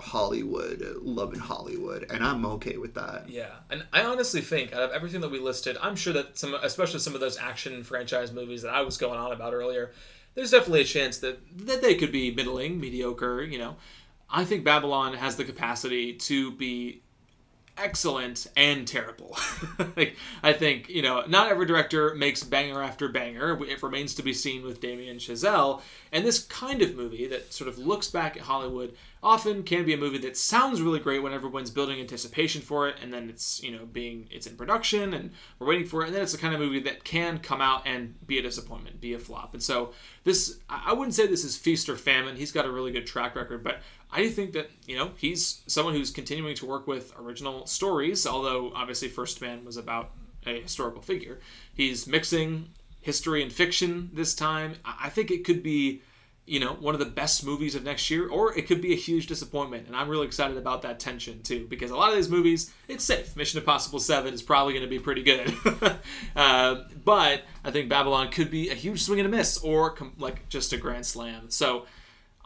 hollywood 0.00 0.96
love 1.02 1.34
in 1.34 1.40
hollywood 1.40 2.06
and 2.10 2.22
i'm 2.24 2.46
okay 2.46 2.76
with 2.76 2.94
that 2.94 3.28
Yeah, 3.28 3.50
and 3.70 3.84
I 3.92 4.02
honestly 4.04 4.40
think 4.40 4.72
out 4.72 4.82
of 4.82 4.90
everything 4.92 5.20
that 5.22 5.30
we 5.30 5.38
listed, 5.40 5.76
I'm 5.82 5.96
sure 5.96 6.12
that 6.12 6.38
some, 6.38 6.54
especially 6.62 7.00
some 7.00 7.14
of 7.14 7.20
those 7.20 7.36
action 7.36 7.82
franchise 7.82 8.32
movies 8.32 8.62
that 8.62 8.72
I 8.72 8.82
was 8.82 8.96
going 8.96 9.18
on 9.18 9.32
about 9.32 9.52
earlier, 9.54 9.92
there's 10.34 10.52
definitely 10.52 10.82
a 10.82 10.84
chance 10.84 11.18
that 11.18 11.40
that 11.66 11.82
they 11.82 11.94
could 11.96 12.12
be 12.12 12.30
middling, 12.32 12.78
mediocre. 12.80 13.42
You 13.42 13.58
know, 13.58 13.76
I 14.30 14.44
think 14.44 14.64
Babylon 14.64 15.14
has 15.14 15.36
the 15.36 15.44
capacity 15.44 16.14
to 16.14 16.52
be 16.52 17.02
excellent 17.78 18.46
and 18.56 18.86
terrible. 18.86 19.36
like 19.96 20.16
I 20.42 20.52
think 20.52 20.88
you 20.88 21.02
know, 21.02 21.24
not 21.26 21.50
every 21.50 21.66
director 21.66 22.14
makes 22.14 22.42
banger 22.42 22.82
after 22.82 23.08
banger. 23.08 23.62
It 23.64 23.82
remains 23.82 24.14
to 24.16 24.22
be 24.22 24.32
seen 24.32 24.62
with 24.62 24.80
Damien 24.80 25.18
Chazelle. 25.18 25.80
And 26.12 26.24
this 26.24 26.40
kind 26.44 26.82
of 26.82 26.94
movie 26.94 27.26
that 27.26 27.52
sort 27.52 27.68
of 27.68 27.78
looks 27.78 28.08
back 28.08 28.36
at 28.36 28.42
Hollywood 28.44 28.94
often 29.22 29.62
can 29.62 29.84
be 29.84 29.92
a 29.92 29.96
movie 29.96 30.18
that 30.18 30.36
sounds 30.36 30.80
really 30.80 31.00
great 31.00 31.22
when 31.22 31.32
everyone's 31.32 31.70
building 31.70 32.00
anticipation 32.00 32.62
for 32.62 32.88
it, 32.88 32.96
and 33.02 33.12
then 33.12 33.28
it's 33.28 33.62
you 33.62 33.70
know 33.70 33.84
being 33.86 34.28
it's 34.30 34.46
in 34.46 34.56
production 34.56 35.14
and 35.14 35.30
we're 35.58 35.66
waiting 35.66 35.86
for 35.86 36.02
it, 36.02 36.06
and 36.06 36.14
then 36.14 36.22
it's 36.22 36.32
the 36.32 36.38
kind 36.38 36.54
of 36.54 36.60
movie 36.60 36.80
that 36.80 37.04
can 37.04 37.38
come 37.38 37.60
out 37.60 37.82
and 37.86 38.14
be 38.26 38.38
a 38.38 38.42
disappointment, 38.42 39.00
be 39.00 39.14
a 39.14 39.18
flop. 39.18 39.54
And 39.54 39.62
so 39.62 39.92
this, 40.24 40.58
I 40.68 40.92
wouldn't 40.92 41.14
say 41.14 41.26
this 41.26 41.44
is 41.44 41.56
feast 41.56 41.88
or 41.88 41.96
famine. 41.96 42.36
He's 42.36 42.52
got 42.52 42.66
a 42.66 42.70
really 42.70 42.92
good 42.92 43.06
track 43.06 43.34
record, 43.34 43.64
but 43.64 43.80
I 44.10 44.22
do 44.22 44.30
think 44.30 44.52
that 44.52 44.70
you 44.86 44.96
know 44.96 45.10
he's 45.16 45.62
someone 45.66 45.94
who's 45.94 46.10
continuing 46.10 46.54
to 46.56 46.66
work 46.66 46.86
with 46.86 47.12
original 47.18 47.66
stories. 47.66 48.26
Although 48.26 48.72
obviously 48.74 49.08
First 49.08 49.40
Man 49.40 49.64
was 49.64 49.76
about 49.76 50.10
a 50.46 50.60
historical 50.60 51.02
figure, 51.02 51.40
he's 51.74 52.06
mixing 52.06 52.70
history 53.00 53.42
and 53.42 53.52
fiction 53.52 54.10
this 54.12 54.34
time. 54.34 54.76
I 54.84 55.08
think 55.08 55.30
it 55.30 55.44
could 55.44 55.62
be 55.62 56.02
you 56.48 56.58
know 56.58 56.72
one 56.80 56.94
of 56.94 56.98
the 56.98 57.06
best 57.06 57.44
movies 57.44 57.74
of 57.74 57.84
next 57.84 58.10
year, 58.10 58.28
or 58.28 58.56
it 58.56 58.66
could 58.66 58.80
be 58.80 58.92
a 58.92 58.96
huge 58.96 59.26
disappointment. 59.26 59.86
And 59.86 59.94
I'm 59.94 60.08
really 60.08 60.26
excited 60.26 60.56
about 60.56 60.82
that 60.82 60.98
tension 60.98 61.42
too, 61.42 61.66
because 61.68 61.90
a 61.90 61.96
lot 61.96 62.10
of 62.10 62.16
these 62.16 62.30
movies 62.30 62.72
it's 62.88 63.04
safe. 63.04 63.36
Mission 63.36 63.58
Impossible 63.60 64.00
Seven 64.00 64.32
is 64.32 64.42
probably 64.42 64.72
going 64.72 64.84
to 64.84 64.88
be 64.88 64.98
pretty 64.98 65.22
good, 65.22 65.54
uh, 66.36 66.84
but 67.04 67.42
I 67.64 67.70
think 67.70 67.88
Babylon 67.88 68.30
could 68.30 68.50
be 68.50 68.70
a 68.70 68.74
huge 68.74 69.02
swing 69.02 69.20
and 69.20 69.32
a 69.32 69.36
miss, 69.36 69.58
or 69.58 69.90
com- 69.90 70.14
like 70.18 70.48
just 70.48 70.72
a 70.72 70.76
grand 70.78 71.06
slam. 71.06 71.50
So. 71.50 71.86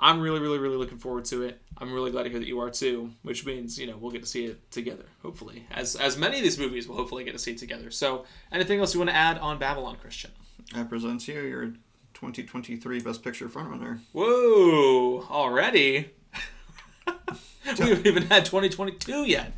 I'm 0.03 0.21
really, 0.21 0.41
really, 0.41 0.59
really 0.59 0.77
looking 0.77 0.99
forward 0.99 1.25
to 1.27 1.45
it. 1.45 1.63
I'm 1.79 1.93
really 1.93 2.11
glad 2.11 2.25
to 2.25 2.29
hear 2.29 2.41
that 2.41 2.49
you 2.49 2.59
are 2.59 2.71
too, 2.71 3.13
which 3.23 3.47
means 3.47 3.79
you 3.79 3.87
know 3.87 3.97
we'll 3.97 4.11
get 4.11 4.23
to 4.23 4.29
see 4.29 4.47
it 4.47 4.71
together. 4.73 5.05
Hopefully, 5.23 5.65
as 5.71 5.95
as 5.95 6.17
many 6.19 6.39
of 6.39 6.43
these 6.43 6.59
movies, 6.59 6.89
we'll 6.89 6.99
hopefully 6.99 7.23
get 7.23 7.33
to 7.33 7.39
see 7.39 7.55
together. 7.55 7.93
So, 7.93 8.25
anything 8.51 8.81
else 8.81 8.95
you 8.95 9.01
want 9.01 9.11
to 9.11 9.17
add 9.17 9.39
on 9.39 9.59
Babylon, 9.59 9.97
Christian? 10.03 10.33
I 10.75 10.83
present 10.83 11.27
you 11.29 11.41
your 11.43 11.67
2023 12.15 13.01
Best 13.01 13.23
Picture 13.23 13.49
frontrunner. 13.49 14.01
Whoa! 14.13 15.25
Already, 15.31 16.11
we 17.07 17.89
haven't 17.89 18.07
even 18.07 18.25
had 18.25 18.45
2022 18.45 19.29
yet. 19.29 19.53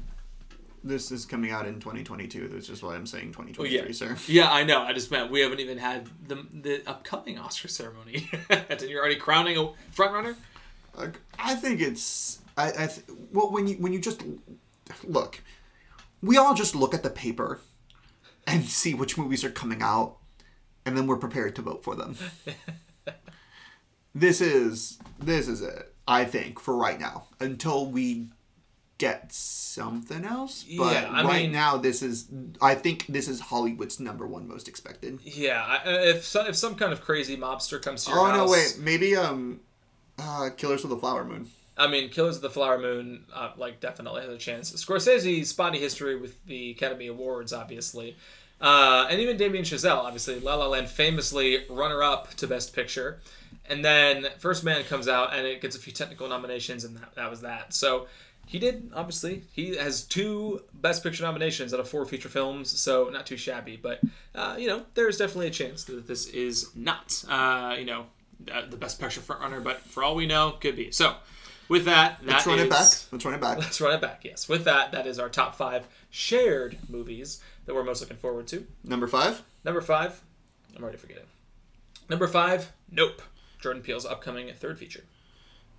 This 0.87 1.11
is 1.11 1.25
coming 1.25 1.51
out 1.51 1.67
in 1.67 1.81
2022. 1.81 2.49
That's 2.49 2.67
just 2.67 2.83
why 2.83 2.95
I'm 2.95 3.07
saying 3.07 3.33
2023, 3.33 3.71
yeah. 3.71 3.93
sir. 3.93 4.17
Yeah, 4.27 4.53
I 4.53 4.65
know. 4.65 4.83
I 4.83 4.93
just 4.93 5.11
meant 5.11 5.31
we 5.31 5.41
haven't 5.41 5.61
even 5.61 5.79
had 5.79 6.07
the 6.29 6.47
the 6.53 6.83
upcoming 6.87 7.39
Oscar 7.39 7.69
ceremony, 7.69 8.31
and 8.51 8.83
you're 8.83 9.01
already 9.01 9.17
crowning 9.17 9.57
a 9.57 9.71
frontrunner. 9.97 10.37
Uh, 10.97 11.09
I 11.39 11.55
think 11.55 11.81
it's 11.81 12.41
I, 12.59 12.69
I 12.69 12.87
th- 12.87 13.07
well 13.33 13.51
when 13.51 13.67
you 13.67 13.77
when 13.77 13.95
you 13.95 13.99
just 13.99 14.23
look, 15.05 15.41
we 16.23 16.37
all 16.37 16.55
just 16.55 16.75
look 16.75 16.93
at 16.93 17.03
the 17.03 17.11
paper 17.11 17.61
and 18.47 18.67
see 18.67 18.93
which 18.93 19.17
movies 19.17 19.43
are 19.43 19.51
coming 19.51 19.81
out, 19.81 20.17
and 20.85 20.99
then 20.99 21.07
we're 21.07 21.17
prepared 21.17 21.57
to 21.57 21.63
vote 21.63 21.83
for 21.83 21.95
them. 21.95 22.17
this 24.15 24.43
is 24.43 24.99
this 25.19 25.49
is 25.49 25.63
it. 25.63 25.95
I 26.07 26.27
think 26.27 26.61
for 26.61 26.77
right 26.77 27.01
now 27.01 27.29
until 27.41 27.87
we 27.87 28.29
get 28.99 29.33
something 29.33 30.25
else. 30.25 30.65
But 30.79 30.93
Yeah, 30.93 31.23
right 31.25 31.43
mean- 31.43 31.53
now 31.53 31.77
this 31.77 32.03
is 32.03 32.27
I 32.63 32.75
think 32.75 33.07
this 33.09 33.29
is 33.29 33.41
Hollywood's 33.41 33.99
number 34.01 34.27
one 34.27 34.47
most 34.49 34.69
expected. 34.69 35.19
Yeah, 35.25 35.81
if 35.85 36.25
so, 36.25 36.47
if 36.47 36.57
some 36.57 36.75
kind 36.77 36.93
of 36.93 37.01
crazy 37.01 37.37
mobster 37.37 37.81
comes 37.83 38.05
to 38.05 38.11
your 38.11 38.21
Oh 38.21 38.25
house, 38.27 38.37
no, 38.37 38.47
wait, 38.51 38.79
maybe 38.79 39.17
um, 39.17 39.61
uh, 40.19 40.51
Killers 40.57 40.85
of 40.85 40.91
the 40.91 40.97
Flower 40.97 41.25
Moon. 41.25 41.49
I 41.77 41.89
mean, 41.89 42.09
Killers 42.09 42.37
of 42.37 42.43
the 42.43 42.51
Flower 42.51 42.79
Moon, 42.79 43.25
uh, 43.35 43.51
like 43.57 43.81
definitely 43.81 44.23
has 44.23 44.31
a 44.31 44.39
chance. 44.39 44.71
Scorsese's 44.73 45.49
spotty 45.51 45.81
history 45.81 46.15
with 46.15 46.45
the 46.47 46.71
Academy 46.71 47.09
Awards, 47.09 47.53
obviously, 47.53 48.17
uh, 48.61 49.09
and 49.11 49.21
even 49.21 49.37
Damien 49.37 49.65
Chazelle, 49.65 49.97
obviously, 50.05 50.39
La 50.39 50.55
La 50.55 50.69
Land 50.69 50.89
famously 50.89 51.65
runner-up 51.69 52.33
to 52.35 52.47
Best 52.47 52.73
Picture, 52.75 53.21
and 53.69 53.85
then 53.85 54.29
First 54.39 54.63
Man 54.63 54.85
comes 54.85 55.09
out 55.09 55.35
and 55.35 55.45
it 55.49 55.61
gets 55.61 55.75
a 55.75 55.81
few 55.81 55.93
technical 55.93 56.29
nominations, 56.29 56.85
and 56.85 56.97
that, 56.97 57.17
that 57.17 57.29
was 57.29 57.41
that. 57.41 57.75
So 57.75 58.07
he 58.47 58.59
did 58.59 58.91
obviously 58.95 59.43
he 59.53 59.77
has 59.77 60.03
two 60.05 60.63
Best 60.75 61.03
Picture 61.03 61.25
nominations 61.25 61.73
out 61.75 61.81
of 61.81 61.89
four 61.89 62.05
feature 62.07 62.29
films, 62.29 62.71
so 62.79 63.09
not 63.11 63.27
too 63.27 63.37
shabby. 63.37 63.77
But 63.81 64.01
uh, 64.35 64.57
you 64.59 64.69
know, 64.69 64.83
there's 64.95 65.19
definitely 65.19 65.47
a 65.49 65.51
chance 65.51 65.85
that 65.85 66.07
this 66.07 66.27
is 66.29 66.71
not 66.75 67.25
uh, 67.29 67.75
you 67.79 67.85
know 67.87 68.07
the 68.69 68.77
Best 68.77 69.01
Picture 69.01 69.21
frontrunner, 69.21 69.63
but 69.63 69.79
for 69.81 70.03
all 70.03 70.15
we 70.15 70.27
know, 70.27 70.53
could 70.61 70.77
be. 70.77 70.91
So. 70.91 71.15
With 71.67 71.87
that, 71.87 72.19
that 72.21 72.27
Let's 72.31 72.47
run 72.47 72.59
it 72.59 72.65
is- 72.65 72.69
back. 72.69 73.11
Let's 73.11 73.25
run 73.25 73.35
it 73.35 73.41
back. 73.41 73.57
Let's 73.59 73.81
run 73.81 73.95
it 73.95 74.01
back. 74.03 74.21
Yes. 74.23 74.51
With 74.51 74.65
that, 74.65 74.93
that 74.93 75.07
is 75.07 75.19
our 75.19 75.31
top 75.31 75.55
five 75.55 75.87
shared 76.11 76.77
movies 76.91 77.41
that 77.65 77.75
we're 77.75 77.83
most 77.85 78.03
looking 78.03 78.19
forward 78.19 78.47
to. 78.49 78.67
Number 78.85 79.07
five. 79.07 79.43
Number 79.65 79.81
five, 79.81 80.21
I'm 80.77 80.83
already 80.83 80.99
forgetting. 80.99 81.25
Number 82.11 82.29
five, 82.29 82.71
Nope. 82.91 83.23
Jordan 83.61 83.83
Peele's 83.83 84.05
upcoming 84.05 84.53
third 84.53 84.79
feature. 84.79 85.05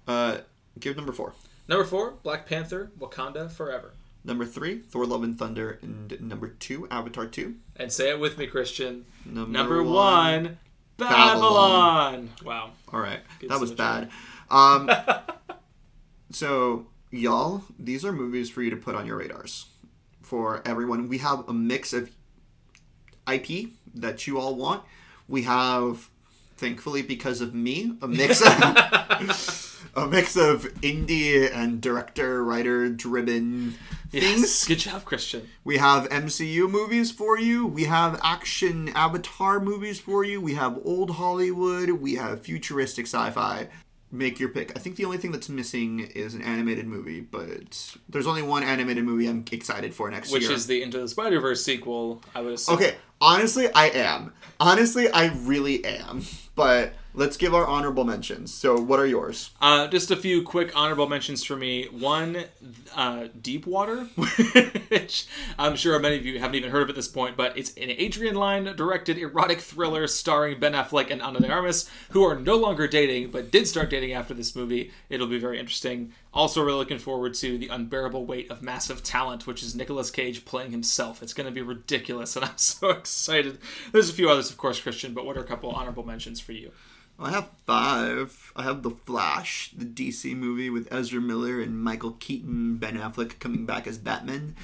Uh, 0.07 0.37
give 0.79 0.95
number 0.95 1.11
four. 1.11 1.33
Number 1.67 1.85
four, 1.85 2.11
Black 2.23 2.45
Panther: 2.45 2.91
Wakanda 2.99 3.51
Forever. 3.51 3.93
Number 4.23 4.45
three, 4.45 4.79
Thor: 4.79 5.05
Love 5.05 5.23
and 5.23 5.37
Thunder, 5.37 5.79
and 5.81 6.19
number 6.21 6.49
two, 6.49 6.87
Avatar 6.89 7.27
two. 7.27 7.55
And 7.75 7.91
say 7.91 8.09
it 8.09 8.19
with 8.19 8.37
me, 8.37 8.47
Christian. 8.47 9.05
Number, 9.25 9.51
Number 9.51 9.83
one, 9.83 10.57
Babylon. 10.97 12.29
Wow. 12.43 12.71
All 12.91 12.99
right, 12.99 13.19
Good 13.39 13.49
that 13.49 13.59
was 13.59 13.71
bad. 13.71 14.09
Um, 14.49 14.89
so 16.31 16.87
y'all, 17.11 17.63
these 17.79 18.05
are 18.05 18.11
movies 18.11 18.49
for 18.49 18.61
you 18.61 18.69
to 18.69 18.77
put 18.77 18.95
on 18.95 19.05
your 19.05 19.17
radars. 19.17 19.65
For 20.21 20.61
everyone, 20.65 21.07
we 21.07 21.19
have 21.19 21.47
a 21.47 21.53
mix 21.53 21.93
of 21.93 22.09
IP 23.31 23.69
that 23.93 24.27
you 24.27 24.39
all 24.39 24.55
want. 24.55 24.83
We 25.27 25.43
have, 25.43 26.09
thankfully, 26.57 27.01
because 27.01 27.41
of 27.41 27.53
me, 27.53 27.95
a 28.01 28.07
mix 28.07 28.41
of 28.41 28.47
a 29.95 30.07
mix 30.07 30.35
of 30.35 30.63
indie 30.81 31.49
and 31.53 31.79
director, 31.81 32.43
writer 32.43 32.89
driven 32.89 33.75
Yes. 34.11 34.23
things. 34.23 34.65
Good 34.67 34.79
job, 34.79 35.05
Christian. 35.05 35.49
We 35.63 35.77
have 35.77 36.07
MCU 36.09 36.69
movies 36.69 37.11
for 37.11 37.37
you. 37.37 37.65
We 37.65 37.85
have 37.85 38.19
action 38.23 38.89
Avatar 38.95 39.59
movies 39.59 39.99
for 39.99 40.23
you. 40.23 40.39
We 40.41 40.53
have 40.53 40.79
old 40.85 41.11
Hollywood. 41.11 41.89
We 41.91 42.15
have 42.15 42.41
futuristic 42.41 43.05
sci 43.07 43.29
fi. 43.31 43.67
Make 44.11 44.39
your 44.39 44.49
pick. 44.49 44.71
I 44.77 44.79
think 44.79 44.95
the 44.95 45.03
only 45.03 45.17
thing 45.17 45.31
that's 45.31 45.49
missing 45.49 45.99
is 46.15 46.33
an 46.35 46.41
animated 46.41 46.87
movie, 46.87 47.19
but 47.19 47.97
there's 48.07 48.27
only 48.27 48.41
one 48.43 48.63
animated 48.63 49.03
movie 49.03 49.27
I'm 49.27 49.43
excited 49.51 49.93
for 49.93 50.09
next 50.09 50.31
Which 50.31 50.43
year. 50.43 50.51
Which 50.51 50.57
is 50.59 50.67
the 50.67 50.81
Into 50.83 50.99
the 50.99 51.07
Spider 51.09 51.41
Verse 51.41 51.63
sequel. 51.65 52.21
I 52.33 52.39
would 52.41 52.53
assume. 52.53 52.75
okay, 52.75 52.95
honestly, 53.19 53.67
I 53.73 53.87
am. 53.89 54.31
Honestly, 54.59 55.09
I 55.09 55.25
really 55.27 55.83
am. 55.83 56.21
But 56.55 56.93
let's 57.15 57.37
give 57.37 57.53
our 57.55 57.65
honorable 57.65 58.03
mentions. 58.03 58.53
So, 58.53 58.79
what 58.79 58.99
are 58.99 59.05
yours? 59.05 59.51
Uh, 59.61 59.87
just 59.87 60.11
a 60.11 60.15
few 60.15 60.43
quick 60.43 60.75
honorable 60.75 61.07
mentions 61.07 61.43
for 61.43 61.55
me. 61.55 61.85
One, 61.85 62.45
uh, 62.95 63.27
Deep 63.41 63.65
Water, 63.65 64.03
which 64.87 65.25
I'm 65.57 65.75
sure 65.75 65.97
many 65.99 66.17
of 66.17 66.25
you 66.25 66.39
haven't 66.39 66.55
even 66.55 66.71
heard 66.71 66.83
of 66.83 66.89
at 66.89 66.95
this 66.95 67.07
point, 67.07 67.37
but 67.37 67.57
it's 67.57 67.71
an 67.71 67.89
Adrian 67.89 68.35
Lyne 68.35 68.75
directed 68.75 69.17
erotic 69.17 69.61
thriller 69.61 70.07
starring 70.07 70.59
Ben 70.59 70.73
Affleck 70.73 71.09
and 71.09 71.21
Ana 71.21 71.39
de 71.39 71.49
Armas, 71.49 71.89
who 72.09 72.23
are 72.23 72.39
no 72.39 72.55
longer 72.55 72.87
dating, 72.87 73.31
but 73.31 73.51
did 73.51 73.67
start 73.67 73.89
dating 73.89 74.13
after 74.13 74.33
this 74.33 74.55
movie. 74.55 74.91
It'll 75.09 75.27
be 75.27 75.39
very 75.39 75.59
interesting. 75.59 76.13
Also, 76.33 76.61
really 76.61 76.79
looking 76.79 76.99
forward 76.99 77.33
to 77.35 77.57
The 77.57 77.69
Unbearable 77.69 78.25
Weight 78.25 78.51
of 78.51 78.61
Massive 78.61 79.01
Talent, 79.01 79.47
which 79.47 79.63
is 79.63 79.73
Nicolas 79.73 80.11
Cage 80.11 80.43
playing 80.43 80.71
himself. 80.71 81.23
It's 81.23 81.33
going 81.33 81.45
to 81.45 81.51
be 81.51 81.61
ridiculous, 81.61 82.35
and 82.35 82.43
I'm 82.43 82.51
so 82.57 82.89
excited. 82.89 83.59
There's 83.93 84.09
a 84.09 84.13
few 84.13 84.29
others, 84.29 84.49
of 84.49 84.57
course, 84.57 84.81
Christian, 84.81 85.13
but 85.13 85.25
what 85.25 85.37
are 85.37 85.41
a 85.41 85.45
couple 85.45 85.71
honorable 85.71 86.05
mentions 86.05 86.41
for 86.41 86.51
you? 86.51 86.71
I 87.17 87.31
have 87.31 87.49
five. 87.65 88.51
I 88.55 88.63
have 88.63 88.83
The 88.83 88.89
Flash, 88.89 89.71
the 89.75 89.85
DC 89.85 90.35
movie 90.35 90.69
with 90.69 90.91
Ezra 90.91 91.21
Miller 91.21 91.61
and 91.61 91.81
Michael 91.81 92.11
Keaton, 92.11 92.77
Ben 92.77 92.97
Affleck 92.97 93.39
coming 93.39 93.65
back 93.65 93.87
as 93.87 93.97
Batman. 93.97 94.55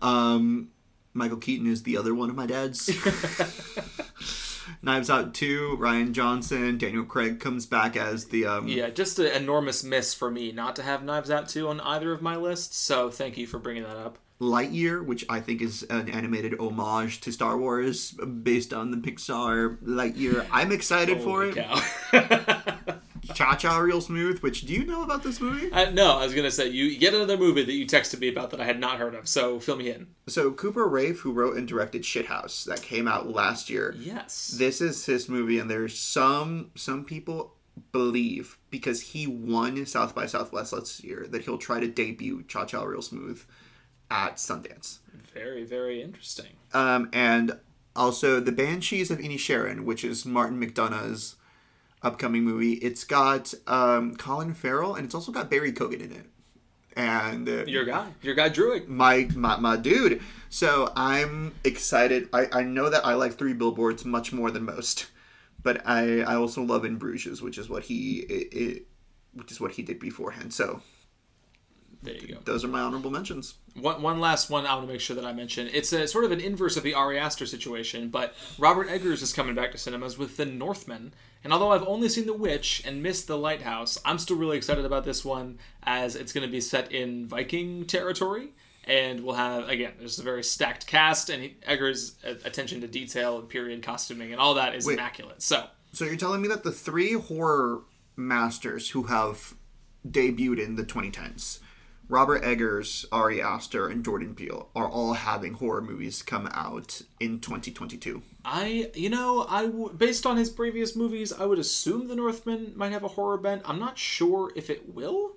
Um, 0.00 0.70
Michael 1.12 1.36
Keaton 1.36 1.66
is 1.66 1.82
the 1.82 1.96
other 1.96 2.14
one 2.14 2.30
of 2.30 2.36
my 2.36 2.46
dads. 2.46 2.90
Knives 4.82 5.10
Out 5.10 5.34
2, 5.34 5.76
Rian 5.78 6.12
Johnson, 6.12 6.78
Daniel 6.78 7.04
Craig 7.04 7.38
comes 7.38 7.66
back 7.66 7.96
as 7.96 8.26
the. 8.26 8.46
Um, 8.46 8.66
Yeah, 8.66 8.88
just 8.90 9.18
an 9.18 9.26
enormous 9.26 9.84
miss 9.84 10.14
for 10.14 10.30
me 10.30 10.52
not 10.52 10.76
to 10.76 10.82
have 10.82 11.04
Knives 11.04 11.30
Out 11.30 11.48
2 11.48 11.68
on 11.68 11.80
either 11.80 12.12
of 12.12 12.22
my 12.22 12.36
lists, 12.36 12.78
so 12.78 13.10
thank 13.10 13.36
you 13.36 13.46
for 13.46 13.58
bringing 13.58 13.82
that 13.82 13.96
up. 13.96 14.18
Lightyear, 14.44 15.04
which 15.04 15.24
I 15.28 15.40
think 15.40 15.62
is 15.62 15.82
an 15.84 16.08
animated 16.08 16.58
homage 16.58 17.20
to 17.22 17.32
Star 17.32 17.56
Wars 17.56 18.12
based 18.12 18.72
on 18.72 18.90
the 18.90 18.96
Pixar 18.98 19.78
Lightyear. 19.82 20.46
I'm 20.52 20.70
excited 20.70 21.22
for 21.22 21.44
it. 21.44 21.56
Cha 23.32 23.56
Cha 23.56 23.78
Real 23.78 24.02
Smooth, 24.02 24.40
which 24.40 24.66
do 24.66 24.74
you 24.74 24.84
know 24.84 25.02
about 25.02 25.22
this 25.22 25.40
movie? 25.40 25.72
Uh, 25.72 25.90
no, 25.90 26.18
I 26.18 26.24
was 26.24 26.34
gonna 26.34 26.50
say 26.50 26.68
you 26.68 26.98
get 26.98 27.14
another 27.14 27.38
movie 27.38 27.64
that 27.64 27.72
you 27.72 27.86
texted 27.86 28.20
me 28.20 28.28
about 28.28 28.50
that 28.50 28.60
I 28.60 28.64
had 28.64 28.78
not 28.78 28.98
heard 28.98 29.14
of. 29.14 29.26
So 29.26 29.58
fill 29.58 29.76
me 29.76 29.90
in. 29.90 30.08
So 30.26 30.52
Cooper 30.52 30.86
Raiff, 30.86 31.20
who 31.20 31.32
wrote 31.32 31.56
and 31.56 31.66
directed 31.66 32.02
Shithouse, 32.02 32.64
that 32.66 32.82
came 32.82 33.08
out 33.08 33.30
last 33.30 33.70
year. 33.70 33.94
Yes. 33.98 34.48
This 34.58 34.80
is 34.80 35.06
his 35.06 35.28
movie, 35.28 35.58
and 35.58 35.70
there's 35.70 35.98
some 35.98 36.70
some 36.74 37.04
people 37.04 37.54
believe 37.92 38.58
because 38.70 39.00
he 39.00 39.26
won 39.26 39.84
South 39.86 40.14
by 40.14 40.26
Southwest 40.26 40.72
last 40.72 41.02
year 41.02 41.26
that 41.30 41.42
he'll 41.42 41.58
try 41.58 41.80
to 41.80 41.88
debut 41.88 42.44
Cha 42.46 42.64
Cha 42.66 42.82
Real 42.82 43.02
Smooth 43.02 43.42
at 44.14 44.36
Sundance. 44.36 44.98
Very, 45.34 45.64
very 45.64 46.00
interesting. 46.00 46.52
Um, 46.72 47.10
and 47.12 47.58
also 47.96 48.38
the 48.38 48.52
Banshees 48.52 49.10
of 49.10 49.18
Inisherin, 49.18 49.80
which 49.84 50.04
is 50.04 50.24
Martin 50.24 50.60
McDonagh's 50.60 51.34
upcoming 52.00 52.44
movie. 52.44 52.74
It's 52.74 53.02
got 53.02 53.52
um, 53.66 54.14
Colin 54.14 54.54
Farrell, 54.54 54.94
and 54.94 55.04
it's 55.04 55.14
also 55.14 55.32
got 55.32 55.50
Barry 55.50 55.72
Keoghan 55.72 56.00
in 56.00 56.12
it. 56.12 56.26
And 56.96 57.48
uh, 57.48 57.64
Your 57.64 57.84
guy, 57.84 58.06
your 58.22 58.36
guy 58.36 58.48
Druid. 58.50 58.88
my, 58.88 59.28
my 59.34 59.56
my 59.56 59.76
dude. 59.76 60.22
So 60.48 60.92
I'm 60.94 61.52
excited. 61.64 62.28
I, 62.32 62.46
I 62.52 62.62
know 62.62 62.88
that 62.88 63.04
I 63.04 63.14
like 63.14 63.34
Three 63.34 63.52
Billboards 63.52 64.04
much 64.04 64.32
more 64.32 64.52
than 64.52 64.64
most, 64.64 65.06
but 65.64 65.82
I 65.84 66.20
I 66.20 66.36
also 66.36 66.62
love 66.62 66.84
In 66.84 66.96
Bruges, 66.98 67.42
which 67.42 67.58
is 67.58 67.68
what 67.68 67.82
he 67.84 68.20
it, 68.20 68.54
it, 68.54 68.86
which 69.32 69.50
is 69.50 69.60
what 69.60 69.72
he 69.72 69.82
did 69.82 69.98
beforehand. 69.98 70.54
So 70.54 70.82
There 72.04 72.14
you 72.14 72.34
go. 72.34 72.40
those 72.44 72.64
are 72.64 72.68
my 72.68 72.80
honorable 72.80 73.10
mentions. 73.10 73.54
One, 73.80 74.02
one 74.02 74.20
last 74.20 74.50
one 74.50 74.66
I 74.66 74.74
want 74.74 74.86
to 74.86 74.92
make 74.92 75.00
sure 75.00 75.16
that 75.16 75.24
I 75.24 75.32
mention. 75.32 75.68
It's 75.72 75.92
a 75.92 76.06
sort 76.06 76.24
of 76.24 76.32
an 76.32 76.40
inverse 76.40 76.76
of 76.76 76.82
the 76.82 76.94
Ari 76.94 77.18
Aster 77.18 77.46
situation, 77.46 78.10
but 78.10 78.34
Robert 78.58 78.88
Eggers 78.90 79.22
is 79.22 79.32
coming 79.32 79.54
back 79.54 79.72
to 79.72 79.78
cinemas 79.78 80.18
with 80.18 80.36
The 80.36 80.44
Northman. 80.44 81.14
And 81.42 81.52
although 81.52 81.72
I've 81.72 81.82
only 81.86 82.08
seen 82.08 82.26
The 82.26 82.34
Witch 82.34 82.82
and 82.86 83.02
missed 83.02 83.26
The 83.26 83.38
Lighthouse, 83.38 83.98
I'm 84.04 84.18
still 84.18 84.36
really 84.36 84.56
excited 84.56 84.84
about 84.84 85.04
this 85.04 85.24
one 85.24 85.58
as 85.82 86.14
it's 86.14 86.32
going 86.32 86.46
to 86.46 86.52
be 86.52 86.60
set 86.60 86.92
in 86.92 87.26
Viking 87.26 87.86
territory. 87.86 88.50
And 88.86 89.24
we'll 89.24 89.36
have, 89.36 89.68
again, 89.70 89.94
there's 89.98 90.18
a 90.18 90.22
very 90.22 90.44
stacked 90.44 90.86
cast, 90.86 91.30
and 91.30 91.42
he, 91.42 91.56
Eggers' 91.66 92.16
attention 92.44 92.82
to 92.82 92.86
detail 92.86 93.38
and 93.38 93.48
period 93.48 93.82
costuming 93.82 94.30
and 94.32 94.40
all 94.40 94.54
that 94.54 94.74
is 94.74 94.86
Wait. 94.86 94.94
immaculate. 94.98 95.40
So, 95.42 95.64
So 95.92 96.04
you're 96.04 96.16
telling 96.16 96.42
me 96.42 96.48
that 96.48 96.64
the 96.64 96.72
three 96.72 97.14
horror 97.14 97.80
masters 98.14 98.90
who 98.90 99.04
have 99.04 99.54
debuted 100.06 100.62
in 100.62 100.76
the 100.76 100.84
2010s, 100.84 101.60
Robert 102.08 102.44
Eggers, 102.44 103.06
Ari 103.10 103.40
Aster, 103.40 103.88
and 103.88 104.04
Jordan 104.04 104.34
Peele, 104.34 104.68
are 104.76 104.88
all 104.88 105.14
having 105.14 105.54
horror 105.54 105.80
movies 105.80 106.22
come 106.22 106.48
out 106.52 107.00
in 107.18 107.40
2022. 107.40 108.22
I, 108.44 108.90
you 108.94 109.08
know, 109.08 109.46
I 109.48 109.66
w- 109.66 109.92
based 109.92 110.26
on 110.26 110.36
his 110.36 110.50
previous 110.50 110.94
movies, 110.94 111.32
I 111.32 111.46
would 111.46 111.58
assume 111.58 112.08
The 112.08 112.16
Northman 112.16 112.72
might 112.76 112.92
have 112.92 113.04
a 113.04 113.08
horror 113.08 113.38
bent. 113.38 113.62
I'm 113.64 113.78
not 113.78 113.96
sure 113.98 114.52
if 114.54 114.68
it 114.68 114.94
will. 114.94 115.32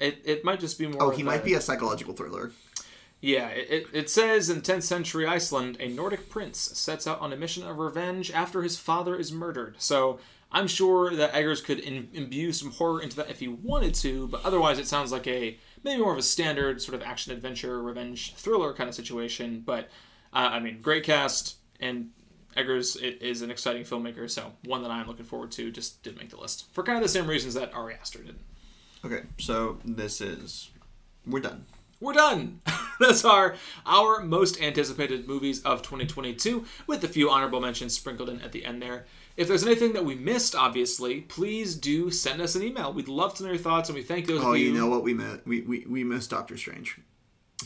It, 0.00 0.20
it 0.24 0.44
might 0.44 0.58
just 0.58 0.78
be 0.78 0.88
more. 0.88 1.00
Oh, 1.02 1.10
he 1.10 1.22
a- 1.22 1.24
might 1.24 1.44
be 1.44 1.54
a 1.54 1.60
psychological 1.60 2.14
thriller. 2.14 2.50
Yeah, 3.20 3.48
it, 3.48 3.70
it- 3.70 3.86
it 3.92 4.10
says 4.10 4.50
in 4.50 4.62
10th 4.62 4.82
century 4.82 5.26
Iceland, 5.26 5.76
a 5.78 5.88
Nordic 5.88 6.28
prince 6.28 6.58
sets 6.58 7.06
out 7.06 7.20
on 7.20 7.32
a 7.32 7.36
mission 7.36 7.64
of 7.66 7.78
revenge 7.78 8.32
after 8.32 8.62
his 8.62 8.76
father 8.76 9.14
is 9.16 9.30
murdered. 9.32 9.76
So 9.78 10.18
I'm 10.50 10.66
sure 10.66 11.14
that 11.14 11.34
Eggers 11.34 11.60
could 11.60 11.78
in, 11.78 12.08
imbue 12.12 12.52
some 12.52 12.72
horror 12.72 13.00
into 13.00 13.16
that 13.16 13.30
if 13.30 13.38
he 13.38 13.48
wanted 13.48 13.94
to, 13.96 14.26
but 14.28 14.44
otherwise 14.44 14.78
it 14.80 14.88
sounds 14.88 15.12
like 15.12 15.26
a 15.28 15.56
maybe 15.84 16.02
more 16.02 16.12
of 16.12 16.18
a 16.18 16.22
standard 16.22 16.82
sort 16.82 16.94
of 16.94 17.02
action 17.02 17.32
adventure 17.32 17.80
revenge 17.80 18.34
thriller 18.34 18.72
kind 18.72 18.88
of 18.88 18.94
situation. 18.94 19.62
But 19.64 19.88
uh, 20.32 20.48
I 20.52 20.60
mean, 20.60 20.80
great 20.82 21.04
cast 21.04 21.56
and. 21.80 22.10
Eggers 22.56 22.94
is 22.94 23.42
an 23.42 23.50
exciting 23.50 23.82
filmmaker, 23.82 24.30
so 24.30 24.52
one 24.64 24.82
that 24.82 24.90
I'm 24.92 25.08
looking 25.08 25.24
forward 25.24 25.50
to. 25.50 25.72
Just 25.72 26.04
didn't 26.04 26.18
make 26.18 26.30
the 26.30 26.36
list 26.36 26.72
for 26.72 26.84
kind 26.84 26.96
of 26.96 27.02
the 27.02 27.08
same 27.08 27.26
reasons 27.26 27.54
that 27.54 27.74
Ari 27.74 27.94
Aster 27.94 28.22
did. 28.22 28.36
Okay, 29.04 29.22
so 29.38 29.78
this 29.84 30.20
is 30.20 30.70
we're 31.26 31.40
done. 31.40 31.66
we're 32.00 32.12
done. 32.12 32.60
That's 33.00 33.24
our 33.24 33.56
our 33.84 34.20
most 34.22 34.60
anticipated 34.62 35.26
movies 35.26 35.62
of 35.62 35.82
2022, 35.82 36.64
with 36.86 37.02
a 37.04 37.08
few 37.08 37.28
honorable 37.28 37.60
mentions 37.60 37.94
sprinkled 37.94 38.28
in 38.28 38.40
at 38.40 38.52
the 38.52 38.64
end 38.64 38.80
there. 38.80 39.04
If 39.36 39.48
there's 39.48 39.64
anything 39.66 39.94
that 39.94 40.04
we 40.04 40.14
missed, 40.14 40.54
obviously, 40.54 41.22
please 41.22 41.74
do 41.74 42.10
send 42.10 42.40
us 42.40 42.54
an 42.54 42.62
email. 42.62 42.92
We'd 42.92 43.08
love 43.08 43.34
to 43.36 43.42
know 43.42 43.48
your 43.50 43.58
thoughts, 43.58 43.88
and 43.88 43.96
we 43.96 44.02
thank 44.02 44.26
those 44.26 44.42
Oh, 44.44 44.52
you. 44.52 44.66
you 44.66 44.72
know 44.78 44.86
what 44.88 45.02
we 45.02 45.12
missed? 45.14 45.40
We 45.46 45.62
we, 45.62 45.84
we 45.88 46.04
missed 46.04 46.30
Doctor 46.30 46.56
Strange. 46.56 46.98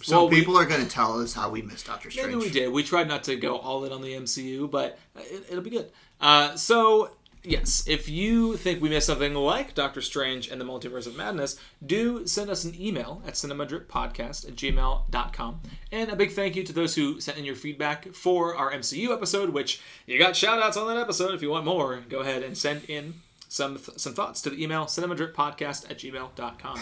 So 0.03 0.17
Well, 0.19 0.29
we- 0.29 0.37
people 0.37 0.57
are 0.57 0.65
going 0.65 0.83
to 0.83 0.89
tell 0.89 1.21
us 1.21 1.35
how 1.35 1.51
we 1.51 1.61
missed 1.63 1.87
Doctor 1.87 2.11
Strange. 2.11 2.29
Maybe 2.29 2.41
we 2.41 2.51
did. 2.51 2.73
We 2.73 2.83
tried 2.85 3.09
not 3.09 3.25
to 3.25 3.37
go 3.37 3.57
all 3.59 3.85
in 3.85 3.93
on 3.93 4.01
the 4.01 4.13
MCU, 4.15 4.71
but 4.71 4.99
it, 5.17 5.47
it'll 5.51 5.63
be 5.63 5.71
good. 5.71 5.91
Uh, 6.21 6.55
so, 6.57 7.11
yes, 7.49 7.85
if 7.87 8.09
you 8.09 8.57
think 8.57 8.81
we 8.81 8.89
missed 8.89 9.07
something 9.07 9.35
like 9.35 9.75
Doctor 9.75 10.01
Strange 10.01 10.49
and 10.49 10.61
the 10.61 10.65
Multiverse 10.65 11.07
of 11.07 11.17
Madness, 11.17 11.59
do 11.85 12.27
send 12.27 12.51
us 12.51 12.65
an 12.65 12.81
email 12.81 13.23
at 13.27 13.35
cinemadrippodcast 13.35 14.49
at 14.49 14.55
gmail.com. 14.55 15.61
And 15.91 16.11
a 16.11 16.17
big 16.17 16.33
thank 16.33 16.57
you 16.57 16.65
to 16.65 16.73
those 16.73 16.95
who 16.95 17.21
sent 17.21 17.39
in 17.39 17.45
your 17.45 17.55
feedback 17.55 18.13
for 18.13 18.55
our 18.55 18.71
MCU 18.71 19.11
episode, 19.11 19.51
which 19.51 19.81
you 20.07 20.19
got 20.19 20.37
shout 20.37 20.63
outs 20.63 20.77
on 20.77 20.87
that 20.89 21.01
episode. 21.01 21.35
If 21.35 21.43
you 21.43 21.51
want 21.51 21.65
more, 21.65 22.03
go 22.09 22.21
ahead 22.21 22.43
and 22.43 22.57
send 22.57 22.85
in 22.89 23.15
some, 23.49 23.79
some 23.97 24.15
thoughts 24.15 24.43
to 24.43 24.51
the 24.51 24.63
email 24.63 24.85
cinemadrippodcast 24.85 25.91
at 25.91 25.99
gmail.com. 25.99 26.81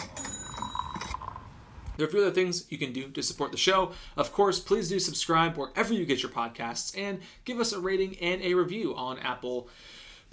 There 1.96 2.04
are 2.04 2.08
a 2.08 2.12
few 2.12 2.20
other 2.20 2.30
things 2.30 2.66
you 2.68 2.76
can 2.76 2.92
do 2.92 3.08
to 3.08 3.22
support 3.22 3.52
the 3.52 3.58
show. 3.58 3.92
Of 4.16 4.32
course, 4.32 4.60
please 4.60 4.88
do 4.88 4.98
subscribe 4.98 5.56
wherever 5.56 5.94
you 5.94 6.04
get 6.04 6.22
your 6.22 6.30
podcasts 6.30 6.96
and 6.96 7.20
give 7.44 7.58
us 7.58 7.72
a 7.72 7.80
rating 7.80 8.16
and 8.18 8.42
a 8.42 8.54
review 8.54 8.94
on 8.94 9.18
Apple 9.20 9.68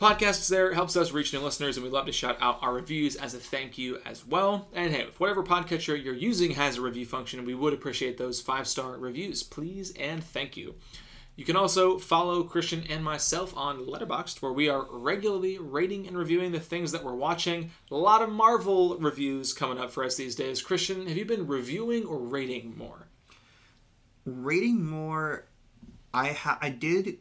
Podcasts. 0.03 0.49
There 0.49 0.69
it 0.69 0.75
helps 0.75 0.97
us 0.97 1.13
reach 1.13 1.31
new 1.31 1.39
listeners, 1.39 1.77
and 1.77 1.83
we 1.85 1.89
love 1.89 2.07
to 2.07 2.11
shout 2.11 2.35
out 2.41 2.59
our 2.61 2.73
reviews 2.73 3.15
as 3.15 3.33
a 3.35 3.37
thank 3.37 3.77
you 3.77 3.99
as 4.05 4.27
well. 4.27 4.67
And 4.73 4.91
hey, 4.91 5.03
if 5.03 5.17
whatever 5.17 5.43
podcatcher 5.43 6.03
you're 6.03 6.13
using 6.13 6.51
has 6.51 6.75
a 6.75 6.81
review 6.81 7.05
function, 7.05 7.45
we 7.45 7.55
would 7.55 7.73
appreciate 7.73 8.17
those 8.17 8.41
five 8.41 8.67
star 8.67 8.97
reviews, 8.97 9.43
please 9.43 9.93
and 9.97 10.21
thank 10.21 10.57
you. 10.57 10.75
You 11.37 11.45
can 11.45 11.55
also 11.55 11.99
follow 11.99 12.43
Christian 12.43 12.83
and 12.89 13.01
myself 13.01 13.55
on 13.55 13.85
Letterboxd, 13.85 14.41
where 14.41 14.51
we 14.51 14.67
are 14.67 14.85
regularly 14.91 15.57
rating 15.57 16.05
and 16.05 16.17
reviewing 16.17 16.51
the 16.51 16.59
things 16.59 16.91
that 16.91 17.05
we're 17.05 17.15
watching. 17.15 17.71
A 17.89 17.95
lot 17.95 18.21
of 18.21 18.29
Marvel 18.29 18.97
reviews 18.97 19.53
coming 19.53 19.77
up 19.77 19.89
for 19.89 20.03
us 20.03 20.17
these 20.17 20.35
days. 20.35 20.61
Christian, 20.61 21.07
have 21.07 21.15
you 21.15 21.23
been 21.23 21.47
reviewing 21.47 22.05
or 22.05 22.19
rating 22.19 22.77
more? 22.77 23.07
Rating 24.25 24.83
more. 24.83 25.45
I 26.13 26.33
ha- 26.33 26.59
I 26.61 26.71
did 26.71 27.19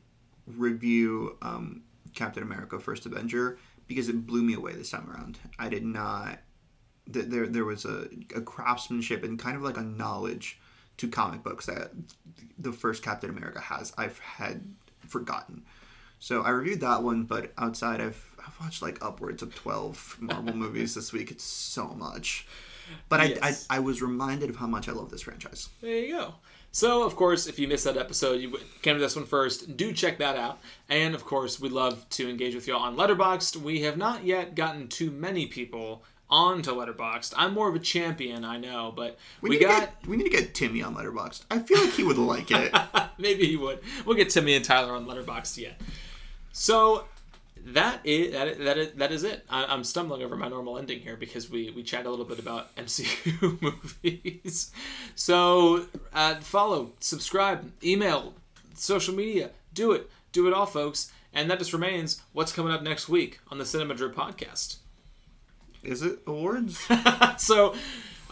review 0.49 1.39
um, 1.43 1.83
Captain 2.15 2.43
America: 2.43 2.79
First 2.79 3.07
Avenger 3.07 3.59
because 3.89 4.09
it 4.09 4.27
blew 4.27 4.43
me 4.43 4.55
away 4.55 4.75
this 4.75 4.91
time 4.91 5.11
around. 5.11 5.39
I 5.59 5.69
did 5.69 5.85
not. 5.85 6.39
th- 7.13 7.27
There 7.27 7.47
there 7.47 7.65
was 7.65 7.85
a, 7.85 8.09
a 8.35 8.41
craftsmanship 8.41 9.23
and 9.25 9.39
kind 9.39 9.57
of 9.57 9.63
like 9.63 9.77
a 9.77 9.83
knowledge 9.83 10.61
to 10.99 11.09
comic 11.09 11.43
books 11.43 11.67
that 11.67 11.91
the 12.59 12.73
first 12.73 13.03
Captain 13.03 13.31
America 13.31 13.61
has. 13.61 13.93
I've 13.99 14.19
had 14.19 14.63
forgotten. 15.09 15.65
So 16.19 16.43
I 16.43 16.51
reviewed 16.51 16.81
that 16.81 17.03
one, 17.03 17.25
but 17.25 17.53
outside 17.59 18.01
I've 18.01 18.25
I've 18.39 18.59
watched 18.61 18.83
like 18.83 18.99
upwards 19.05 19.43
of 19.43 19.55
twelve 19.55 20.17
Marvel 20.21 20.55
movies 20.65 20.95
this 20.95 21.13
week. 21.13 21.31
It's 21.31 21.45
so 21.45 21.89
much. 21.89 22.47
But 23.09 23.21
I, 23.21 23.39
I 23.43 23.57
I 23.71 23.79
was 23.81 24.03
reminded 24.03 24.51
of 24.51 24.57
how 24.57 24.67
much 24.67 24.89
I 24.89 24.93
love 24.93 25.11
this 25.11 25.23
franchise. 25.23 25.69
There 25.81 25.99
you 25.99 26.13
go. 26.15 26.35
So, 26.75 27.03
of 27.05 27.17
course, 27.17 27.47
if 27.47 27.59
you 27.59 27.69
missed 27.69 27.85
that 27.85 27.99
episode, 27.99 28.41
you 28.41 28.59
came 28.81 28.95
to 28.95 29.01
this 29.01 29.15
one 29.15 29.27
first, 29.27 29.77
do 29.77 29.93
check 29.93 30.17
that 30.19 30.37
out. 30.37 30.59
And, 30.89 31.15
of 31.15 31.23
course, 31.23 31.61
we'd 31.61 31.71
love 31.71 32.09
to 32.11 32.31
engage 32.31 32.55
with 32.55 32.67
y'all 32.67 32.81
on 32.81 32.97
Letterboxd. 32.97 33.59
We 33.59 33.83
have 33.83 33.99
not 33.99 34.25
yet 34.25 34.55
gotten 34.55 34.89
too 34.89 35.11
many 35.11 35.45
people 35.45 36.03
onto 36.31 36.73
Letterboxd. 36.73 37.35
I'm 37.37 37.53
more 37.53 37.69
of 37.69 37.75
a 37.75 37.79
champion, 37.79 38.43
I 38.43 38.57
know, 38.57 38.91
but 38.97 39.19
we, 39.43 39.51
need 39.51 39.61
got... 39.61 39.81
to 39.81 39.87
get, 39.87 40.07
we 40.09 40.17
need 40.17 40.25
to 40.25 40.31
get 40.31 40.55
Timmy 40.55 40.83
on 40.83 40.97
Letterboxd. 40.97 41.43
I 41.51 41.59
feel 41.59 41.79
like 41.79 41.93
he 41.93 42.05
would 42.05 42.17
like 42.17 42.51
it. 42.51 42.75
Maybe 43.19 43.47
he 43.47 43.57
would. 43.59 43.81
We'll 44.07 44.17
get 44.17 44.31
Timmy 44.31 44.55
and 44.55 44.65
Tyler 44.65 44.95
on 44.95 45.05
Letterboxd 45.05 45.59
yet. 45.59 45.79
So 46.53 47.05
that 47.65 48.01
is 48.05 48.33
that 48.33 48.49
is, 48.49 48.59
that 48.59 48.79
is, 48.79 48.93
that 48.93 49.13
is 49.13 49.25
it. 49.25 49.45
I, 49.49 49.73
am 49.73 49.85
stumbling 49.85 50.23
over 50.23 50.37
my 50.37 50.49
normal 50.49 50.79
ending 50.79 51.01
here 51.01 51.17
because 51.17 51.49
we 51.49 51.71
we 51.71 51.83
chat 51.83 52.07
a 52.07 52.11
little 52.11 52.25
bit 52.25 52.39
about 52.39 52.75
MCU 52.77 53.61
movies. 53.63 54.73
So 55.15 55.87
uh, 56.13 56.37
follow, 56.37 56.93
subscribe, 57.01 57.71
email, 57.85 58.35
social 58.75 59.15
media, 59.15 59.51
do 59.73 59.93
it, 59.93 60.11
do 60.33 60.47
it 60.49 60.53
all, 60.53 60.67
folks. 60.67 61.13
And 61.35 61.51
that 61.51 61.59
just 61.59 61.73
remains 61.73 62.21
what's 62.33 62.53
coming 62.53 62.73
up 62.73 62.83
next 62.83 63.09
week 63.09 63.41
on 63.51 63.59
the 63.59 63.65
Cinema 63.65 63.95
Drip 63.95 64.15
podcast. 64.15 64.77
Is 65.83 66.03
it 66.03 66.19
awards? 66.27 66.79
so 67.39 67.75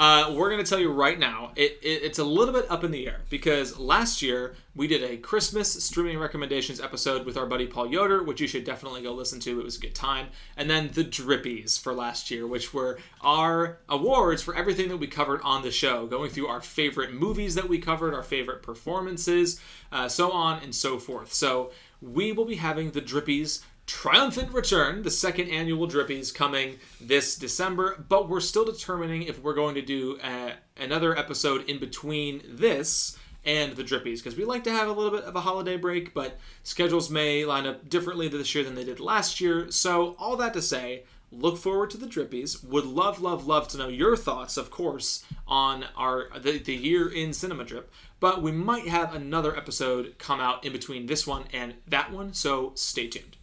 uh, 0.01 0.33
we're 0.35 0.49
going 0.49 0.65
to 0.65 0.69
tell 0.69 0.81
you 0.81 0.91
right 0.91 1.19
now, 1.19 1.53
it, 1.57 1.79
it, 1.83 2.03
it's 2.03 2.19
a 2.19 2.25
little 2.25 2.55
bit 2.55 2.65
up 2.71 2.83
in 2.85 2.91
the 2.91 3.07
air 3.07 3.21
because 3.29 3.79
last 3.79 4.23
year 4.23 4.55
we 4.75 4.87
did 4.87 5.03
a 5.03 5.19
Christmas 5.19 5.71
streaming 5.85 6.19
recommendations 6.19 6.81
episode 6.81 7.27
with 7.27 7.37
our 7.37 7.45
buddy 7.45 7.67
Paul 7.67 7.87
Yoder, 7.87 8.23
which 8.23 8.41
you 8.41 8.49
should 8.49 8.65
definitely 8.65 9.03
go 9.03 9.13
listen 9.13 9.41
to. 9.41 9.61
It 9.61 9.65
was 9.65 9.77
a 9.77 9.81
good 9.81 9.95
time. 9.95 10.29
And 10.57 10.71
then 10.71 10.89
the 10.95 11.05
Drippies 11.05 11.79
for 11.79 11.93
last 11.93 12.31
year, 12.31 12.47
which 12.47 12.73
were 12.73 12.99
our 13.21 13.77
awards 13.91 14.43
for 14.43 14.57
everything 14.57 14.89
that 14.89 14.97
we 14.97 15.07
covered 15.07 15.43
on 15.43 15.61
the 15.63 15.71
show, 15.71 16.07
going 16.07 16.31
through 16.31 16.47
our 16.47 16.63
favorite 16.63 17.13
movies 17.13 17.55
that 17.57 17.69
we 17.69 17.79
covered, 17.79 18.15
our 18.15 18.23
favorite 18.23 18.63
performances, 18.63 19.61
uh, 19.93 20.09
so 20.09 20.33
on 20.33 20.63
and 20.63 20.75
so 20.75 20.99
forth. 20.99 21.35
So 21.35 21.73
we 22.01 22.33
will 22.33 22.47
be 22.47 22.57
having 22.57 22.93
the 22.93 23.03
Drippies 23.03 23.63
triumphant 23.91 24.53
return, 24.53 25.03
the 25.03 25.11
second 25.11 25.49
annual 25.49 25.89
Drippies 25.89 26.33
coming 26.33 26.79
this 27.01 27.35
December, 27.35 28.05
but 28.09 28.29
we're 28.29 28.39
still 28.39 28.65
determining 28.65 29.25
if 29.25 29.43
we're 29.43 29.53
going 29.53 29.75
to 29.75 29.83
do 29.83 30.17
uh, 30.23 30.53
another 30.77 31.19
episode 31.19 31.69
in 31.69 31.81
between 31.81 32.41
this 32.49 33.19
and 33.45 33.75
the 33.75 33.83
Drippies 33.83 34.19
because 34.19 34.37
we 34.37 34.45
like 34.45 34.63
to 34.65 34.71
have 34.71 34.87
a 34.87 34.93
little 34.93 35.11
bit 35.11 35.25
of 35.25 35.35
a 35.35 35.41
holiday 35.41 35.77
break, 35.77 36.15
but 36.15 36.39
schedules 36.63 37.11
may 37.11 37.45
line 37.45 37.67
up 37.67 37.89
differently 37.89 38.29
this 38.29 38.55
year 38.55 38.63
than 38.63 38.77
they 38.77 38.85
did 38.85 39.01
last 39.01 39.41
year. 39.41 39.73
So, 39.73 40.15
all 40.21 40.37
that 40.37 40.55
to 40.55 40.63
say, 40.63 41.03
look 41.33 41.59
forward 41.59 41.91
to 41.91 41.97
the 41.97 42.07
Drippies. 42.07 42.63
Would 42.63 42.87
love, 42.87 43.21
love, 43.21 43.49
love 43.49 43.67
to 43.69 43.77
know 43.77 43.89
your 43.89 44.17
thoughts, 44.17 44.57
of 44.57 44.71
course, 44.71 45.25
on 45.49 45.85
our 45.97 46.29
the, 46.39 46.61
the 46.61 46.77
year 46.77 47.09
in 47.09 47.33
Cinema 47.33 47.65
Drip. 47.65 47.91
But 48.21 48.41
we 48.41 48.53
might 48.53 48.87
have 48.87 49.17
another 49.17 49.57
episode 49.57 50.15
come 50.19 50.39
out 50.39 50.65
in 50.65 50.71
between 50.71 51.07
this 51.07 51.27
one 51.27 51.47
and 51.53 51.75
that 51.89 52.13
one, 52.13 52.35
so 52.35 52.71
stay 52.77 53.09
tuned. 53.09 53.37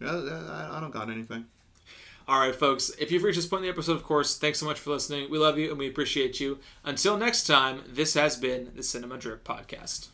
Yeah, 0.00 0.68
I 0.72 0.80
don't 0.80 0.90
got 0.90 1.10
anything. 1.10 1.46
All 2.26 2.40
right, 2.40 2.54
folks. 2.54 2.90
If 2.98 3.12
you've 3.12 3.22
reached 3.22 3.36
this 3.36 3.46
point 3.46 3.60
in 3.60 3.66
the 3.66 3.72
episode, 3.72 3.96
of 3.96 4.02
course, 4.02 4.38
thanks 4.38 4.58
so 4.58 4.66
much 4.66 4.80
for 4.80 4.90
listening. 4.90 5.30
We 5.30 5.38
love 5.38 5.58
you 5.58 5.68
and 5.70 5.78
we 5.78 5.88
appreciate 5.88 6.40
you. 6.40 6.58
Until 6.82 7.18
next 7.18 7.46
time, 7.46 7.82
this 7.86 8.14
has 8.14 8.36
been 8.36 8.72
the 8.74 8.82
Cinema 8.82 9.18
Drip 9.18 9.44
Podcast. 9.44 10.08